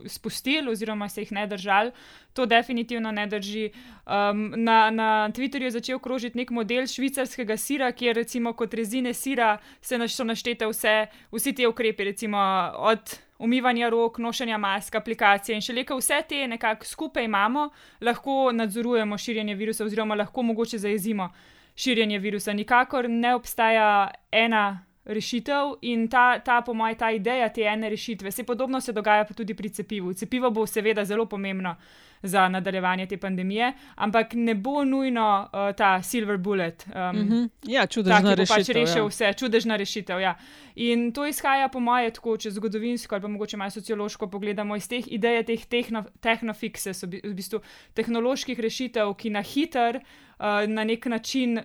spustili 0.09 0.71
oziroma 0.71 1.05
se 1.09 1.21
jih 1.21 1.31
ne 1.37 1.43
držali. 1.47 1.91
To 2.33 2.47
definitivno 2.49 3.11
ne 3.11 3.27
drži. 3.27 3.67
Um, 3.69 4.47
na, 4.57 4.89
na 4.89 5.29
Twitterju 5.29 5.69
je 5.69 5.75
začel 5.77 5.99
krožiti 5.99 6.41
nek 6.41 6.49
model 6.49 6.87
švicarskega 6.89 7.57
sira, 7.57 7.91
kjer 7.91 8.15
recimo 8.15 8.53
kot 8.57 8.73
rezine 8.73 9.13
sira 9.13 9.57
se 9.81 9.97
naš, 9.97 10.15
so 10.17 10.25
naštete 10.25 10.65
vse, 10.65 10.95
vsi 11.31 11.53
ti 11.53 11.67
ukrepi, 11.69 12.09
recimo 12.09 12.39
od 12.77 13.13
umivanja 13.41 13.89
rok, 13.89 14.17
nošenja 14.17 14.57
mask, 14.57 14.95
aplikacije 14.95 15.55
in 15.55 15.65
še 15.65 15.73
le, 15.73 15.85
vse 15.89 16.21
te 16.29 16.43
nekako 16.47 16.85
skupaj 16.85 17.25
imamo, 17.25 17.69
lahko 18.01 18.51
nadzorujemo 18.53 19.17
širjenje 19.17 19.55
virusa, 19.55 19.85
oziroma 19.85 20.15
lahko 20.15 20.43
mogoče 20.43 20.77
zajezimo 20.77 21.29
širjenje 21.75 22.19
virusa. 22.19 22.53
Nikakor 22.53 23.09
ne 23.09 23.35
obstaja 23.35 24.11
ena 24.31 24.85
rešitev 25.05 25.77
in 25.81 26.07
ta, 26.07 26.39
ta 26.39 26.61
po 26.61 26.73
mojem, 26.73 26.97
ta 26.97 27.11
ideja 27.11 27.49
te 27.49 27.65
ene 27.65 27.89
rešitve. 27.89 28.31
Se 28.31 28.43
podobno 28.43 28.81
se 28.81 28.93
dogaja 28.93 29.25
tudi 29.25 29.53
pri 29.53 29.69
cepivu. 29.69 30.13
Cepivo 30.13 30.51
bo 30.51 30.67
seveda 30.67 31.05
zelo 31.05 31.25
pomembno 31.25 31.75
za 32.23 32.47
nadaljevanje 32.49 33.05
te 33.05 33.17
pandemije, 33.17 33.73
ampak 33.95 34.33
ne 34.33 34.55
bo 34.55 34.83
nujno 34.83 35.49
uh, 35.53 35.75
ta 35.75 36.01
silver 36.03 36.37
bullet. 36.37 36.85
Um, 36.87 37.17
mm 37.17 37.29
-hmm. 37.29 37.49
Ja, 37.63 37.87
čudežna 37.87 38.29
pač 38.29 38.39
rešitev. 38.39 38.57
Pač 38.57 38.69
rešil 38.69 39.03
ja. 39.03 39.07
vse, 39.07 39.33
čudežna 39.33 39.75
rešitev. 39.75 40.19
Ja. 40.19 40.35
In 40.75 41.11
to 41.11 41.25
izhaja, 41.27 41.67
po 41.67 41.79
mojem, 41.79 42.11
tako 42.11 42.37
če 42.37 42.51
zgodovinsko 42.51 43.15
ali 43.15 43.21
pa 43.21 43.27
mogoče 43.27 43.57
malo 43.57 43.69
sociološko 43.69 44.27
pogledamo 44.27 44.75
iz 44.75 44.87
teh 44.87 45.07
idej, 45.07 45.43
teh 45.43 45.87
tehnofikse, 46.21 46.91
v 47.23 47.33
bistvu 47.33 47.59
tehnoloških 47.93 48.59
rešitev, 48.59 49.13
ki 49.13 49.29
na 49.29 49.41
hiter, 49.41 49.95
uh, 50.39 50.45
na 50.67 50.83
nek 50.83 51.05
način 51.05 51.59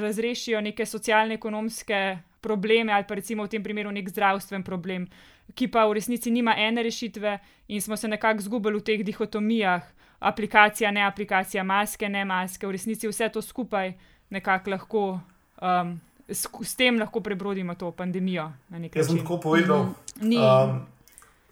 razrešijo 0.00 0.60
neke 0.60 0.86
socialno-ekonomske 0.86 2.18
probleme 2.40 2.92
ali 2.92 3.04
pa 3.08 3.14
recimo 3.14 3.46
v 3.46 3.48
tem 3.48 3.62
primeru 3.62 3.90
nek 3.90 4.08
zdravstven 4.08 4.62
problem. 4.62 5.06
Ki 5.54 5.68
pa 5.68 5.86
v 5.86 5.98
resnici 5.98 6.30
nima 6.30 6.54
ene 6.56 6.82
rešitve, 6.82 7.38
in 7.68 7.80
smo 7.80 7.96
se 7.96 8.08
nekako 8.08 8.42
zgubili 8.42 8.78
v 8.78 8.82
teh 8.82 9.04
dihotomijah, 9.04 9.82
aplikacija, 10.22 10.90
ne 10.90 11.02
aplikacija, 11.06 11.64
maske, 11.64 12.08
ne 12.08 12.24
maske, 12.24 12.66
v 12.66 12.76
resnici 12.76 13.08
vse 13.08 13.28
to 13.32 13.42
skupaj 13.42 13.92
nekako 14.30 14.70
lahko, 14.70 15.04
um, 15.62 16.00
s, 16.28 16.46
s 16.62 16.74
tem 16.76 16.98
lahko 17.00 17.20
prebrodimo 17.20 17.74
to 17.74 17.90
pandemijo. 17.92 18.50
Jaz 18.94 19.06
sem 19.06 19.18
tako 19.18 19.40
povedal. 19.42 19.86
Mm, 20.20 20.38
um, 20.38 20.80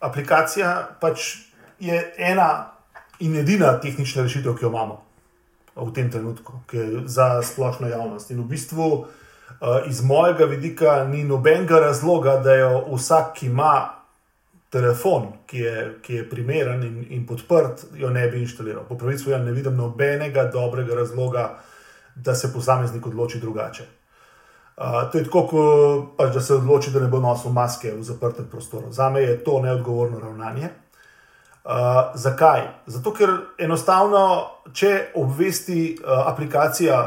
aplikacija 0.00 0.96
pač 1.00 1.36
je 1.80 2.00
ena 2.18 2.70
in 3.20 3.36
edina 3.36 3.74
tehnična 3.80 4.22
rešitev, 4.22 4.56
ki 4.56 4.64
jo 4.64 4.72
imamo 4.72 5.00
v 5.76 5.92
tem 5.94 6.10
trenutku, 6.10 6.60
za 7.06 7.42
splošno 7.42 7.88
javnost. 7.88 8.30
In 8.30 8.44
v 8.44 8.50
bistvu. 8.54 8.90
Uh, 9.60 9.82
iz 9.90 9.98
mojega 10.00 10.46
vidika 10.46 11.04
ni 11.04 11.24
nobenega 11.24 11.80
razloga, 11.82 12.36
da 12.40 12.54
jo 12.54 12.84
vsak, 12.94 13.34
ki 13.34 13.46
ima 13.50 13.99
telefon, 14.70 15.32
ki 15.46 15.58
je, 15.58 15.76
ki 16.02 16.14
je 16.14 16.28
primeren 16.30 16.82
in, 16.86 17.06
in 17.10 17.26
podprt, 17.26 17.84
jo 17.98 18.10
ne 18.10 18.28
bi 18.30 18.42
inštaliral. 18.44 18.84
Po 18.88 18.98
pravici, 18.98 19.30
ja 19.30 19.38
ne 19.38 19.52
vidim 19.52 19.76
nobenega 19.76 20.44
dobrega 20.52 20.94
razloga, 20.94 21.48
da 22.14 22.34
se 22.34 22.52
posameznik 22.52 23.06
odloči 23.06 23.40
drugače. 23.40 23.86
Uh, 24.80 25.10
to 25.12 25.18
je 25.18 25.24
tako, 25.24 25.64
pač, 26.16 26.34
da 26.34 26.40
se 26.40 26.54
odloči, 26.54 26.90
da 26.90 27.00
ne 27.00 27.08
bo 27.08 27.18
nosil 27.20 27.52
maske 27.52 27.92
v 27.92 28.02
zaprtem 28.02 28.46
prostoru. 28.50 28.92
Za 28.92 29.10
me 29.10 29.22
je 29.22 29.34
to 29.44 29.60
neodgovorno 29.62 30.20
ravnanje. 30.20 30.70
Uh, 31.64 32.14
zakaj? 32.14 32.62
Zato, 32.86 33.12
ker 33.12 33.34
enostavno, 33.58 34.22
če 34.72 35.10
obvesti 35.20 35.98
uh, 35.98 36.24
aplikacija 36.30 37.02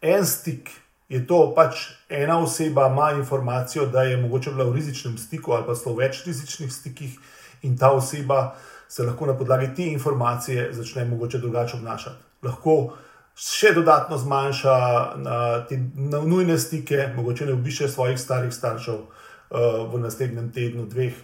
en 0.00 0.24
stik, 0.26 0.70
je 1.10 1.26
to 1.26 1.52
pač 1.56 1.88
ena 2.08 2.38
oseba, 2.38 2.86
ima 2.86 3.10
informacijo, 3.18 3.86
da 3.86 4.02
je 4.06 4.16
mogoče 4.16 4.50
bila 4.54 4.64
v 4.70 4.78
rizičnem 4.78 5.18
stiku 5.18 5.52
ali 5.52 5.66
pa 5.66 5.74
so 5.74 5.90
v 5.92 6.04
več 6.06 6.22
rizičnih 6.26 6.72
stikih, 6.72 7.18
in 7.62 7.76
ta 7.76 7.90
oseba 7.90 8.54
se 8.88 9.02
lahko 9.02 9.26
na 9.26 9.34
podlagi 9.36 9.74
te 9.74 9.86
informacije 9.90 10.72
začne 10.72 11.04
mogoče 11.04 11.38
drugače 11.38 11.76
obnašati. 11.76 12.22
Lahko 12.42 12.92
še 13.36 13.72
dodatno 13.74 14.18
zmanjša 14.18 14.76
na 15.16 15.36
te 15.68 15.78
na 15.94 16.22
nujne 16.22 16.58
stike, 16.58 17.10
mogoče 17.16 17.46
ne 17.46 17.52
obiše 17.52 17.88
svojih 17.88 18.18
starih 18.20 18.54
staršev 18.54 18.96
uh, 18.98 19.92
v 19.92 20.00
naslednjem 20.02 20.50
tednu, 20.52 20.86
dveh. 20.86 21.14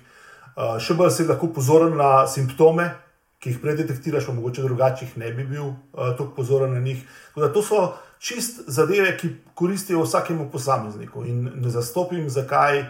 Uh, 0.57 0.79
še 0.83 0.95
bolj 0.95 1.13
si 1.15 1.27
lahko 1.29 1.51
pozoren 1.53 1.97
na 1.99 2.27
simptome, 2.27 2.91
ki 3.39 3.53
jih 3.53 3.61
predetektiraš, 3.63 4.31
pa 4.31 4.35
mogoče 4.35 4.63
drugačih 4.65 5.17
ne 5.21 5.31
bi 5.33 5.45
bil 5.45 5.67
uh, 5.67 6.15
tako 6.17 6.33
pozoren 6.39 6.73
na 6.75 6.81
njih. 6.81 7.03
To 7.37 7.63
so 7.63 7.83
čist 8.19 8.61
zadeve, 8.67 9.17
ki 9.19 9.29
koristijo 9.55 10.03
vsakemu 10.03 10.51
posamezniku 10.53 11.25
in 11.25 11.51
ne 11.55 11.71
zastopim, 11.71 12.31
zakaj 12.31 12.85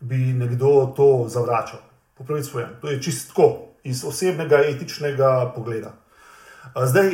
bi 0.00 0.16
nekdo 0.16 0.92
to 0.96 1.24
zavračal. 1.28 1.80
Popraviti 2.14 2.48
svoje. 2.48 2.68
To 2.80 2.88
je 2.90 3.02
čistko 3.02 3.66
iz 3.84 4.04
osebnega 4.04 4.56
etičnega 4.56 5.52
pogleda. 5.56 5.92
Zdaj, 6.84 7.10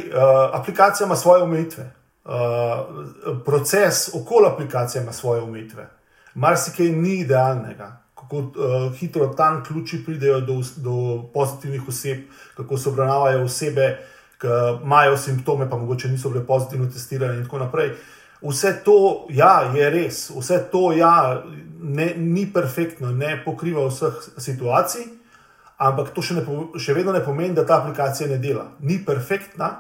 aplikacija 0.53 1.07
ima 1.07 1.17
svoje 1.17 1.43
omejitve, 1.43 1.91
proces 3.45 4.15
okoli 4.15 4.47
aplikacije 4.47 5.03
ima 5.03 5.13
svoje 5.13 5.41
omejitve. 5.41 5.89
Marsikaj 6.35 6.87
ni 6.87 7.19
idealnega. 7.21 8.03
kako 8.15 8.53
hitro 8.99 9.27
tam 9.27 9.65
ključi 9.65 10.05
pridejo 10.05 10.41
do, 10.41 10.63
do 10.77 11.23
pozitivnih 11.35 11.89
oseb, 11.89 12.19
kako 12.57 12.79
se 12.79 12.89
obravnavajo 12.89 13.45
osebe, 13.45 13.99
ki 14.43 14.49
imajo 14.83 15.17
simptome, 15.17 15.69
pa 15.71 15.79
mogoče 15.79 16.09
niso 16.09 16.31
bile 16.31 16.43
pozitivno 16.47 16.91
testirane 16.91 17.39
in 17.39 17.45
tako 17.47 17.59
naprej. 17.59 17.95
Vse 18.43 18.73
to 18.85 19.27
ja, 19.31 19.71
je 19.75 19.91
res, 19.91 20.31
vse 20.35 20.59
to 20.73 20.91
ja, 20.93 21.43
ne, 21.83 22.13
ni 22.17 22.49
perfektno, 22.53 23.13
ne 23.15 23.37
pokriva 23.45 23.87
vseh 23.87 24.19
situacij, 24.43 25.07
ampak 25.79 26.11
to 26.15 26.25
še, 26.27 26.41
ne, 26.41 26.59
še 26.79 26.95
vedno 26.95 27.15
ne 27.15 27.23
pomeni, 27.23 27.55
da 27.55 27.67
ta 27.67 27.79
aplikacija 27.79 28.29
ne 28.31 28.41
dela. 28.43 28.67
Ni 28.83 28.99
perfektna, 29.07 29.71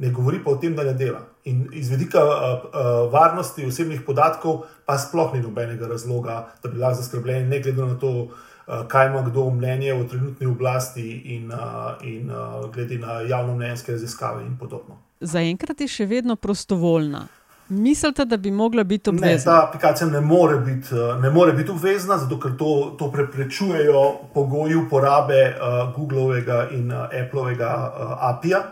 ne 0.00 0.12
govori 0.16 0.40
pa 0.40 0.54
o 0.54 0.56
tem, 0.56 0.72
da 0.76 0.84
ne 0.88 0.96
dela. 0.96 1.20
In 1.44 1.66
iz 1.76 1.90
vidika 1.92 2.24
uh, 2.24 2.32
uh, 2.32 2.88
varnosti 3.12 3.66
osebnih 3.68 4.00
podatkov, 4.06 4.64
pa 4.88 4.96
sploh 5.00 5.34
ni 5.36 5.44
nobenega 5.44 5.88
razloga, 5.88 6.46
da 6.62 6.72
bi 6.72 6.80
lahko 6.80 7.02
zaskrbljeni, 7.02 7.48
ne 7.52 7.60
glede 7.60 7.84
na 7.84 8.00
to, 8.00 8.14
uh, 8.24 8.49
kaj 8.88 9.06
ima 9.06 9.22
kdo 9.22 9.50
mnenje 9.50 9.94
o 9.94 10.04
trenutni 10.04 10.46
oblasti 10.46 11.10
in, 11.24 11.52
uh, 11.52 11.58
in 12.02 12.30
uh, 12.30 12.70
glede 12.74 12.98
na 12.98 13.20
javno 13.20 13.54
mnenjske 13.54 13.92
raziskave 13.92 14.42
in 14.46 14.58
podobno. 14.58 14.98
Zaenkrat 15.20 15.80
je 15.80 15.88
še 15.88 16.06
vedno 16.06 16.36
prostovoljna. 16.36 17.26
Mislite, 17.68 18.24
da 18.24 18.36
bi 18.36 18.50
mogla 18.50 18.84
biti 18.84 19.10
obvezna? 19.10 19.30
Ne, 19.30 19.44
ta 19.44 19.66
aplikacija 19.68 20.08
ne 20.10 20.20
more 20.20 20.58
biti, 20.58 20.94
ne 21.22 21.30
more 21.30 21.52
biti 21.52 21.70
obvezna, 21.70 22.18
zato 22.18 22.38
ker 22.40 22.56
to, 22.58 22.96
to 22.98 23.10
preprečujejo 23.12 24.02
pogoji 24.34 24.74
uporabe 24.74 25.40
uh, 25.50 25.94
Googlovega 25.94 26.68
in 26.74 26.90
uh, 26.92 27.06
Applovega 27.24 27.70
uh, 27.70 28.16
API-ja, 28.30 28.62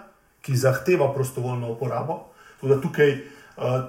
ki 0.42 0.56
zahteva 0.56 1.12
prostovoljno 1.14 1.70
uporabo. 1.72 2.24
Tukaj, 2.82 3.12
uh, 3.12 3.37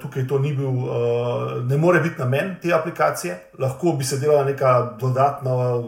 tukaj 0.02 0.26
to 0.28 0.38
ni 0.38 0.52
bil, 0.54 0.68
uh, 0.68 1.64
ne 1.68 1.76
more 1.76 2.00
biti 2.00 2.18
namen 2.18 2.56
te 2.62 2.72
aplikacije. 2.74 3.38
Lahko 3.58 3.92
bi 3.92 4.04
se 4.04 4.18
delala 4.18 4.44
neka 4.44 4.96
dodatna 5.00 5.82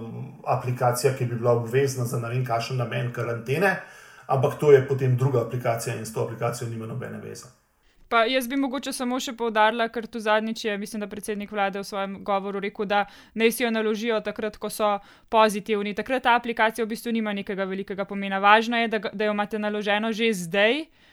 aplikacija, 0.46 1.14
ki 1.18 1.26
bi 1.26 1.34
bila 1.34 1.52
obvezna 1.52 2.04
za 2.04 2.20
ne 2.20 2.28
vem, 2.28 2.44
kakšen 2.44 2.76
namen 2.76 3.12
karantene, 3.12 3.76
ampak 4.26 4.58
to 4.60 4.72
je 4.72 4.86
potem 4.88 5.16
druga 5.16 5.42
aplikacija 5.42 5.96
in 5.96 6.06
s 6.06 6.14
to 6.14 6.22
aplikacijo 6.24 6.68
nima 6.68 6.86
nobene 6.86 7.18
veze. 7.18 7.50
Pa 8.08 8.24
jaz 8.28 8.48
bi 8.48 8.56
mogoče 8.56 8.92
samo 8.92 9.16
še 9.20 9.32
povdarila, 9.32 9.86
ker 9.88 10.06
tu 10.06 10.20
zadnjič 10.20 10.64
je, 10.64 10.78
mislim, 10.78 11.00
da 11.00 11.06
predsednik 11.08 11.52
vlade 11.52 11.80
v 11.80 11.84
svojem 11.84 12.18
govoru 12.24 12.60
rekel, 12.60 12.84
da 12.84 13.06
naj 13.34 13.52
si 13.52 13.62
jo 13.64 13.70
naložijo 13.70 14.20
takrat, 14.20 14.58
ko 14.60 14.68
so 14.70 14.98
pozitivni. 15.32 15.94
Takrat 15.94 16.22
ta 16.22 16.34
aplikacija 16.36 16.84
v 16.84 16.92
bistvu 16.92 17.12
nima 17.12 17.32
nekega 17.32 17.64
velikega 17.64 18.04
pomena. 18.04 18.38
Važno 18.38 18.76
je, 18.76 18.88
da, 18.92 19.00
da 19.12 19.24
jo 19.24 19.32
imate 19.32 19.58
naloženo 19.58 20.12
že 20.12 20.28
zdaj. 20.34 20.82
Uh, 20.82 21.11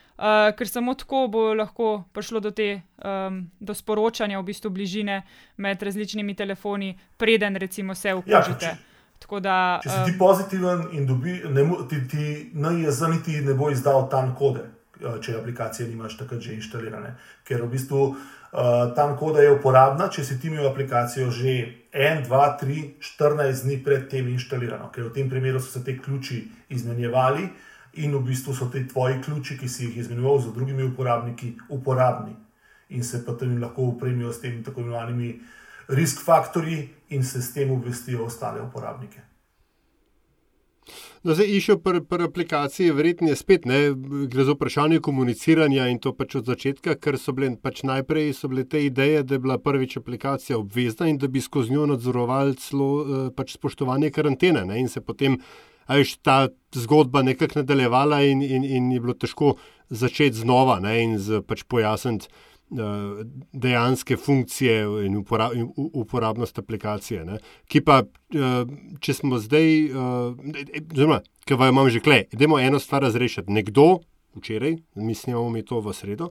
ker 0.58 0.68
samo 0.68 0.94
tako 1.00 1.28
bo 1.32 1.54
lahko 1.54 2.04
prišlo 2.14 2.40
do 2.44 2.52
te 2.52 2.82
um, 3.04 3.42
do 3.60 3.74
sporočanja, 3.74 4.40
v 4.40 4.50
bistvu 4.52 4.70
bližine 4.70 5.22
med 5.58 5.84
različnimi 5.84 6.36
telefoni, 6.36 6.92
preden 7.18 7.56
recimo 7.56 7.96
se 7.96 8.14
vključite. 8.14 8.66
Ja, 8.66 9.40
da, 9.40 9.56
če 9.84 9.90
si 9.90 10.12
ti 10.12 10.18
pozitiven 10.18 10.86
in 10.96 11.06
dobi, 11.08 11.42
ne, 11.52 11.64
ti, 11.90 12.02
ti 12.08 12.52
NIS 12.54 13.02
niti 13.12 13.42
ne 13.44 13.54
bo 13.54 13.72
izdal 13.72 14.08
tam 14.12 14.36
kode. 14.36 14.64
Eh, 15.00 15.20
če 15.24 15.38
aplikacije 15.40 15.88
nimaš 15.88 16.18
takrat 16.20 16.44
že 16.44 16.58
inštalirane. 16.58 17.14
Ker 17.48 17.64
v 17.64 17.70
bistvu 17.72 18.00
uh, 18.12 18.92
tam 18.96 19.16
koda 19.20 19.40
je 19.46 19.54
uporabna, 19.54 20.10
če 20.12 20.26
si 20.28 20.36
ti 20.40 20.52
imel 20.52 20.68
aplikacijo 20.68 21.30
že 21.32 21.54
1, 21.96 22.26
2, 22.28 22.48
3, 22.60 22.84
14 23.00 23.64
dni 23.64 23.78
pred 23.86 24.10
tem 24.12 24.28
inštalirano, 24.28 24.92
ker 24.92 25.08
v 25.08 25.14
tem 25.16 25.32
primeru 25.32 25.64
so 25.64 25.72
se 25.72 25.84
te 25.88 25.96
ključi 25.96 26.42
izmenjevali 26.76 27.48
in 27.94 28.16
v 28.16 28.22
bistvu 28.28 28.54
so 28.54 28.70
ti 28.70 28.88
tvoji 28.88 29.22
ključi, 29.22 29.58
ki 29.58 29.70
si 29.70 29.86
jih 29.86 29.98
izmenjeval 29.98 30.40
z 30.40 30.54
drugimi 30.54 30.84
uporabniki, 30.84 31.56
uporabni 31.70 32.36
in 32.90 33.04
se 33.04 33.26
potem 33.26 33.62
lahko 33.62 33.82
upremijo 33.82 34.34
s 34.34 34.42
temi 34.42 34.64
tako 34.64 34.82
imenovanimi 34.82 35.40
risk 35.88 36.26
faktorji 36.26 36.90
in 37.10 37.24
se 37.24 37.42
s 37.42 37.54
tem 37.54 37.72
obvestijo 37.72 38.26
ostale 38.26 38.62
uporabnike. 38.62 39.22
No, 41.24 41.34
zdaj 41.36 41.50
išel 41.52 41.78
pri 41.84 42.00
pr 42.08 42.22
aplikaciji, 42.30 42.94
verjetno 42.96 43.28
je 43.28 43.36
spet, 43.36 43.66
ne, 43.68 43.80
gre 44.32 44.46
za 44.48 44.54
vprašanje 44.56 45.02
komuniciranja 45.04 45.90
in 45.92 46.00
to 46.00 46.14
pač 46.16 46.38
od 46.40 46.48
začetka, 46.48 46.96
ker 46.96 47.18
so 47.20 47.34
bile 47.36 47.52
pač 47.60 47.82
najprej 47.84 48.32
so 48.38 48.48
bile 48.48 48.64
te 48.64 48.86
ideje, 48.86 49.26
da 49.28 49.36
je 49.36 49.44
bila 49.44 49.58
prvič 49.60 49.98
aplikacija 50.00 50.58
obvezna 50.58 51.10
in 51.12 51.20
da 51.20 51.28
bi 51.28 51.42
skozi 51.44 51.76
njo 51.76 51.90
nadzorovali 51.92 52.56
celo 52.56 52.88
uh, 52.94 53.18
pač 53.36 53.58
spoštovanje 53.58 54.14
karantene. 54.16 54.64
Ne, 54.66 54.80
in 54.80 54.88
se 54.88 55.02
potem 55.02 55.36
ajš, 55.90 56.18
ta 56.26 56.38
zgodba 56.76 57.24
nekako 57.26 57.64
nadaljevala 57.64 58.22
in, 58.30 58.44
in, 58.46 58.64
in 58.64 58.92
je 58.94 59.00
bilo 59.02 59.18
težko 59.18 59.56
začeti 59.90 60.38
znova 60.38 60.80
ne, 60.80 60.96
in 61.04 61.18
z, 61.18 61.42
pač 61.42 61.66
pojasniti. 61.66 62.30
Eh, 62.72 63.26
dejanske 63.54 64.18
funkcije 64.18 65.06
in 65.06 65.26
uporabnost 65.94 66.60
aplikacije. 66.60 67.24
Ne? 67.26 67.40
Ki 67.66 67.82
pa, 67.82 68.04
eh, 68.04 68.66
če 69.00 69.14
smo 69.14 69.40
zdaj, 69.42 69.86
eh, 69.86 70.84
oziroma, 70.94 71.22
ki 71.46 71.58
vam 71.58 71.74
imam 71.74 71.90
že 71.90 72.00
kle, 72.00 72.24
idemo 72.32 72.60
eno 72.60 72.80
stvar 72.80 73.02
razrešiti. 73.02 73.52
Nekdo, 73.52 74.00
včeraj, 74.36 74.78
mislim, 74.96 75.54
da 75.54 75.58
je 75.58 75.66
to 75.66 75.80
v 75.80 75.94
sredo, 75.94 76.30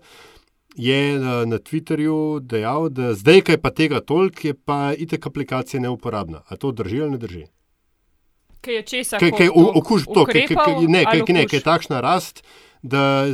je 0.76 1.18
na 1.18 1.58
Twitterju 1.58 2.40
dejal, 2.40 2.88
da 2.88 3.14
zdaj, 3.14 3.40
kaj 3.40 3.58
pa 3.58 3.70
tega 3.70 4.00
toliko, 4.00 4.46
je 4.46 4.54
pa 4.54 4.94
itek 4.94 5.26
aplikacija 5.26 5.80
neuporabna. 5.80 6.42
A 6.46 6.56
to 6.56 6.70
drži 6.72 7.00
ali 7.02 7.10
ne 7.10 7.18
drži? 7.18 7.46
Kaj 8.60 8.74
je 8.74 8.82
česa? 8.82 9.18
Kaj 9.18 9.30
je 9.38 9.50
okužb 9.54 10.14
to? 10.14 10.24
Kaj 10.24 10.46
je 11.52 11.60
takšna 11.60 12.00
rast? 12.00 12.42
da, 12.82 13.26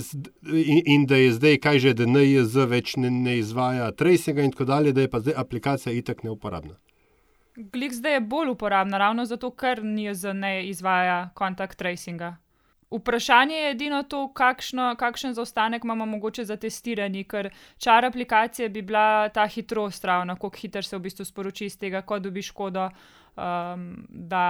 in, 0.43 0.83
in 0.87 1.07
da 1.07 1.16
je 1.16 1.33
zdaj, 1.33 1.59
kaj 1.59 1.79
že, 1.79 1.95
da 1.95 2.07
NIZ 2.07 2.57
več 2.68 2.97
ne, 2.97 3.11
ne 3.11 3.39
izvaja 3.39 3.91
tracinga, 3.93 4.43
in 4.43 4.53
tako 4.53 4.64
dalje, 4.64 4.93
da 4.93 5.05
je 5.05 5.11
pa 5.11 5.20
zdaj 5.20 5.35
aplikacija 5.37 5.93
itak 5.93 6.22
neuporabna. 6.25 6.77
Glik 7.57 7.93
zdaj 7.93 8.18
je 8.18 8.20
bolj 8.20 8.55
uporabna, 8.55 8.99
ravno 8.99 9.25
zato, 9.25 9.51
ker 9.51 9.85
NIZ 9.85 10.33
ne 10.35 10.55
izvaja 10.68 11.29
kontakt 11.35 11.79
tracinga. 11.79 12.37
Vprašanje 12.95 13.57
je 13.57 13.70
edino 13.70 14.03
to, 14.03 14.29
kakšno, 14.33 14.95
kakšen 14.99 15.35
zaostanek 15.35 15.85
imamo 15.85 16.07
mogoče 16.07 16.45
za 16.45 16.57
testiranje, 16.57 17.25
ker 17.25 17.51
čar 17.79 18.05
aplikacije 18.05 18.68
bi 18.68 18.83
bila 18.83 19.29
ta 19.35 19.47
hitrost, 19.47 20.05
ravno 20.05 20.37
kako 20.37 20.57
hiter 20.57 20.85
se 20.85 20.97
v 20.97 21.03
bistvu 21.09 21.25
sporoči 21.25 21.66
iz 21.66 21.79
tega, 21.79 22.03
ko 22.03 22.18
dobiš 22.18 22.53
škodo, 22.53 22.89
um, 23.35 23.89
da 24.09 24.45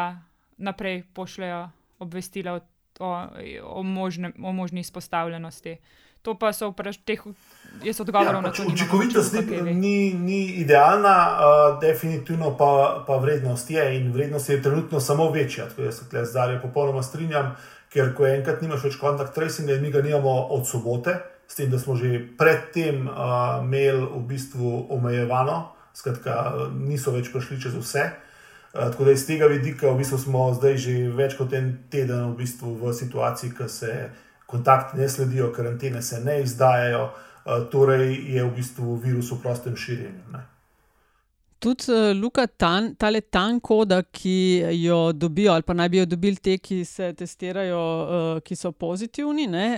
naprej 0.57 1.03
pošljajo 1.15 1.71
obvestila 1.99 2.53
o 2.53 2.61
o, 3.01 3.27
o, 3.63 3.83
možne, 3.83 4.33
o 4.43 4.53
možni 4.53 4.81
izpostavljenosti. 4.81 5.77
To 6.23 6.39
pa 6.39 6.53
so 6.53 6.71
vprašanja, 6.71 7.35
jaz 7.85 8.01
odgovarjam 8.01 8.35
ja, 8.35 8.41
na 8.41 8.53
to. 8.53 8.63
Pač 8.63 8.73
učinkovitost 8.73 9.35
ni, 9.35 9.75
ni, 9.75 10.15
ni 10.15 10.41
idealna, 10.65 11.17
uh, 11.37 11.81
definitivno 11.81 12.57
pa, 12.57 13.05
pa 13.07 13.17
vrednost 13.17 13.71
je 13.71 13.85
in 13.97 14.13
vrednost 14.13 14.49
je 14.49 14.63
trenutno 14.63 15.01
samo 15.01 15.31
večja. 15.31 15.69
Tako 15.69 15.83
jaz 15.83 16.01
se 16.01 16.25
zdaj 16.25 16.61
popolnoma 16.63 17.03
strinjam, 17.03 17.53
ker 17.93 18.15
ko 18.17 18.27
enkrat 18.27 18.63
nimaš 18.63 18.89
več 18.89 18.97
kontakt 18.97 19.35
tracinga 19.35 19.77
in 19.77 19.83
mi 19.83 19.91
ga 19.91 20.03
nimamo 20.03 20.47
od 20.57 20.69
sobote, 20.69 21.19
s 21.49 21.61
tem, 21.61 21.71
da 21.71 21.79
smo 21.79 21.97
že 21.97 22.23
predtem 22.39 23.05
uh, 23.05 23.61
imeli 23.61 24.07
v 24.07 24.25
bistvu 24.29 24.87
omejevano, 24.97 25.75
skratka, 25.95 26.71
niso 26.73 27.13
več 27.13 27.29
prišli 27.33 27.61
čez 27.61 27.77
vse. 27.77 28.01
Eh, 28.01 28.34
tako 28.75 29.05
da 29.05 29.13
iz 29.13 29.27
tega 29.27 29.47
vidika 29.47 29.91
v 29.91 29.99
bistvu 29.99 30.19
smo 30.19 30.49
zdaj 30.55 30.77
že 30.77 30.95
več 31.15 31.37
kot 31.39 31.53
en 31.55 31.71
teden 31.91 32.33
v, 32.33 32.37
bistvu 32.43 32.75
v 32.81 32.95
situaciji, 32.95 33.53
ko 33.55 33.69
se 33.69 33.93
kontakti 34.51 34.99
ne 34.99 35.09
sledijo, 35.09 35.53
karantene 35.55 36.03
se 36.03 36.19
ne 36.21 36.41
izdajajo, 36.43 37.05
uh, 37.07 37.69
torej 37.71 38.19
je 38.35 38.43
v 38.43 38.51
bistvu 38.57 38.97
virus 39.03 39.31
v 39.31 39.39
prostem 39.43 39.77
širjenju. 39.77 40.25
Ne. 40.33 40.43
Tudi 41.63 41.87
uh, 41.95 42.11
Luka, 42.19 42.47
tan, 42.47 42.93
tale 42.99 43.21
tan 43.21 43.61
koda, 43.61 44.03
ki 44.03 44.65
jo 44.83 45.13
dobijo, 45.13 45.53
ali 45.55 45.63
pa 45.63 45.75
naj 45.75 45.89
bi 45.89 46.03
jo 46.03 46.09
dobili 46.11 46.37
te, 46.37 46.59
ki 46.59 46.83
se 46.85 47.13
testirajo, 47.15 47.85
ki 48.45 48.59
so 48.59 48.73
pozitivni, 48.73 49.47
ne, 49.47 49.69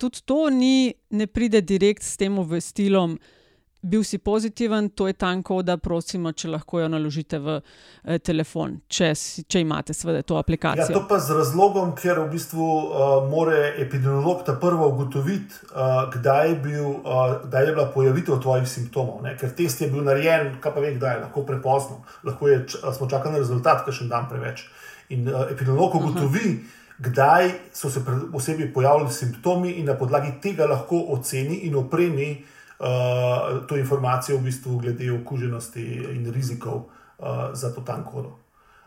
tudi 0.00 0.24
to 0.24 0.48
ni, 0.50 0.94
ne 1.10 1.28
pride 1.28 1.60
direkt 1.60 2.02
s 2.02 2.16
tem 2.16 2.40
obvestilom, 2.40 3.14
uh, 3.20 3.36
bil 3.82 4.04
si 4.04 4.18
pozitiven, 4.18 4.88
to 4.88 5.06
je 5.06 5.12
tanko, 5.12 5.62
da 5.62 5.76
prosimo, 5.76 6.32
če 6.32 6.50
lahko 6.52 6.80
jo 6.82 6.88
naložite 6.92 7.38
v 7.40 7.56
eh, 7.60 8.18
telefon, 8.18 8.76
če, 8.88 9.12
če 9.48 9.62
imate 9.64 9.94
seveda 9.96 10.22
to 10.26 10.36
aplikacijo. 10.40 10.90
Ja, 10.90 10.96
to 10.98 11.06
pa 11.08 11.20
z 11.22 11.36
razlogom, 11.38 11.94
ker 11.96 12.20
v 12.20 12.28
bistvu 12.34 12.66
uh, 12.66 13.06
mora 13.30 13.70
epidemiolog 13.80 14.44
ta 14.46 14.56
prvo 14.60 14.90
ugotoviti, 14.92 15.62
uh, 15.70 16.02
kdaj, 16.12 16.48
je 16.50 16.58
bil, 16.66 16.90
uh, 17.00 17.38
kdaj 17.46 17.66
je 17.66 17.76
bila 17.78 17.86
pojavitev 17.94 18.42
tvojih 18.44 18.68
simptomov. 18.68 19.22
Ne? 19.24 19.36
Ker 19.40 19.54
test 19.56 19.80
je 19.80 19.88
bil 19.92 20.04
narejen, 20.04 20.58
kaj 20.60 20.76
pa 20.76 20.84
ve, 20.84 20.92
kdaj 20.98 21.16
je 21.16 21.22
lahko 21.24 21.46
prepozno, 21.48 22.02
lahko 22.26 22.52
je, 22.52 22.60
smo 22.76 23.08
čakali 23.08 23.38
na 23.38 23.44
rezultat, 23.44 23.86
kaj 23.86 24.02
še 24.02 24.10
dan 24.12 24.28
preveč. 24.28 24.66
In 25.10 25.24
uh, 25.28 25.48
epidemiolog 25.48 25.96
ugotovi, 26.02 26.44
uh 26.44 26.52
-huh. 26.52 26.76
Kdaj 27.00 27.50
so 27.72 27.88
se 27.90 28.00
osebi 28.32 28.72
pojavili 28.72 29.10
simptomi, 29.10 29.70
in 29.80 29.86
na 29.86 29.94
podlagi 29.96 30.34
tega 30.42 30.66
lahko 30.66 30.98
oceni 31.14 31.54
in 31.64 31.74
opremi 31.74 32.26
uh, 32.30 32.59
uh, 32.80 33.66
to 33.66 33.76
informacijo 33.76 34.38
v 34.38 34.48
bistvu 34.48 34.78
glede 34.78 35.12
okuženosti 35.12 35.84
in 36.16 36.32
rizikov 36.32 36.76
uh, 37.18 37.52
za 37.52 37.74
to 37.74 37.80
tanko. 37.80 38.38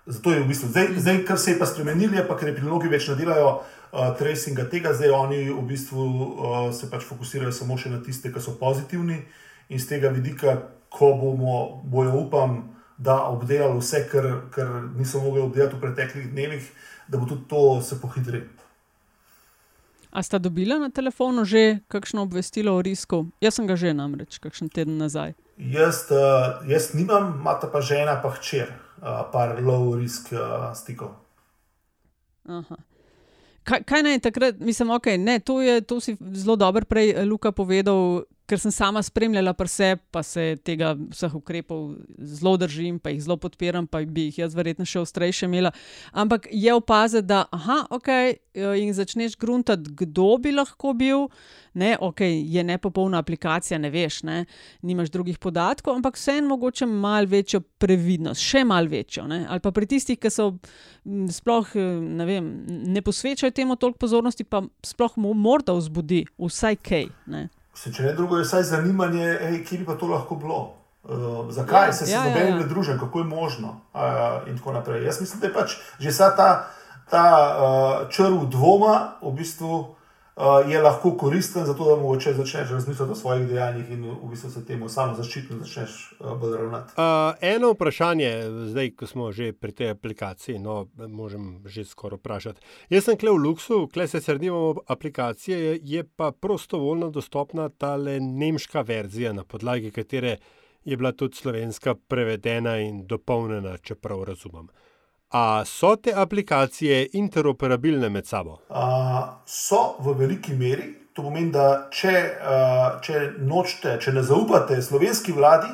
Zato 0.05 0.31
je 0.31 0.43
v 0.43 0.47
bistvu 0.47 0.69
zdaj, 0.69 0.87
zdaj, 0.97 1.23
kar 1.25 1.39
se 1.39 1.51
je 1.51 1.59
pa 1.59 1.65
spremenili, 1.65 2.17
je 2.17 2.27
pa, 2.27 2.35
ker 2.35 2.49
epidemiologi 2.49 2.91
več 2.91 3.07
ne 3.07 3.15
delajo 3.15 3.51
uh, 3.61 4.09
tracinga 4.19 4.65
tega, 4.69 4.91
zdaj 4.93 5.13
oni 5.15 5.45
v 5.47 5.63
bistvu 5.69 6.03
uh, 6.03 6.73
se 6.75 6.89
pač 6.91 7.05
fokusirajo 7.07 7.53
samo 7.55 7.77
še 7.77 7.93
na 7.93 8.01
tiste, 8.03 8.33
ki 8.33 8.41
so 8.43 8.57
pozitivni 8.59 9.21
in 9.69 9.79
z 9.79 9.95
tega 9.95 10.11
vidika, 10.11 10.57
ko 10.93 11.13
bomo, 11.17 11.81
bojo 11.87 12.17
upam, 12.25 12.73
da 12.97 13.23
obdelajo 13.31 13.79
vse, 13.79 14.03
kar, 14.11 14.27
kar 14.53 14.67
niso 14.97 15.21
mogli 15.23 15.41
obdelati 15.41 15.77
v 15.77 15.81
preteklih 15.81 16.27
dnevih, 16.33 16.67
da 17.07 17.17
bo 17.17 17.25
tudi 17.29 17.47
to 17.49 17.81
se 17.81 17.97
pohitrilo. 18.01 18.62
A 20.13 20.21
sta 20.21 20.37
dobila 20.37 20.77
na 20.77 20.93
telefonu 20.93 21.41
že 21.41 21.81
kakšno 21.89 22.21
obvestilo 22.21 22.77
o 22.77 22.81
risku? 22.85 23.33
Jaz 23.41 23.57
sem 23.57 23.65
ga 23.65 23.73
že 23.73 23.97
namreč, 23.97 24.37
kakšen 24.37 24.69
teden 24.69 25.01
nazaj. 25.01 25.33
Jaz, 25.57 26.05
uh, 26.13 26.61
jaz 26.69 26.93
nimam, 26.93 27.41
imata 27.41 27.65
pa 27.65 27.81
žena, 27.81 28.21
pa 28.21 28.29
hčer, 28.37 28.69
uh, 29.01 29.25
par 29.33 29.57
low 29.57 29.97
risk 29.97 30.29
uh, 30.29 30.69
stikov. 30.77 31.17
Aha. 32.45 32.77
Kaj, 33.63 33.81
kaj 33.89 34.01
naj 34.05 34.19
takrat, 34.19 34.61
mislim, 34.61 34.93
okay, 34.93 35.17
ne, 35.17 35.39
to, 35.39 35.61
je, 35.65 35.81
to 35.81 35.97
si 35.97 36.13
zelo 36.35 36.59
dobro 36.61 36.85
prej 36.85 37.25
Luka 37.25 37.49
povedal, 37.49 38.27
ker 38.47 38.59
sem 38.59 38.71
sama 38.71 39.01
spremljala 39.03 39.53
prse, 39.55 39.95
pa 40.11 40.23
se 40.23 40.57
tega 40.67 40.93
vseh 41.11 41.35
ukrepov 41.35 41.95
zelo 42.19 42.57
držim, 42.59 42.99
pa 42.99 43.13
jih 43.13 43.21
zelo 43.23 43.37
podpiram, 43.39 43.87
pa 43.87 44.03
bi 44.05 44.27
jih 44.27 44.43
jaz 44.43 44.55
verjetno 44.57 44.85
še 44.87 45.03
ostrejše 45.03 45.47
imela. 45.47 45.71
Ampak 46.11 46.49
je 46.51 46.73
opaziti, 46.75 47.27
da 47.31 47.45
aha, 47.55 47.83
ok, 47.95 48.09
in 48.79 48.93
začneš 48.93 49.37
gruntati, 49.39 49.93
kdo 50.03 50.35
bi 50.43 50.51
lahko 50.55 50.93
bil. 50.97 51.29
Ne, 51.73 51.95
ok, 51.97 52.21
je 52.21 52.61
nepopolna 52.67 53.17
aplikacija, 53.23 53.79
ne 53.81 53.89
veš, 53.89 54.19
ne, 54.27 54.43
nimaš 54.85 55.09
drugih 55.09 55.39
podatkov, 55.41 55.95
ampak 55.97 56.19
vseeno 56.19 56.51
mogoče 56.51 56.85
malo 56.85 57.31
večjo 57.31 57.63
previdnost, 57.81 58.43
še 58.43 58.61
malo 58.67 58.91
večjo. 58.91 59.25
Ne, 59.31 59.41
ali 59.49 59.63
pa 59.63 59.71
pri 59.73 59.89
tistih, 59.89 60.19
ki 60.21 60.29
so 60.29 60.51
sploh 61.33 61.73
ne, 61.79 62.27
vem, 62.29 62.53
ne 62.93 63.01
posvečajo 63.01 63.55
temu 63.55 63.79
toliko 63.79 64.03
pozornosti, 64.05 64.45
pa 64.45 64.61
sploh 64.85 65.17
morda 65.17 65.73
vzbudi 65.79 66.25
vsaj 66.37 66.81
kaj. 66.83 67.09
Ne. 67.33 67.47
Se, 67.73 67.93
če 67.93 68.03
ne 68.03 68.13
drugo, 68.13 68.37
je 68.37 68.45
vsaj 68.45 68.63
zanimanje, 68.69 69.25
ej, 69.49 69.63
kje 69.65 69.81
bi 69.81 69.85
pa 69.85 69.97
to 69.97 70.07
lahko 70.07 70.35
bilo. 70.35 70.61
Uh, 71.03 71.49
zakaj 71.51 71.89
ja, 71.89 71.93
se 71.93 72.11
ja, 72.11 72.21
noben 72.23 72.47
ja, 72.47 72.53
ja. 72.53 72.59
ne 72.61 72.67
druži, 72.69 72.93
kako 72.99 73.19
je 73.19 73.25
možno, 73.25 73.73
uh, 73.93 74.47
in 74.47 74.57
tako 74.57 74.71
naprej. 74.77 75.03
Jaz 75.03 75.19
mislim, 75.21 75.41
da 75.41 75.47
je 75.47 75.53
pač 75.53 75.75
že 75.99 76.13
ta, 76.17 76.69
ta 77.09 77.25
uh, 77.25 78.09
črv 78.09 78.45
dvoma 78.47 79.17
v 79.21 79.33
bistvu 79.35 79.73
uh, 79.79 80.02
je 80.67 80.81
lahko 80.81 81.11
koristen, 81.17 81.65
zato 81.65 81.85
da 81.85 81.95
mogoče 82.01 82.33
začneš 82.33 82.69
razmišljati 82.69 83.11
o 83.11 83.15
svojih 83.15 83.47
dejanjih 83.47 83.91
in 83.91 84.05
v 84.23 84.29
bistvu 84.29 84.49
se 84.49 84.65
temu 84.65 84.89
samo 84.89 85.15
zaščititi, 85.15 85.59
začneš 85.59 86.15
uh, 86.19 86.33
bolj 86.39 86.57
ravnati. 86.57 86.93
Uh, 86.97 87.37
eno 87.41 87.71
vprašanje, 87.73 88.31
zdaj, 88.71 88.91
ko 88.97 89.07
smo 89.07 89.31
že 89.31 89.51
pri 89.53 89.71
tej 89.71 89.93
aplikaciji, 89.93 90.59
no, 90.59 90.87
možem 90.97 91.61
že 91.65 91.85
skoraj 91.85 92.17
vprašati. 92.17 92.61
Jaz 92.89 93.05
sem 93.05 93.17
kle 93.17 93.31
v 93.31 93.43
Luxu, 93.45 93.85
kle 93.93 94.07
se 94.07 94.21
srnimo 94.21 94.73
aplikacije, 94.87 95.79
je 95.83 96.03
pa 96.15 96.31
prostovoljno 96.31 97.09
dostopna 97.09 97.69
ta 97.69 97.95
le 97.95 98.19
nemška 98.19 98.81
verzija, 98.81 99.33
na 99.33 99.43
podlagi 99.43 99.91
katere 99.91 100.37
je 100.83 100.97
bila 100.97 101.11
tudi 101.11 101.35
slovenska 101.35 101.95
prevedena 102.07 102.77
in 102.77 103.05
dopolnjena, 103.07 103.77
če 103.77 103.95
prav 103.95 104.23
razumem. 104.23 104.67
A 105.33 105.65
so 105.65 105.95
te 105.95 106.13
aplikacije 106.15 107.07
interoperabilne 107.13 108.09
med 108.09 108.27
sabo? 108.27 108.51
Uh, 108.69 108.77
so 109.45 109.95
v 109.99 110.13
veliki 110.13 110.53
meri. 110.53 110.93
To 111.13 111.23
pomeni, 111.25 111.49
da 111.51 111.87
če, 111.93 112.11
uh, 112.37 113.01
če 113.01 113.21
nočete, 113.41 113.95
če 114.01 114.13
ne 114.13 114.21
zaupate 114.25 114.77
slovenski 114.81 115.33
vladi, 115.33 115.71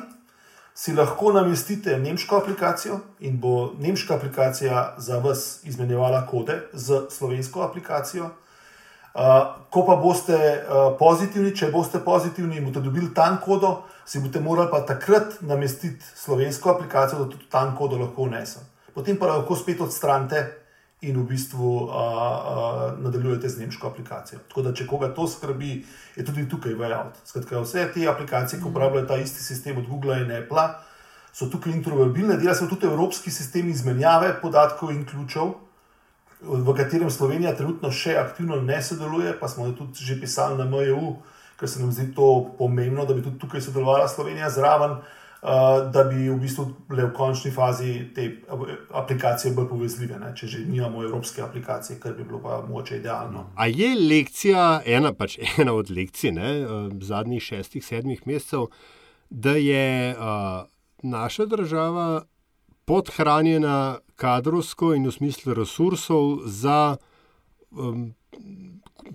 si 0.72 0.94
lahko 0.96 1.34
namestite 1.36 1.98
nemško 2.00 2.40
aplikacijo 2.40 3.02
in 3.20 3.36
bo 3.40 3.74
nemška 3.80 4.16
aplikacija 4.16 4.94
za 4.96 5.20
vas 5.20 5.60
izmenjevala 5.68 6.22
kode 6.26 6.56
z 6.72 7.02
slovensko 7.12 7.60
aplikacijo. 7.68 8.30
Uh, 9.12 9.60
ko 9.68 9.84
pa 9.84 10.00
boste 10.00 10.40
uh, 10.40 10.96
pozitivni, 10.96 11.52
če 11.52 11.68
boste 11.68 12.00
pozitivni 12.00 12.56
in 12.56 12.64
boste 12.64 12.80
dobili 12.80 13.12
tam 13.14 13.36
kodo, 13.44 13.82
si 14.08 14.24
boste 14.24 14.40
morali 14.40 14.72
pa 14.72 14.86
takrat 14.88 15.42
namestiti 15.44 16.00
slovensko 16.16 16.78
aplikacijo, 16.78 17.26
da 17.26 17.32
tudi 17.36 17.52
tam 17.52 17.76
kodo 17.76 18.00
lahko 18.00 18.24
vnesem 18.24 18.70
potem 19.00 19.16
pa 19.16 19.32
lahko 19.32 19.56
spet 19.56 19.80
odstranite 19.80 20.60
in 21.00 21.16
v 21.16 21.24
bistvu 21.24 21.88
uh, 21.88 21.88
uh, 21.88 23.00
nadaljujete 23.00 23.48
z 23.48 23.64
nemško 23.64 23.88
aplikacijo. 23.88 24.42
Tako 24.48 24.62
da, 24.66 24.74
če 24.76 24.84
koga 24.84 25.08
to 25.16 25.24
skrbi, 25.24 25.78
je 26.16 26.24
tudi 26.28 26.44
tukaj 26.44 26.76
veljavno. 26.76 27.16
Skratka, 27.24 27.62
vse 27.64 27.86
te 27.94 28.04
aplikacije, 28.04 28.60
ki 28.60 28.68
uporabljajo 28.68 29.08
ta 29.08 29.16
isti 29.16 29.40
sistem 29.40 29.80
od 29.80 29.88
Google 29.88 30.18
in 30.20 30.28
Apple, 30.36 30.66
so 31.32 31.48
tukaj 31.48 31.72
interoperabilne, 31.72 32.36
dela 32.36 32.52
se 32.54 32.68
tudi 32.68 32.84
evropski 32.90 33.32
sistem 33.32 33.70
izmenjave 33.72 34.34
podatkov 34.42 34.92
in 34.92 35.06
ključev. 35.08 35.54
V 36.40 36.74
katerem 36.76 37.08
Slovenija 37.12 37.54
trenutno 37.56 37.88
še 37.92 38.18
aktivno 38.20 38.60
ne 38.60 38.82
sodeluje, 38.84 39.32
pa 39.40 39.48
smo 39.48 39.70
tudi 39.72 40.04
že 40.04 40.18
pisali 40.20 40.60
na 40.60 40.68
MJU, 40.68 41.14
ker 41.56 41.68
se 41.68 41.80
nam 41.80 41.92
zdi 41.96 42.10
to 42.12 42.28
pomembno, 42.58 43.08
da 43.08 43.16
bi 43.16 43.24
tudi 43.24 43.40
tukaj 43.40 43.64
sodelovala 43.64 44.08
Slovenija 44.08 44.52
zraven. 44.52 45.00
Uh, 45.00 45.19
da 45.92 46.04
bi 46.04 46.28
v 46.28 46.36
bistvu 46.40 46.66
le 46.92 47.06
v 47.06 47.12
končni 47.16 47.50
fazi 47.50 47.94
te 48.14 48.26
aplikacije 48.92 49.54
bolj 49.54 49.68
povezljive, 49.70 50.18
ne? 50.20 50.34
če 50.36 50.46
že 50.46 50.64
nimamo 50.68 51.02
evropske 51.04 51.42
aplikacije, 51.42 51.98
kar 52.00 52.12
bi 52.12 52.24
bilo 52.24 52.42
pa 52.44 52.60
moče 52.68 52.98
idealno. 53.00 53.46
A 53.56 53.66
je 53.66 53.94
lekcija, 53.96 54.82
ena, 54.84 55.14
pač 55.16 55.38
ena 55.58 55.72
od 55.72 55.90
lekcij 55.90 56.34
ne, 56.36 56.50
uh, 56.64 56.92
zadnjih 57.00 57.42
šestih, 57.42 57.84
sedmih 57.84 58.26
mesecev, 58.28 58.68
da 59.30 59.56
je 59.56 60.12
uh, 60.12 60.68
naša 61.02 61.46
država 61.46 62.24
podhranjena 62.84 63.98
kadrovsko 64.20 64.92
in 64.94 65.06
v 65.08 65.12
smislu 65.14 65.54
resursov 65.54 66.44
za 66.44 66.96
um, 67.70 68.10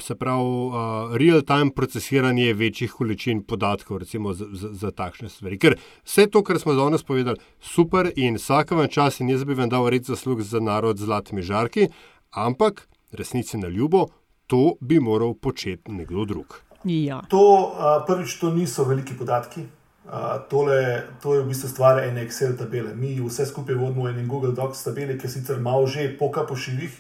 se 0.02 0.16
pravi, 0.16 0.42
uh, 0.42 1.16
real-time 1.18 1.72
procesiranje 1.76 2.54
večjih 2.54 2.92
količin 2.92 3.44
podatkov, 3.44 3.98
recimo 3.98 4.34
za, 4.34 4.46
za, 4.52 4.70
za 4.74 4.92
takšne 4.92 5.30
stvari. 5.30 5.60
Ker 5.60 5.78
vse 6.04 6.28
to, 6.28 6.44
kar 6.44 6.60
smo 6.60 6.74
danes 6.74 7.04
povedali, 7.04 7.40
super 7.60 8.12
in 8.16 8.36
vsakem 8.36 8.88
času, 8.88 9.24
in 9.24 9.30
jaz 9.30 9.46
bi 9.46 9.54
vam 9.54 9.70
dal 9.70 9.90
red 9.90 10.04
zaslug 10.06 10.42
za 10.42 10.60
narod 10.60 10.98
z 10.98 11.06
zlatimi 11.06 11.42
žarki, 11.42 11.90
ampak 12.32 12.88
resnici 13.12 13.58
na 13.58 13.68
ljubo, 13.68 14.08
to 14.48 14.76
bi 14.82 15.00
moral 15.00 15.34
početi 15.34 15.92
nekdo 15.92 16.26
drug. 16.26 16.62
Ja. 16.84 17.22
To, 17.30 17.42
uh, 17.74 18.06
prvič, 18.08 18.38
to 18.40 18.54
niso 18.54 18.84
veliki 18.86 19.18
podatki. 19.18 19.66
Uh, 20.06 20.38
tole, 20.50 21.02
to 21.22 21.34
je 21.34 21.42
v 21.42 21.48
bistvu 21.50 21.70
stvar 21.70 22.04
ene 22.04 22.22
Excel 22.28 22.54
tabele. 22.58 22.94
Mi 22.94 23.16
vse 23.18 23.48
skupaj 23.50 23.74
vodimo 23.74 24.06
v 24.06 24.12
eni 24.14 24.28
Google 24.30 24.54
Docs 24.54 24.84
tabeli, 24.86 25.18
ki 25.18 25.26
sicer 25.26 25.58
malo 25.58 25.88
že 25.90 26.12
poka 26.20 26.46
po 26.46 26.54
šivih, 26.54 26.94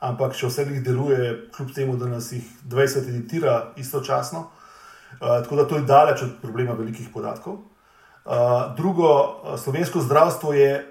ampak 0.00 0.34
še 0.36 0.50
vse 0.50 0.66
jih 0.68 0.82
deluje, 0.84 1.48
kljub 1.56 1.72
temu, 1.74 1.96
da 1.96 2.08
nas 2.10 2.32
jih 2.32 2.44
20 2.68 3.08
editira 3.08 3.72
istočasno. 3.76 4.46
Uh, 5.16 5.40
tako 5.42 5.56
da 5.56 5.64
to 5.68 5.76
je 5.76 5.86
daleč 5.88 6.22
od 6.22 6.36
problema 6.42 6.74
velikih 6.76 7.08
podatkov. 7.14 7.62
Uh, 8.26 8.74
drugo, 8.76 9.08
slovensko 9.56 10.00
zdravstvo 10.00 10.52
je 10.52 10.82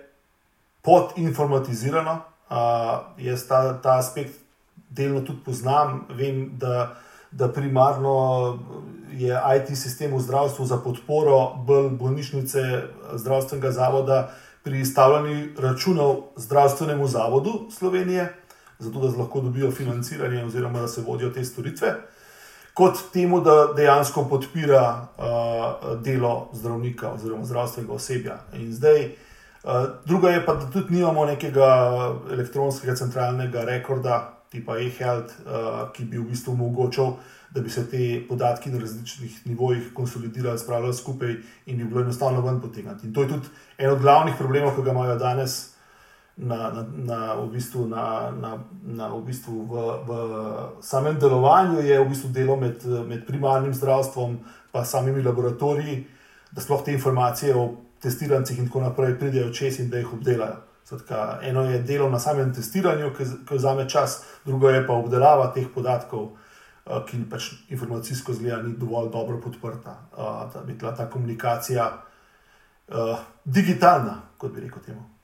podinformatizirano. 0.81 2.21
Uh, 2.49 2.57
jaz 3.17 3.47
ta, 3.47 3.77
ta 3.81 3.99
aspekt 3.99 4.39
delno 4.89 5.21
tudi 5.21 5.43
poznam. 5.45 6.05
Vem, 6.09 6.57
da, 6.57 6.95
da 7.31 7.51
primarno 7.51 8.15
je 9.11 9.35
IT 9.57 9.77
sistem 9.77 10.15
v 10.15 10.21
zdravstvu 10.21 10.65
za 10.65 10.77
podporo 10.77 11.55
bolj 11.67 11.89
bolnišnice 11.99 12.61
zdravstvenega 13.13 13.71
zavoda 13.71 14.31
pri 14.63 14.79
izstavljanju 14.81 15.61
računov 15.61 16.35
zdravstvenemu 16.35 17.07
zavodu 17.07 17.69
Slovenije 17.71 18.33
zato 18.79 18.99
da 18.99 19.17
lahko 19.17 19.41
dobijo 19.41 19.71
financiranje 19.71 20.43
oziroma 20.45 20.79
da 20.79 20.87
se 20.87 21.01
vodijo 21.01 21.29
te 21.29 21.45
storitve, 21.45 21.95
kot 22.73 22.97
temu, 23.13 23.41
da 23.41 23.73
dejansko 23.75 24.25
podpira 24.29 25.07
uh, 25.17 26.01
delo 26.03 26.49
zdravnika 26.53 27.11
oziroma 27.11 27.45
zdravstvenega 27.45 27.93
osebja. 27.93 28.37
In 28.53 28.73
zdaj, 28.73 29.05
uh, 29.63 29.71
druga 30.05 30.29
je 30.29 30.45
pa, 30.45 30.53
da 30.53 30.69
tudi 30.71 30.93
nimamo 30.93 31.25
nekega 31.25 31.67
elektronskega 32.31 32.95
centralnega 32.95 33.63
rekorda, 33.63 34.31
tipa 34.51 34.77
e-health, 34.79 35.39
uh, 35.45 35.87
ki 35.93 36.05
bi 36.05 36.19
v 36.19 36.27
bistvu 36.29 36.53
omogočal, 36.53 37.15
da 37.55 37.61
bi 37.61 37.69
se 37.69 37.85
te 37.89 38.25
podatki 38.29 38.69
na 38.69 38.79
različnih 38.79 39.47
nivojih 39.47 39.93
konsolidirali, 39.93 40.59
spravljali 40.59 40.93
skupaj 40.93 41.35
in 41.65 41.77
bi 41.77 41.83
bilo 41.83 42.01
enostavno 42.01 42.41
ven 42.41 42.59
potegniti. 42.61 43.07
In 43.07 43.13
to 43.13 43.23
je 43.23 43.27
tudi 43.27 43.47
en 43.77 43.89
od 43.89 44.01
glavnih 44.01 44.35
problemov, 44.37 44.75
ki 44.75 44.83
ga 44.83 44.91
imajo 44.91 45.15
danes 45.15 45.74
na, 46.37 46.71
na, 46.71 46.85
na, 46.95 47.33
v 47.35 47.47
bistvu, 47.51 47.87
na, 47.87 48.31
na, 48.31 48.57
na, 48.83 49.07
v, 49.07 49.21
bistvu 49.23 49.63
v, 49.71 49.73
v 50.07 50.11
samem 50.83 51.15
delovanju, 51.19 51.79
je 51.79 51.99
v 51.99 52.09
bistvu 52.09 52.29
delo 52.35 52.55
med, 52.59 52.83
med 53.07 53.25
primarnim 53.27 53.73
zdravstvom 53.73 54.35
in 54.75 54.85
samimi 54.85 55.23
laboratoriji, 55.23 56.03
da 56.51 56.61
sploh 56.61 56.83
te 56.83 56.91
informacije 56.91 57.55
o 57.55 57.69
testirancih 58.03 58.59
in 58.59 58.67
tako 58.67 58.81
naprej 58.81 59.15
pridejo 59.19 59.53
čez 59.53 59.79
in 59.79 59.89
da 59.89 59.97
jih 59.97 60.13
obdelajo. 60.13 60.59
Zatka, 60.85 61.39
eno 61.41 61.63
je 61.63 61.79
delo 61.81 62.09
na 62.09 62.19
samem 62.19 62.53
testiranju, 62.53 63.13
ki 63.17 63.55
vzame 63.55 63.87
čas, 63.89 64.21
drugo 64.45 64.69
je 64.69 64.83
pa 64.87 64.93
obdelava 64.93 65.47
teh 65.55 65.71
podatkov, 65.73 66.35
uh, 66.85 66.99
ki 67.07 67.23
pač 67.31 67.49
informacijsko 67.73 68.35
zgleda 68.35 68.61
ni 68.61 68.75
dovolj 68.77 69.09
dobro 69.15 69.39
podprta, 69.41 69.95
uh, 70.11 70.45
da 70.53 70.61
bi 70.67 70.73
bila 70.73 70.93
ta 70.95 71.09
komunikacija 71.09 71.89
uh, 71.95 73.17
digitalna, 73.45 74.21
kot 74.37 74.53
bi 74.53 74.67
rekel 74.67 74.83
temu. 74.85 75.14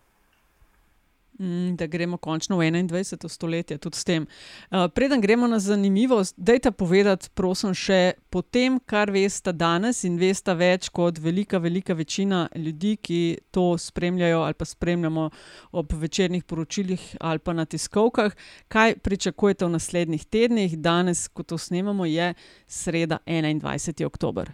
Mm, 1.41 1.75
da 1.75 1.87
gremo 1.87 2.17
končno 2.17 2.57
v 2.57 2.69
21. 2.69 3.29
stoletje, 3.29 3.77
tudi 3.77 3.97
s 3.97 4.03
tem. 4.03 4.27
Uh, 4.69 4.85
preden 4.93 5.21
gremo 5.21 5.47
na 5.47 5.59
zanimivost, 5.59 6.35
dajte 6.37 6.69
povedati, 6.71 7.29
prosim, 7.33 7.73
še 7.73 8.13
po 8.29 8.43
tem, 8.45 8.77
kar 8.85 9.09
veste 9.09 9.49
danes 9.49 10.03
in 10.05 10.19
veste 10.21 10.53
več 10.53 10.91
kot 10.93 11.17
velika, 11.17 11.57
velika 11.57 11.95
večina 11.97 12.43
ljudi, 12.53 12.93
ki 13.01 13.21
to 13.51 13.73
spremljajo 13.77 14.43
ali 14.45 14.53
pa 14.53 14.67
spremljamo 14.69 15.23
ob 15.71 15.95
večernih 16.03 16.43
poročilih 16.43 17.15
ali 17.19 17.39
pa 17.39 17.55
na 17.57 17.65
tiskovkah, 17.65 18.35
kaj 18.69 18.99
pričakujete 19.01 19.65
v 19.65 19.73
naslednjih 19.73 20.25
tednih. 20.25 20.77
Danes, 20.77 21.25
ko 21.27 21.41
to 21.41 21.57
snemamo, 21.57 22.05
je 22.05 22.35
sreda 22.67 23.17
21. 23.25 24.05
oktober. 24.05 24.53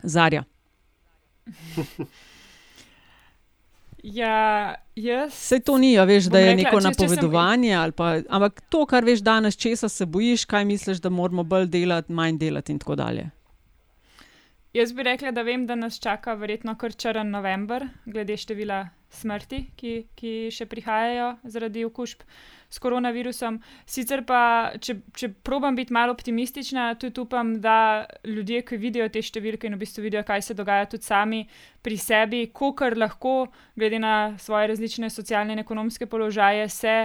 Zarja. 0.00 0.44
Ja, 4.06 4.74
jaz. 4.96 5.32
Vse 5.32 5.58
to 5.60 5.78
ni, 5.78 5.96
a 5.98 6.04
veš, 6.04 6.24
da 6.24 6.38
je 6.38 6.46
rekla, 6.46 6.56
neko 6.60 6.76
če- 6.76 6.82
če 6.82 6.94
sem- 6.94 7.08
napovedovanje, 7.08 7.92
pa, 7.92 8.10
ampak 8.28 8.60
to, 8.68 8.84
kar 8.86 9.04
veš 9.04 9.20
danes, 9.20 9.56
česa 9.56 9.88
se 9.88 10.06
bojiš, 10.06 10.44
kaj 10.44 10.64
misliš, 10.64 10.98
da 10.98 11.10
moramo 11.10 11.42
bolj 11.44 11.66
delati, 11.68 12.12
manj 12.12 12.38
delati 12.38 12.72
in 12.72 12.78
tako 12.78 12.94
dalje. 12.94 13.24
Jaz 14.72 14.92
bi 14.92 15.02
rekla, 15.02 15.30
da 15.30 15.42
vem, 15.42 15.66
da 15.66 15.74
nas 15.74 15.98
čaka 15.98 16.34
verjetno 16.34 16.74
kar 16.76 16.92
črn 16.94 17.30
november, 17.30 17.86
glede 18.06 18.36
števila 18.36 18.84
smrti, 19.12 19.66
ki, 19.76 19.94
ki 20.18 20.32
še 20.52 20.66
prihajajo 20.70 21.36
zaradi 21.44 21.84
okužb 21.86 22.24
s 22.70 22.80
koronavirusom. 22.82 23.60
Sicer 23.86 24.24
pa, 24.26 24.72
če, 24.82 24.98
če 25.16 25.30
probam 25.46 25.76
biti 25.78 25.94
malo 25.94 26.14
optimistična, 26.16 26.88
tudi 27.00 27.22
upam, 27.22 27.54
da 27.62 28.06
ljudje, 28.26 28.64
ki 28.66 28.80
vidijo 28.82 29.06
te 29.12 29.22
številke 29.22 29.68
in 29.68 29.76
v 29.76 29.84
bistvu 29.84 30.06
vidijo, 30.08 30.24
kaj 30.26 30.48
se 30.48 30.58
dogaja 30.58 30.88
tudi 30.90 31.06
sami 31.06 31.44
pri 31.82 32.00
sebi, 32.00 32.42
kolikor 32.52 32.98
lahko, 32.98 33.36
glede 33.78 34.02
na 34.02 34.34
svoje 34.42 34.72
različne 34.74 35.10
socialne 35.12 35.54
in 35.54 35.62
ekonomske 35.62 36.10
položaje, 36.10 36.68
se 36.68 36.96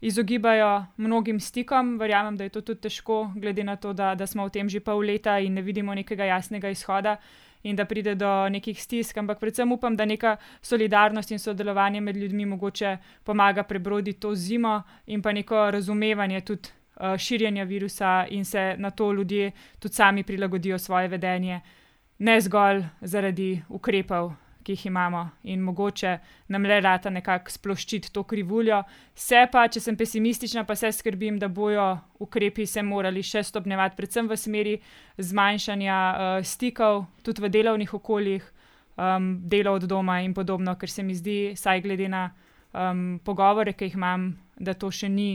izogibajo 0.00 0.86
mnogim 0.96 1.40
stikom. 1.40 1.98
Verjamem, 2.00 2.36
da 2.36 2.48
je 2.48 2.56
to 2.56 2.64
tudi 2.64 2.88
težko, 2.88 3.30
glede 3.36 3.64
na 3.64 3.76
to, 3.76 3.92
da, 3.92 4.14
da 4.14 4.26
smo 4.26 4.48
v 4.48 4.56
tem 4.56 4.68
že 4.68 4.80
pol 4.80 5.04
leta 5.04 5.38
in 5.38 5.54
ne 5.54 5.62
vidimo 5.62 5.94
nekega 5.94 6.24
jasnega 6.24 6.72
izhoda. 6.72 7.18
In 7.62 7.76
da 7.76 7.84
pride 7.84 8.14
do 8.14 8.48
nekih 8.48 8.82
stisk, 8.82 9.18
ampak 9.18 9.38
predvsem 9.38 9.72
upam, 9.72 9.96
da 9.96 10.04
neka 10.04 10.36
solidarnost 10.62 11.30
in 11.30 11.38
sodelovanje 11.38 12.00
med 12.00 12.16
ljudmi 12.16 12.46
mogoče 12.46 12.96
pomaga 13.24 13.62
prebroditi 13.62 14.20
to 14.20 14.34
zimo, 14.34 14.82
in 15.06 15.22
pa 15.22 15.32
neko 15.32 15.70
razumevanje 15.70 16.40
tudi 16.40 16.68
uh, 16.96 17.16
širjenja 17.16 17.64
virusa, 17.64 18.26
in 18.30 18.44
se 18.44 18.74
na 18.78 18.90
to 18.90 19.12
ljudje 19.12 19.52
tudi 19.78 19.94
sami 19.94 20.22
prilagodijo 20.22 20.78
svoje 20.78 21.08
vedenje, 21.08 21.60
ne 22.18 22.40
zgolj 22.40 22.84
zaradi 23.00 23.62
ukrepov, 23.68 24.32
ki 24.70 24.76
jih 24.76 24.86
imamo, 24.86 25.30
in 25.42 25.60
mogoče 25.60 26.18
nam 26.48 26.64
le 26.64 26.80
rata 26.80 27.10
nekako 27.10 27.50
sploščiti 27.50 28.12
to 28.12 28.22
krivuljo. 28.22 28.82
Se 29.14 29.46
pa, 29.52 29.66
če 29.68 29.80
sem 29.80 29.96
pesimistična, 29.96 30.64
pa 30.64 30.76
se 30.76 30.92
skrbim, 30.92 31.38
da 31.38 31.48
bojo 31.48 31.98
ukrepi 32.22 32.66
se 32.66 32.82
morali 32.82 33.22
še 33.22 33.42
stopnjevati, 33.42 33.96
predvsem 33.96 34.28
v 34.30 34.36
smeri 34.38 34.76
zmanjšanja 35.18 35.98
uh, 35.98 36.44
stikov, 36.46 37.06
tudi 37.26 37.42
v 37.42 37.50
delovnih 37.50 37.94
okoljih, 37.98 38.46
um, 38.94 39.32
delo 39.50 39.74
od 39.74 39.88
doma 39.90 40.20
in 40.22 40.34
podobno, 40.34 40.76
ker 40.78 40.90
se 40.90 41.02
mi 41.02 41.18
zdi, 41.18 41.56
saj 41.56 41.82
glede 41.82 42.08
na 42.08 42.28
um, 42.72 43.18
pogovore, 43.24 43.74
ki 43.74 43.90
jih 43.90 43.98
imam, 43.98 44.30
da 44.56 44.74
to 44.74 44.92
še 44.94 45.10
ni. 45.10 45.32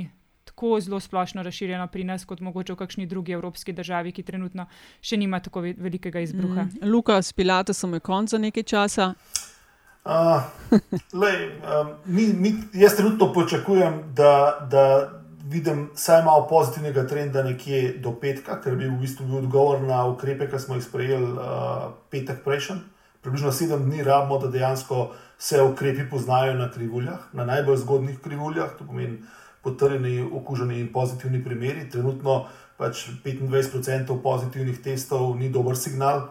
Tako 0.56 0.80
zelo 0.80 0.99
splošno 0.99 1.43
razširjeno 1.43 1.88
pri 1.88 2.03
nas, 2.08 2.24
kot 2.26 2.39
mogoče 2.39 2.74
v 2.74 2.76
kakšni 2.80 3.06
drugi 3.06 3.34
evropski 3.36 3.74
državi, 3.76 4.14
ki 4.16 4.24
trenutno 4.24 4.66
še 5.03 5.18
nima 5.20 5.41
tako 5.43 5.66
ve- 5.66 5.74
velikega 5.78 6.22
izbruha. 6.24 6.64
Mm. 6.64 6.88
Luka, 6.93 7.18
s 7.22 7.34
Pilatesom 7.36 7.93
je 7.93 7.99
konc 7.99 8.32
za 8.32 8.39
nekaj 8.39 8.64
časa. 8.64 9.10
Uh, 10.06 10.47
lej, 11.12 11.60
um, 11.60 11.91
mi, 12.06 12.30
mi, 12.34 12.53
jaz 12.74 12.95
trenutno 12.95 13.34
pričakujem, 13.34 13.99
da, 14.16 14.32
da 14.72 15.12
vidim 15.43 15.89
vsaj 15.95 16.24
malo 16.24 16.47
pozitivnega 16.47 17.03
trenda 17.08 17.43
nekje 17.43 17.97
do 17.99 18.16
petka, 18.16 18.62
ker 18.64 18.80
bi 18.80 18.88
v 18.88 18.95
bistvu 19.03 19.28
bil 19.28 19.43
odgovor 19.43 19.84
na 19.84 20.06
ukrepe, 20.08 20.47
ki 20.47 20.60
smo 20.60 20.80
jih 20.80 20.88
sprejeli 20.88 21.34
uh, 21.36 21.89
petek 22.10 22.45
prejšnji. 22.47 22.80
Približno 23.22 23.51
sedem 23.51 23.89
dni 23.89 24.06
rabimo, 24.08 24.39
da 24.39 24.47
dejansko 24.47 25.10
se 25.38 25.60
ukrepi 25.62 26.08
poznajo 26.10 26.53
na 26.56 26.72
krivuljah, 26.72 27.34
na 27.34 27.43
najbolj 27.45 27.84
zgodnih 27.84 28.22
krivuljah, 28.24 28.78
to 28.80 28.88
pomeni 28.88 29.20
potrjeni, 29.66 30.22
okuženi 30.22 30.80
in 30.84 30.91
pozitivni 30.93 31.41
primeri. 31.43 31.89
Trenutno 31.89 32.45
pač 32.78 33.07
25% 33.26 34.22
pozitivnih 34.22 34.82
testov 34.86 35.34
ni 35.39 35.49
dober 35.49 35.78
signal. 35.80 36.30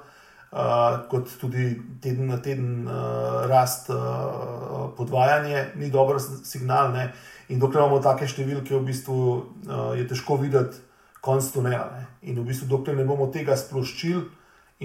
Uh, 0.55 1.01
kot 1.11 1.33
tudi 1.41 1.73
teden 1.99 2.29
na 2.31 2.37
teden 2.39 2.87
uh, 2.87 3.43
rast 3.51 3.89
uh, 3.91 4.85
podvajanja, 4.95 5.75
ni 5.75 5.91
dober 5.91 6.21
signal. 6.23 6.93
Ne? 6.95 7.09
In 7.51 7.59
dokler 7.59 7.83
imamo 7.83 7.99
take 8.05 8.29
številke, 8.31 8.77
v 8.77 8.85
bistvu 8.87 9.17
uh, 9.19 9.91
je 9.99 10.07
težko 10.07 10.39
videti 10.39 10.79
konc 11.25 11.51
tunela. 11.51 11.89
Ne? 11.99 12.07
In 12.31 12.39
v 12.39 12.47
bistvu, 12.53 12.71
dokler 12.71 12.95
ne 12.95 13.09
bomo 13.09 13.33
tega 13.35 13.59
sploščili 13.59 14.23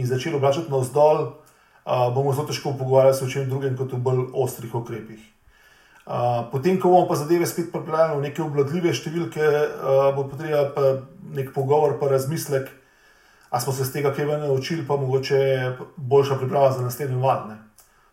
in 0.01 0.09
začeli 0.09 0.39
obračati 0.39 0.73
navzdol, 0.73 1.21
uh, 1.29 2.09
bomo 2.17 2.33
zelo 2.33 2.49
težko 2.49 2.73
pogovarjali 2.79 3.19
se 3.19 3.27
o 3.27 3.29
čem 3.29 3.45
drugem 3.51 3.77
kot 3.77 3.93
o 3.93 4.01
bolj 4.01 4.25
ostrih 4.33 4.73
ukrepih. 4.73 5.21
Uh, 6.09 6.49
potem, 6.49 6.79
ko 6.81 6.89
bomo 6.89 7.05
pa 7.05 7.15
zadeve 7.19 7.45
spet 7.45 7.67
pripeljali 7.69 8.15
v 8.17 8.23
neke 8.23 8.41
obvladljive 8.41 8.95
številke, 8.97 9.45
uh, 9.45 10.07
bo 10.15 10.23
potreba 10.25 10.63
pa 10.73 10.93
nek 11.37 11.51
pogovor, 11.53 11.99
pa 12.01 12.09
razmislek, 12.09 12.65
a 13.53 13.61
smo 13.61 13.73
se 13.77 13.85
iz 13.85 13.91
tega 13.93 14.09
kaj 14.17 14.25
ven 14.25 14.41
naučili, 14.41 14.87
pa 14.87 14.97
mogoče 14.97 15.37
boljša 15.97 16.39
priprava 16.41 16.71
za 16.73 16.81
naslednji 16.81 17.21
val. 17.21 17.45
Ne? 17.51 17.59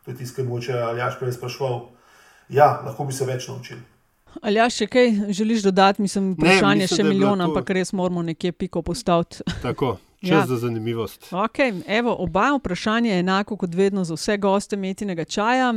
To 0.05 0.13
je 0.13 0.19
tisto, 0.21 0.37
kar 0.37 0.45
je 0.45 0.49
mogoče 0.49 0.77
Aljaš 0.77 1.17
prej 1.23 1.33
sprašval. 1.39 1.81
Ja, 2.53 2.83
lahko 2.85 3.09
bi 3.09 3.17
se 3.17 3.25
več 3.25 3.49
naučili. 3.49 3.81
Ali 4.45 4.61
ja, 4.61 4.69
še 4.69 4.87
kaj 4.93 5.33
želiš 5.33 5.65
dodati? 5.65 6.05
Mislim, 6.05 6.35
vprašanje 6.37 6.85
je 6.85 6.91
mislim, 6.91 7.01
še 7.01 7.09
milijon, 7.09 7.41
ampak 7.49 7.73
res 7.79 7.97
moramo 7.97 8.23
nekje 8.23 8.53
piko 8.53 8.85
postaviti. 8.85 9.41
Tako, 9.65 9.97
čas 10.21 10.31
Ja. 10.31 10.39
ja. 10.39 10.47
za 10.47 10.57
zanimivost. 10.57 11.33
Okay, 11.33 11.83
evo, 11.87 12.17
oba 12.19 12.57
vprašanja 12.57 13.13
je 13.13 13.21
enako 13.21 13.57
kot 13.57 13.75
vedno 13.75 14.05
za 14.05 14.15
vse 14.15 14.37
goste 14.37 14.77
metinega 14.77 15.25
čaja, 15.25 15.73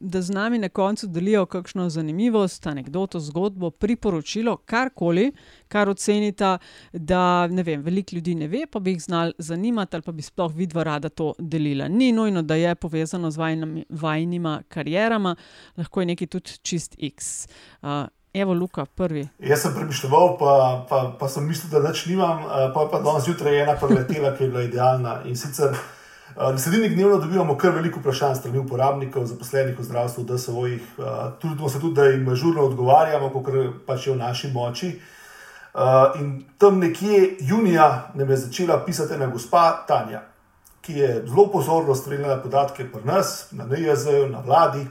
da 0.00 0.22
z 0.22 0.30
nami 0.30 0.58
na 0.58 0.68
koncu 0.68 1.06
delijo 1.06 1.46
kakšno 1.46 1.88
zanimivost, 1.88 2.66
anekdoto, 2.66 3.20
zgodbo, 3.20 3.70
priporočilo, 3.70 4.56
karkoli, 4.56 5.32
kar 5.68 5.88
ocenita, 5.88 6.58
da 6.92 7.46
ne 7.46 7.62
vem, 7.62 7.82
veliko 7.82 8.16
ljudi 8.16 8.34
ne 8.34 8.48
ve, 8.48 8.66
pa 8.70 8.80
bi 8.80 8.90
jih 8.90 9.02
znali 9.02 9.32
zanimati 9.38 9.96
ali 9.96 10.02
pa 10.02 10.12
bi 10.12 10.22
sploh 10.22 10.52
vidva 10.54 10.82
rada 10.82 11.08
to 11.08 11.34
delila. 11.38 11.88
Ni 11.88 12.12
nujno, 12.12 12.42
da 12.42 12.54
je 12.54 12.74
povezano 12.74 13.30
z 13.30 13.36
vajnimi, 13.36 13.84
vajnima 13.88 14.62
karjerama, 14.68 15.36
lahko 15.76 16.00
je 16.00 16.06
nekaj 16.06 16.26
tudi 16.26 16.50
čist 16.62 16.96
X. 16.98 17.48
Uh, 17.82 17.88
evo, 18.34 18.54
Luka, 18.54 18.84
prvi. 18.84 19.28
Jaz 19.38 19.62
sem 19.62 19.74
premišljal, 19.74 20.36
pa, 20.38 20.52
pa, 20.88 21.00
pa 21.20 21.28
sem 21.28 21.44
mislil, 21.46 21.70
da 21.72 21.88
nič 21.88 22.06
nimam, 22.06 22.44
eh, 22.46 22.70
pa 22.74 22.86
je 22.86 22.90
pa 22.90 23.00
danes 23.04 23.24
zjutraj 23.24 23.60
ena 23.62 23.76
preletela, 23.80 24.32
ki 24.36 24.44
je 24.44 24.50
bila 24.50 24.62
idealna. 24.62 25.18
In 25.24 25.36
sicer 25.36 25.74
eh, 25.74 26.36
na 26.36 26.58
sredini 26.58 26.88
dnevno 26.88 27.18
dobivamo 27.18 27.56
kar 27.58 27.74
veliko 27.76 28.00
vprašanj 28.00 28.40
strani 28.40 28.58
uporabnikov, 28.58 29.26
zaposlenih 29.26 29.78
v 29.78 29.84
zdravstvu, 29.84 30.24
da 30.24 30.38
se 30.38 30.52
vojih, 30.52 30.82
trudimo 31.40 31.68
se 31.68 31.80
tudi, 31.80 31.94
da 31.94 32.08
jim 32.08 32.34
žurno 32.34 32.64
odgovarjamo, 32.70 33.30
kot 33.30 33.52
pač 33.86 34.06
je 34.06 34.14
v 34.14 34.18
naši 34.18 34.52
moči. 34.52 34.92
In 36.20 36.44
tam 36.58 36.78
nekje 36.78 37.36
junija 37.40 38.12
nam 38.14 38.30
je 38.30 38.36
začela 38.36 38.82
pisati 38.84 39.14
ena 39.14 39.26
gospa 39.26 39.84
Tanja, 39.88 40.20
ki 40.80 40.92
je 40.92 41.12
zelo 41.26 41.46
pozorno 41.52 41.94
spremljala 41.94 42.42
podatke 42.42 42.84
pri 42.92 43.04
nas, 43.04 43.52
na 43.52 43.64
NJZ, 43.64 44.28
na 44.30 44.40
vladi, 44.44 44.84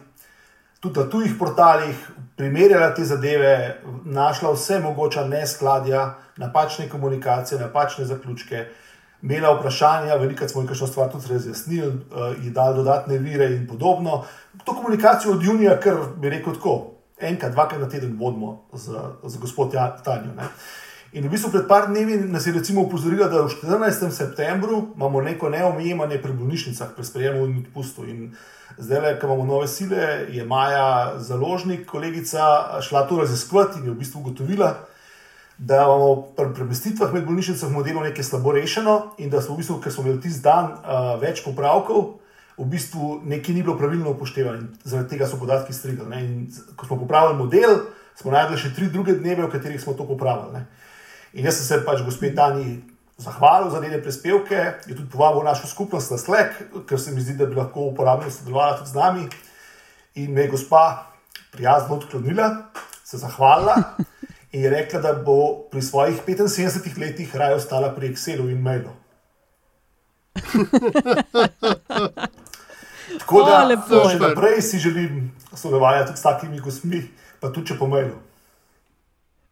tudi 0.82 1.00
na 1.00 1.06
tujih 1.10 1.34
portalih, 1.40 1.96
primerjala 2.38 2.90
te 2.96 3.06
zadeve, 3.06 3.82
našla 4.06 4.52
vse 4.56 4.80
mogoče 4.80 5.28
neskladja, 5.30 6.16
napačne 6.38 6.90
komunikacije, 6.90 7.60
napačne 7.62 8.06
zaključke, 8.06 8.66
imela 9.22 9.54
vprašanja, 9.60 10.16
veliko 10.16 10.48
smo 10.48 10.62
jim 10.62 10.68
kakšno 10.68 10.88
stvar 10.88 11.12
tudi 11.12 11.30
razjasnili, 11.30 11.88
uh, 11.88 12.44
ji 12.44 12.50
dali 12.50 12.76
dodatne 12.76 13.18
vire 13.18 13.52
in 13.56 13.68
podobno. 13.68 14.24
To 14.64 14.74
komunikacijo 14.74 15.34
od 15.34 15.44
junija, 15.44 15.80
kar 15.80 15.98
bi 16.18 16.30
rekel 16.30 16.54
tako, 16.54 16.92
enkrat, 17.20 17.52
dvakrat 17.52 17.82
na 17.82 17.90
teden 17.90 18.18
vodimo 18.20 18.64
z, 18.74 18.98
z 19.24 19.38
gospod 19.38 19.74
Ja- 19.74 19.98
Tanjo. 20.04 20.34
Ne. 20.38 20.50
In 21.14 21.28
v 21.28 21.30
bistvu 21.30 21.52
pred 21.52 21.68
par 21.68 21.90
dnevi 21.92 22.18
nas 22.18 22.48
je 22.48 22.54
recimo 22.54 22.82
upozorila, 22.82 23.28
da 23.28 23.42
v 23.42 23.52
14. 23.52 24.10
septembru 24.12 24.88
imamo 24.96 25.22
neko 25.22 25.50
neomejemanje 25.50 26.22
pri 26.22 26.34
bolnišnicah, 26.34 26.96
pri 26.96 27.06
sprejemu 27.06 27.46
in 27.46 27.58
odpustu. 27.68 28.08
In 28.08 28.32
zdaj, 28.78 29.20
ko 29.20 29.28
imamo 29.28 29.46
nove 29.46 29.68
sile, 29.68 30.26
je 30.30 30.46
Maja 30.46 31.20
Založnik, 31.20 31.86
kolegica, 31.86 32.42
šla 32.82 33.08
to 33.08 33.18
raziskovati 33.18 33.80
in 33.80 33.86
je 33.86 33.92
v 33.92 33.96
bistvu 33.96 34.20
ugotovila, 34.20 34.76
da 35.58 35.76
imamo 35.76 36.22
pri 36.38 36.54
premestitvah 36.56 37.14
med 37.14 37.26
bolnišnicami 37.26 37.74
modelo 37.74 38.02
nekaj 38.02 38.24
slabo 38.24 38.52
rešeno 38.52 39.14
in 39.18 39.30
da 39.30 39.42
smo 39.42 39.56
v 39.56 39.58
bistvu, 39.58 39.80
ker 39.82 39.94
smo 39.94 40.04
imeli 40.04 40.22
tisti 40.22 40.42
dan 40.42 40.72
uh, 40.72 41.22
več 41.22 41.44
popravkov, 41.46 42.18
v 42.58 42.66
bistvu 42.66 43.22
nekaj 43.26 43.56
ni 43.56 43.64
bilo 43.64 43.78
pravilno 43.78 44.12
upoštevano 44.12 44.58
in 44.58 44.70
zaradi 44.84 45.10
tega 45.10 45.28
so 45.28 45.38
podatki 45.38 45.74
strigali. 45.74 46.48
ko 46.76 46.86
smo 46.86 47.00
popravili 47.00 47.38
model, 47.38 47.78
smo 48.16 48.32
najdli 48.32 48.58
še 48.58 48.74
tri 48.76 48.88
druge 48.88 49.14
dneve, 49.14 49.46
v 49.46 49.52
katerih 49.52 49.82
smo 49.82 49.94
to 49.94 50.08
popravili. 50.08 50.54
Ne. 50.54 50.66
In 51.34 51.46
jaz 51.46 51.58
sem 51.58 51.66
se 51.66 51.86
pač 51.86 52.02
gospod 52.06 52.36
Tani 52.36 52.82
zahvalil 53.22 53.70
za 53.70 53.80
njene 53.80 54.02
prispevke, 54.04 54.56
je 54.88 54.96
tudi 54.96 55.10
povabil 55.10 55.44
našo 55.44 55.68
skupnost 55.68 56.12
na 56.12 56.18
Slack, 56.18 56.62
ker 56.90 57.00
se 57.00 57.12
mi 57.12 57.22
zdi, 57.22 57.34
da 57.38 57.46
bi 57.46 57.56
lahko 57.56 57.80
uporabno 57.92 58.32
sodelovala 58.32 58.78
tudi 58.78 58.90
z 58.90 58.96
nami. 58.96 59.28
In 60.16 60.34
me 60.34 60.42
je 60.42 60.48
gospa 60.48 61.06
prijazno 61.52 61.96
odklonila, 61.96 62.50
se 63.04 63.18
zahvalila 63.18 63.76
in 64.54 64.64
je 64.64 64.70
rekla, 64.70 65.00
da 65.02 65.14
bo 65.14 65.70
pri 65.72 65.82
svojih 65.82 66.22
75 66.28 67.00
letih 67.00 67.36
raje 67.36 67.56
ostala 67.56 67.96
pri 67.96 68.10
Excelu 68.10 68.50
in 68.50 68.62
mailu. 68.62 68.90
Tako 73.20 73.44
da, 73.44 73.64
O, 73.64 73.68
lepo. 73.68 74.28
naprej 74.28 74.62
si 74.62 74.80
želim 74.80 75.32
sodelovati 75.56 76.06
tudi 76.06 76.18
s 76.18 76.22
takimi 76.22 76.60
gostmi, 76.60 77.08
pa 77.40 77.52
tudi 77.52 77.68
če 77.68 77.78
po 77.78 77.88
mailu. 77.88 78.16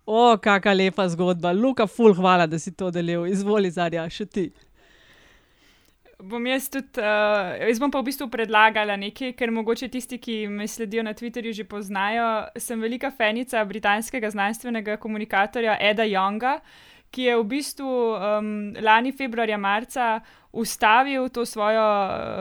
O, 0.10 0.38
kakšna 0.42 0.74
lepa 0.74 1.06
zgodba. 1.14 1.52
Luka, 1.54 1.86
ful, 1.86 2.16
hvala, 2.18 2.48
da 2.50 2.58
si 2.58 2.72
to 2.74 2.90
delil. 2.90 3.28
Izvoli, 3.30 3.70
zadnja, 3.70 4.08
še 4.10 4.26
ti. 4.26 4.46
Bom 6.20 6.48
jaz 6.50 6.66
tudi, 6.74 6.98
uh, 7.00 7.54
jaz 7.62 7.78
bom 7.80 7.94
pa 7.94 8.02
v 8.02 8.10
bistvu 8.10 8.26
predlagala 8.34 8.98
nekaj, 9.00 9.36
ker 9.38 9.54
mogoče 9.54 9.88
tisti, 9.94 10.18
ki 10.20 10.40
me 10.52 10.66
sledijo 10.68 11.04
na 11.06 11.14
Twitterju, 11.14 11.54
že 11.62 11.68
poznajo. 11.70 12.26
Sem 12.58 12.82
velika 12.82 13.12
fenica 13.14 13.62
britanskega 13.70 14.34
znanstvenega 14.34 14.98
komunikatorja 15.00 15.78
Eda 15.92 16.10
Younga, 16.10 16.58
ki 17.14 17.30
je 17.30 17.38
v 17.38 17.46
bistvu 17.54 17.94
um, 18.18 18.50
lani 18.82 19.14
februarja, 19.14 19.62
marca 19.62 20.10
ustavil 20.52 21.30
svojo, 21.46 21.86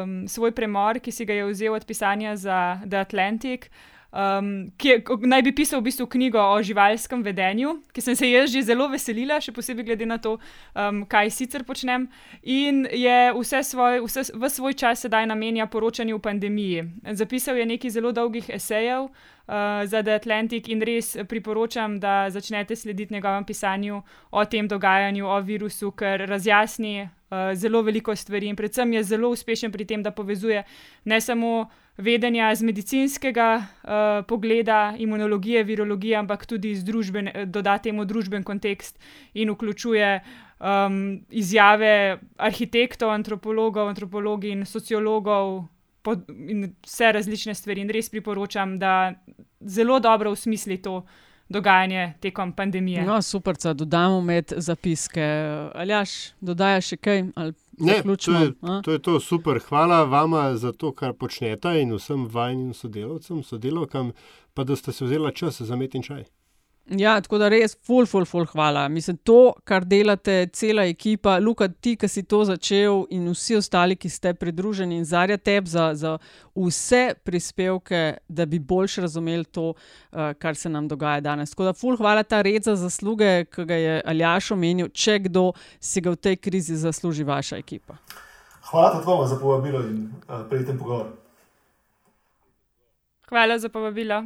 um, 0.02 0.18
svoj 0.24 0.56
premor, 0.56 1.04
ki 1.04 1.12
si 1.12 1.28
ga 1.28 1.36
je 1.36 1.52
vzel 1.52 1.76
od 1.76 1.84
pisanja 1.84 2.32
za 2.36 2.80
The 2.82 3.04
Atlantic. 3.04 3.68
Um, 4.08 4.70
ki 4.80 4.88
je, 4.88 5.02
naj 5.28 5.42
bi 5.44 5.52
pisal 5.52 5.82
v 5.82 5.90
bistvu 5.90 6.06
knjigo 6.08 6.40
o 6.40 6.62
živalskem 6.64 7.20
vedenju, 7.20 7.74
ki 7.92 8.00
sem 8.00 8.16
se 8.16 8.30
jaz 8.30 8.48
že 8.48 8.62
zelo 8.64 8.86
veselila, 8.88 9.36
še 9.36 9.52
posebej 9.52 9.84
glede 9.84 10.06
na 10.08 10.16
to, 10.16 10.38
um, 10.72 11.02
kaj 11.04 11.28
sicer 11.28 11.60
počnem. 11.68 12.06
In 12.40 12.86
je 12.88 13.18
vse 13.36 13.60
svoj, 13.68 14.00
vse, 14.06 14.32
v 14.32 14.48
svoj 14.48 14.72
čas 14.80 15.04
sedaj 15.04 15.28
namenja 15.28 15.68
poročanju 15.68 16.16
o 16.16 16.22
pandemiji. 16.24 16.86
Zapisal 17.12 17.60
je 17.60 17.68
nekaj 17.68 17.92
zelo 17.98 18.14
dolgih 18.16 18.48
esejev 18.48 19.10
uh, 19.10 19.84
za 19.84 20.00
The 20.00 20.16
Atlantic 20.16 20.72
in 20.72 20.80
res 20.80 21.12
priporočam, 21.28 22.00
da 22.00 22.30
začnete 22.32 22.76
slediti 22.80 23.12
njegovem 23.12 23.44
pisanju 23.44 24.00
o 24.30 24.44
tem 24.48 24.68
dogajanju, 24.68 25.28
o 25.28 25.40
virusu, 25.44 25.92
ker 25.92 26.24
razjasni 26.24 27.10
zelo 27.54 27.82
veliko 27.82 28.16
stvari 28.16 28.48
in 28.48 28.56
predvsem 28.56 28.92
je 28.92 29.02
zelo 29.04 29.28
uspešen 29.28 29.72
pri 29.72 29.84
tem, 29.84 30.02
da 30.02 30.10
povezuje 30.10 30.62
ne 31.04 31.20
samo 31.20 31.68
vedenja 31.98 32.54
z 32.54 32.62
medicinskega 32.62 33.48
uh, 33.58 34.26
pogleda, 34.26 34.94
imunologije, 34.98 35.64
virologije, 35.64 36.16
ampak 36.16 36.46
tudi 36.46 36.74
družben, 36.82 37.30
doda 37.46 37.78
temu 37.78 38.04
družben 38.04 38.44
kontekst 38.46 38.98
in 39.34 39.50
vključuje 39.50 40.20
um, 40.60 41.20
izjave 41.30 42.18
arhitektov, 42.36 43.10
antropologov, 43.10 43.88
antropologi 43.88 44.54
in 44.54 44.64
sociologov. 44.66 45.66
In 46.48 46.70
vse 46.86 47.10
različne 47.12 47.52
stvari, 47.54 47.82
in 47.84 47.90
res 47.92 48.08
priporočam, 48.08 48.78
da 48.78 49.12
zelo 49.60 49.98
dobro 50.00 50.30
usmisli 50.32 50.78
to 50.82 51.02
dogajanje 51.48 52.12
tekom 52.20 52.52
pandemije. 52.52 53.04
No, 53.06 53.22
super, 53.22 53.56
da 53.62 53.72
dodamo 53.74 54.20
med 54.20 54.52
zapiske. 54.56 55.24
Aljaš, 55.74 56.10
dodajaš 56.40 56.92
še 56.92 56.96
kaj? 56.96 57.22
Ne, 57.78 58.02
to 58.02 58.32
je, 58.32 58.52
to 58.84 58.92
je 58.92 58.98
to 58.98 59.20
super. 59.20 59.60
Hvala 59.68 60.04
vama 60.04 60.56
za 60.56 60.72
to, 60.72 60.92
kar 60.92 61.12
počnete 61.12 61.76
in 61.80 61.94
vsem 61.94 62.26
vajnim 62.26 62.74
sodelavcem, 62.74 63.42
sodelavkam, 63.42 64.12
pa 64.54 64.64
da 64.64 64.76
ste 64.76 64.92
se 64.92 65.04
vzeli 65.04 65.34
čas 65.34 65.60
za 65.62 65.76
met 65.76 65.94
in 65.94 66.02
čaj. 66.02 66.24
Ja, 66.88 67.18
tako 67.20 67.36
da 67.36 67.50
res, 67.52 67.74
ful, 67.84 68.06
ful, 68.08 68.24
ful, 68.24 68.46
hvala. 68.48 68.86
Mislim, 68.88 69.18
to, 69.20 69.52
kar 69.68 69.84
delate, 69.84 70.46
cela 70.56 70.86
ekipa, 70.88 71.34
Luka, 71.38 71.66
ti, 71.68 71.92
ki 72.00 72.08
si 72.08 72.22
to 72.24 72.40
začel, 72.48 73.02
in 73.12 73.26
vsi 73.28 73.58
ostali, 73.58 73.96
ki 73.96 74.08
ste 74.08 74.32
pridruženi, 74.32 74.96
in 74.96 75.04
zarja 75.04 75.36
teb 75.36 75.68
za, 75.68 75.90
za 75.98 76.14
vse 76.56 77.02
prispevke, 77.28 78.00
da 78.28 78.46
bi 78.48 78.58
boljš 78.58 78.96
razumeli 79.04 79.44
to, 79.44 79.74
uh, 79.74 80.32
kar 80.40 80.56
se 80.56 80.72
nam 80.72 80.88
dogaja 80.88 81.20
danes. 81.20 81.52
Tako 81.52 81.68
da, 81.68 81.74
ful, 81.76 81.98
hvala 82.00 82.24
ta 82.24 82.40
red 82.42 82.64
za 82.64 82.76
zasluge, 82.80 83.44
ki 83.52 83.68
ga 83.68 83.80
je 83.82 84.00
Aljaš 84.08 84.54
omenil, 84.56 84.88
če 84.88 85.18
kdo 85.28 85.50
si 85.80 86.00
ga 86.00 86.16
v 86.16 86.22
tej 86.24 86.40
krizi 86.40 86.80
zasluži 86.80 87.28
vaša 87.28 87.60
ekipa. 87.60 88.00
Hvala 88.70 88.96
tudi 88.96 89.06
vam 89.10 89.28
za 89.28 89.36
povabilo 89.36 89.84
in 89.84 90.08
uh, 90.24 90.40
prijeten 90.48 90.80
pogovor. 90.80 91.12
Hvala 93.28 93.58
za 93.60 93.68
povabilo. 93.68 94.24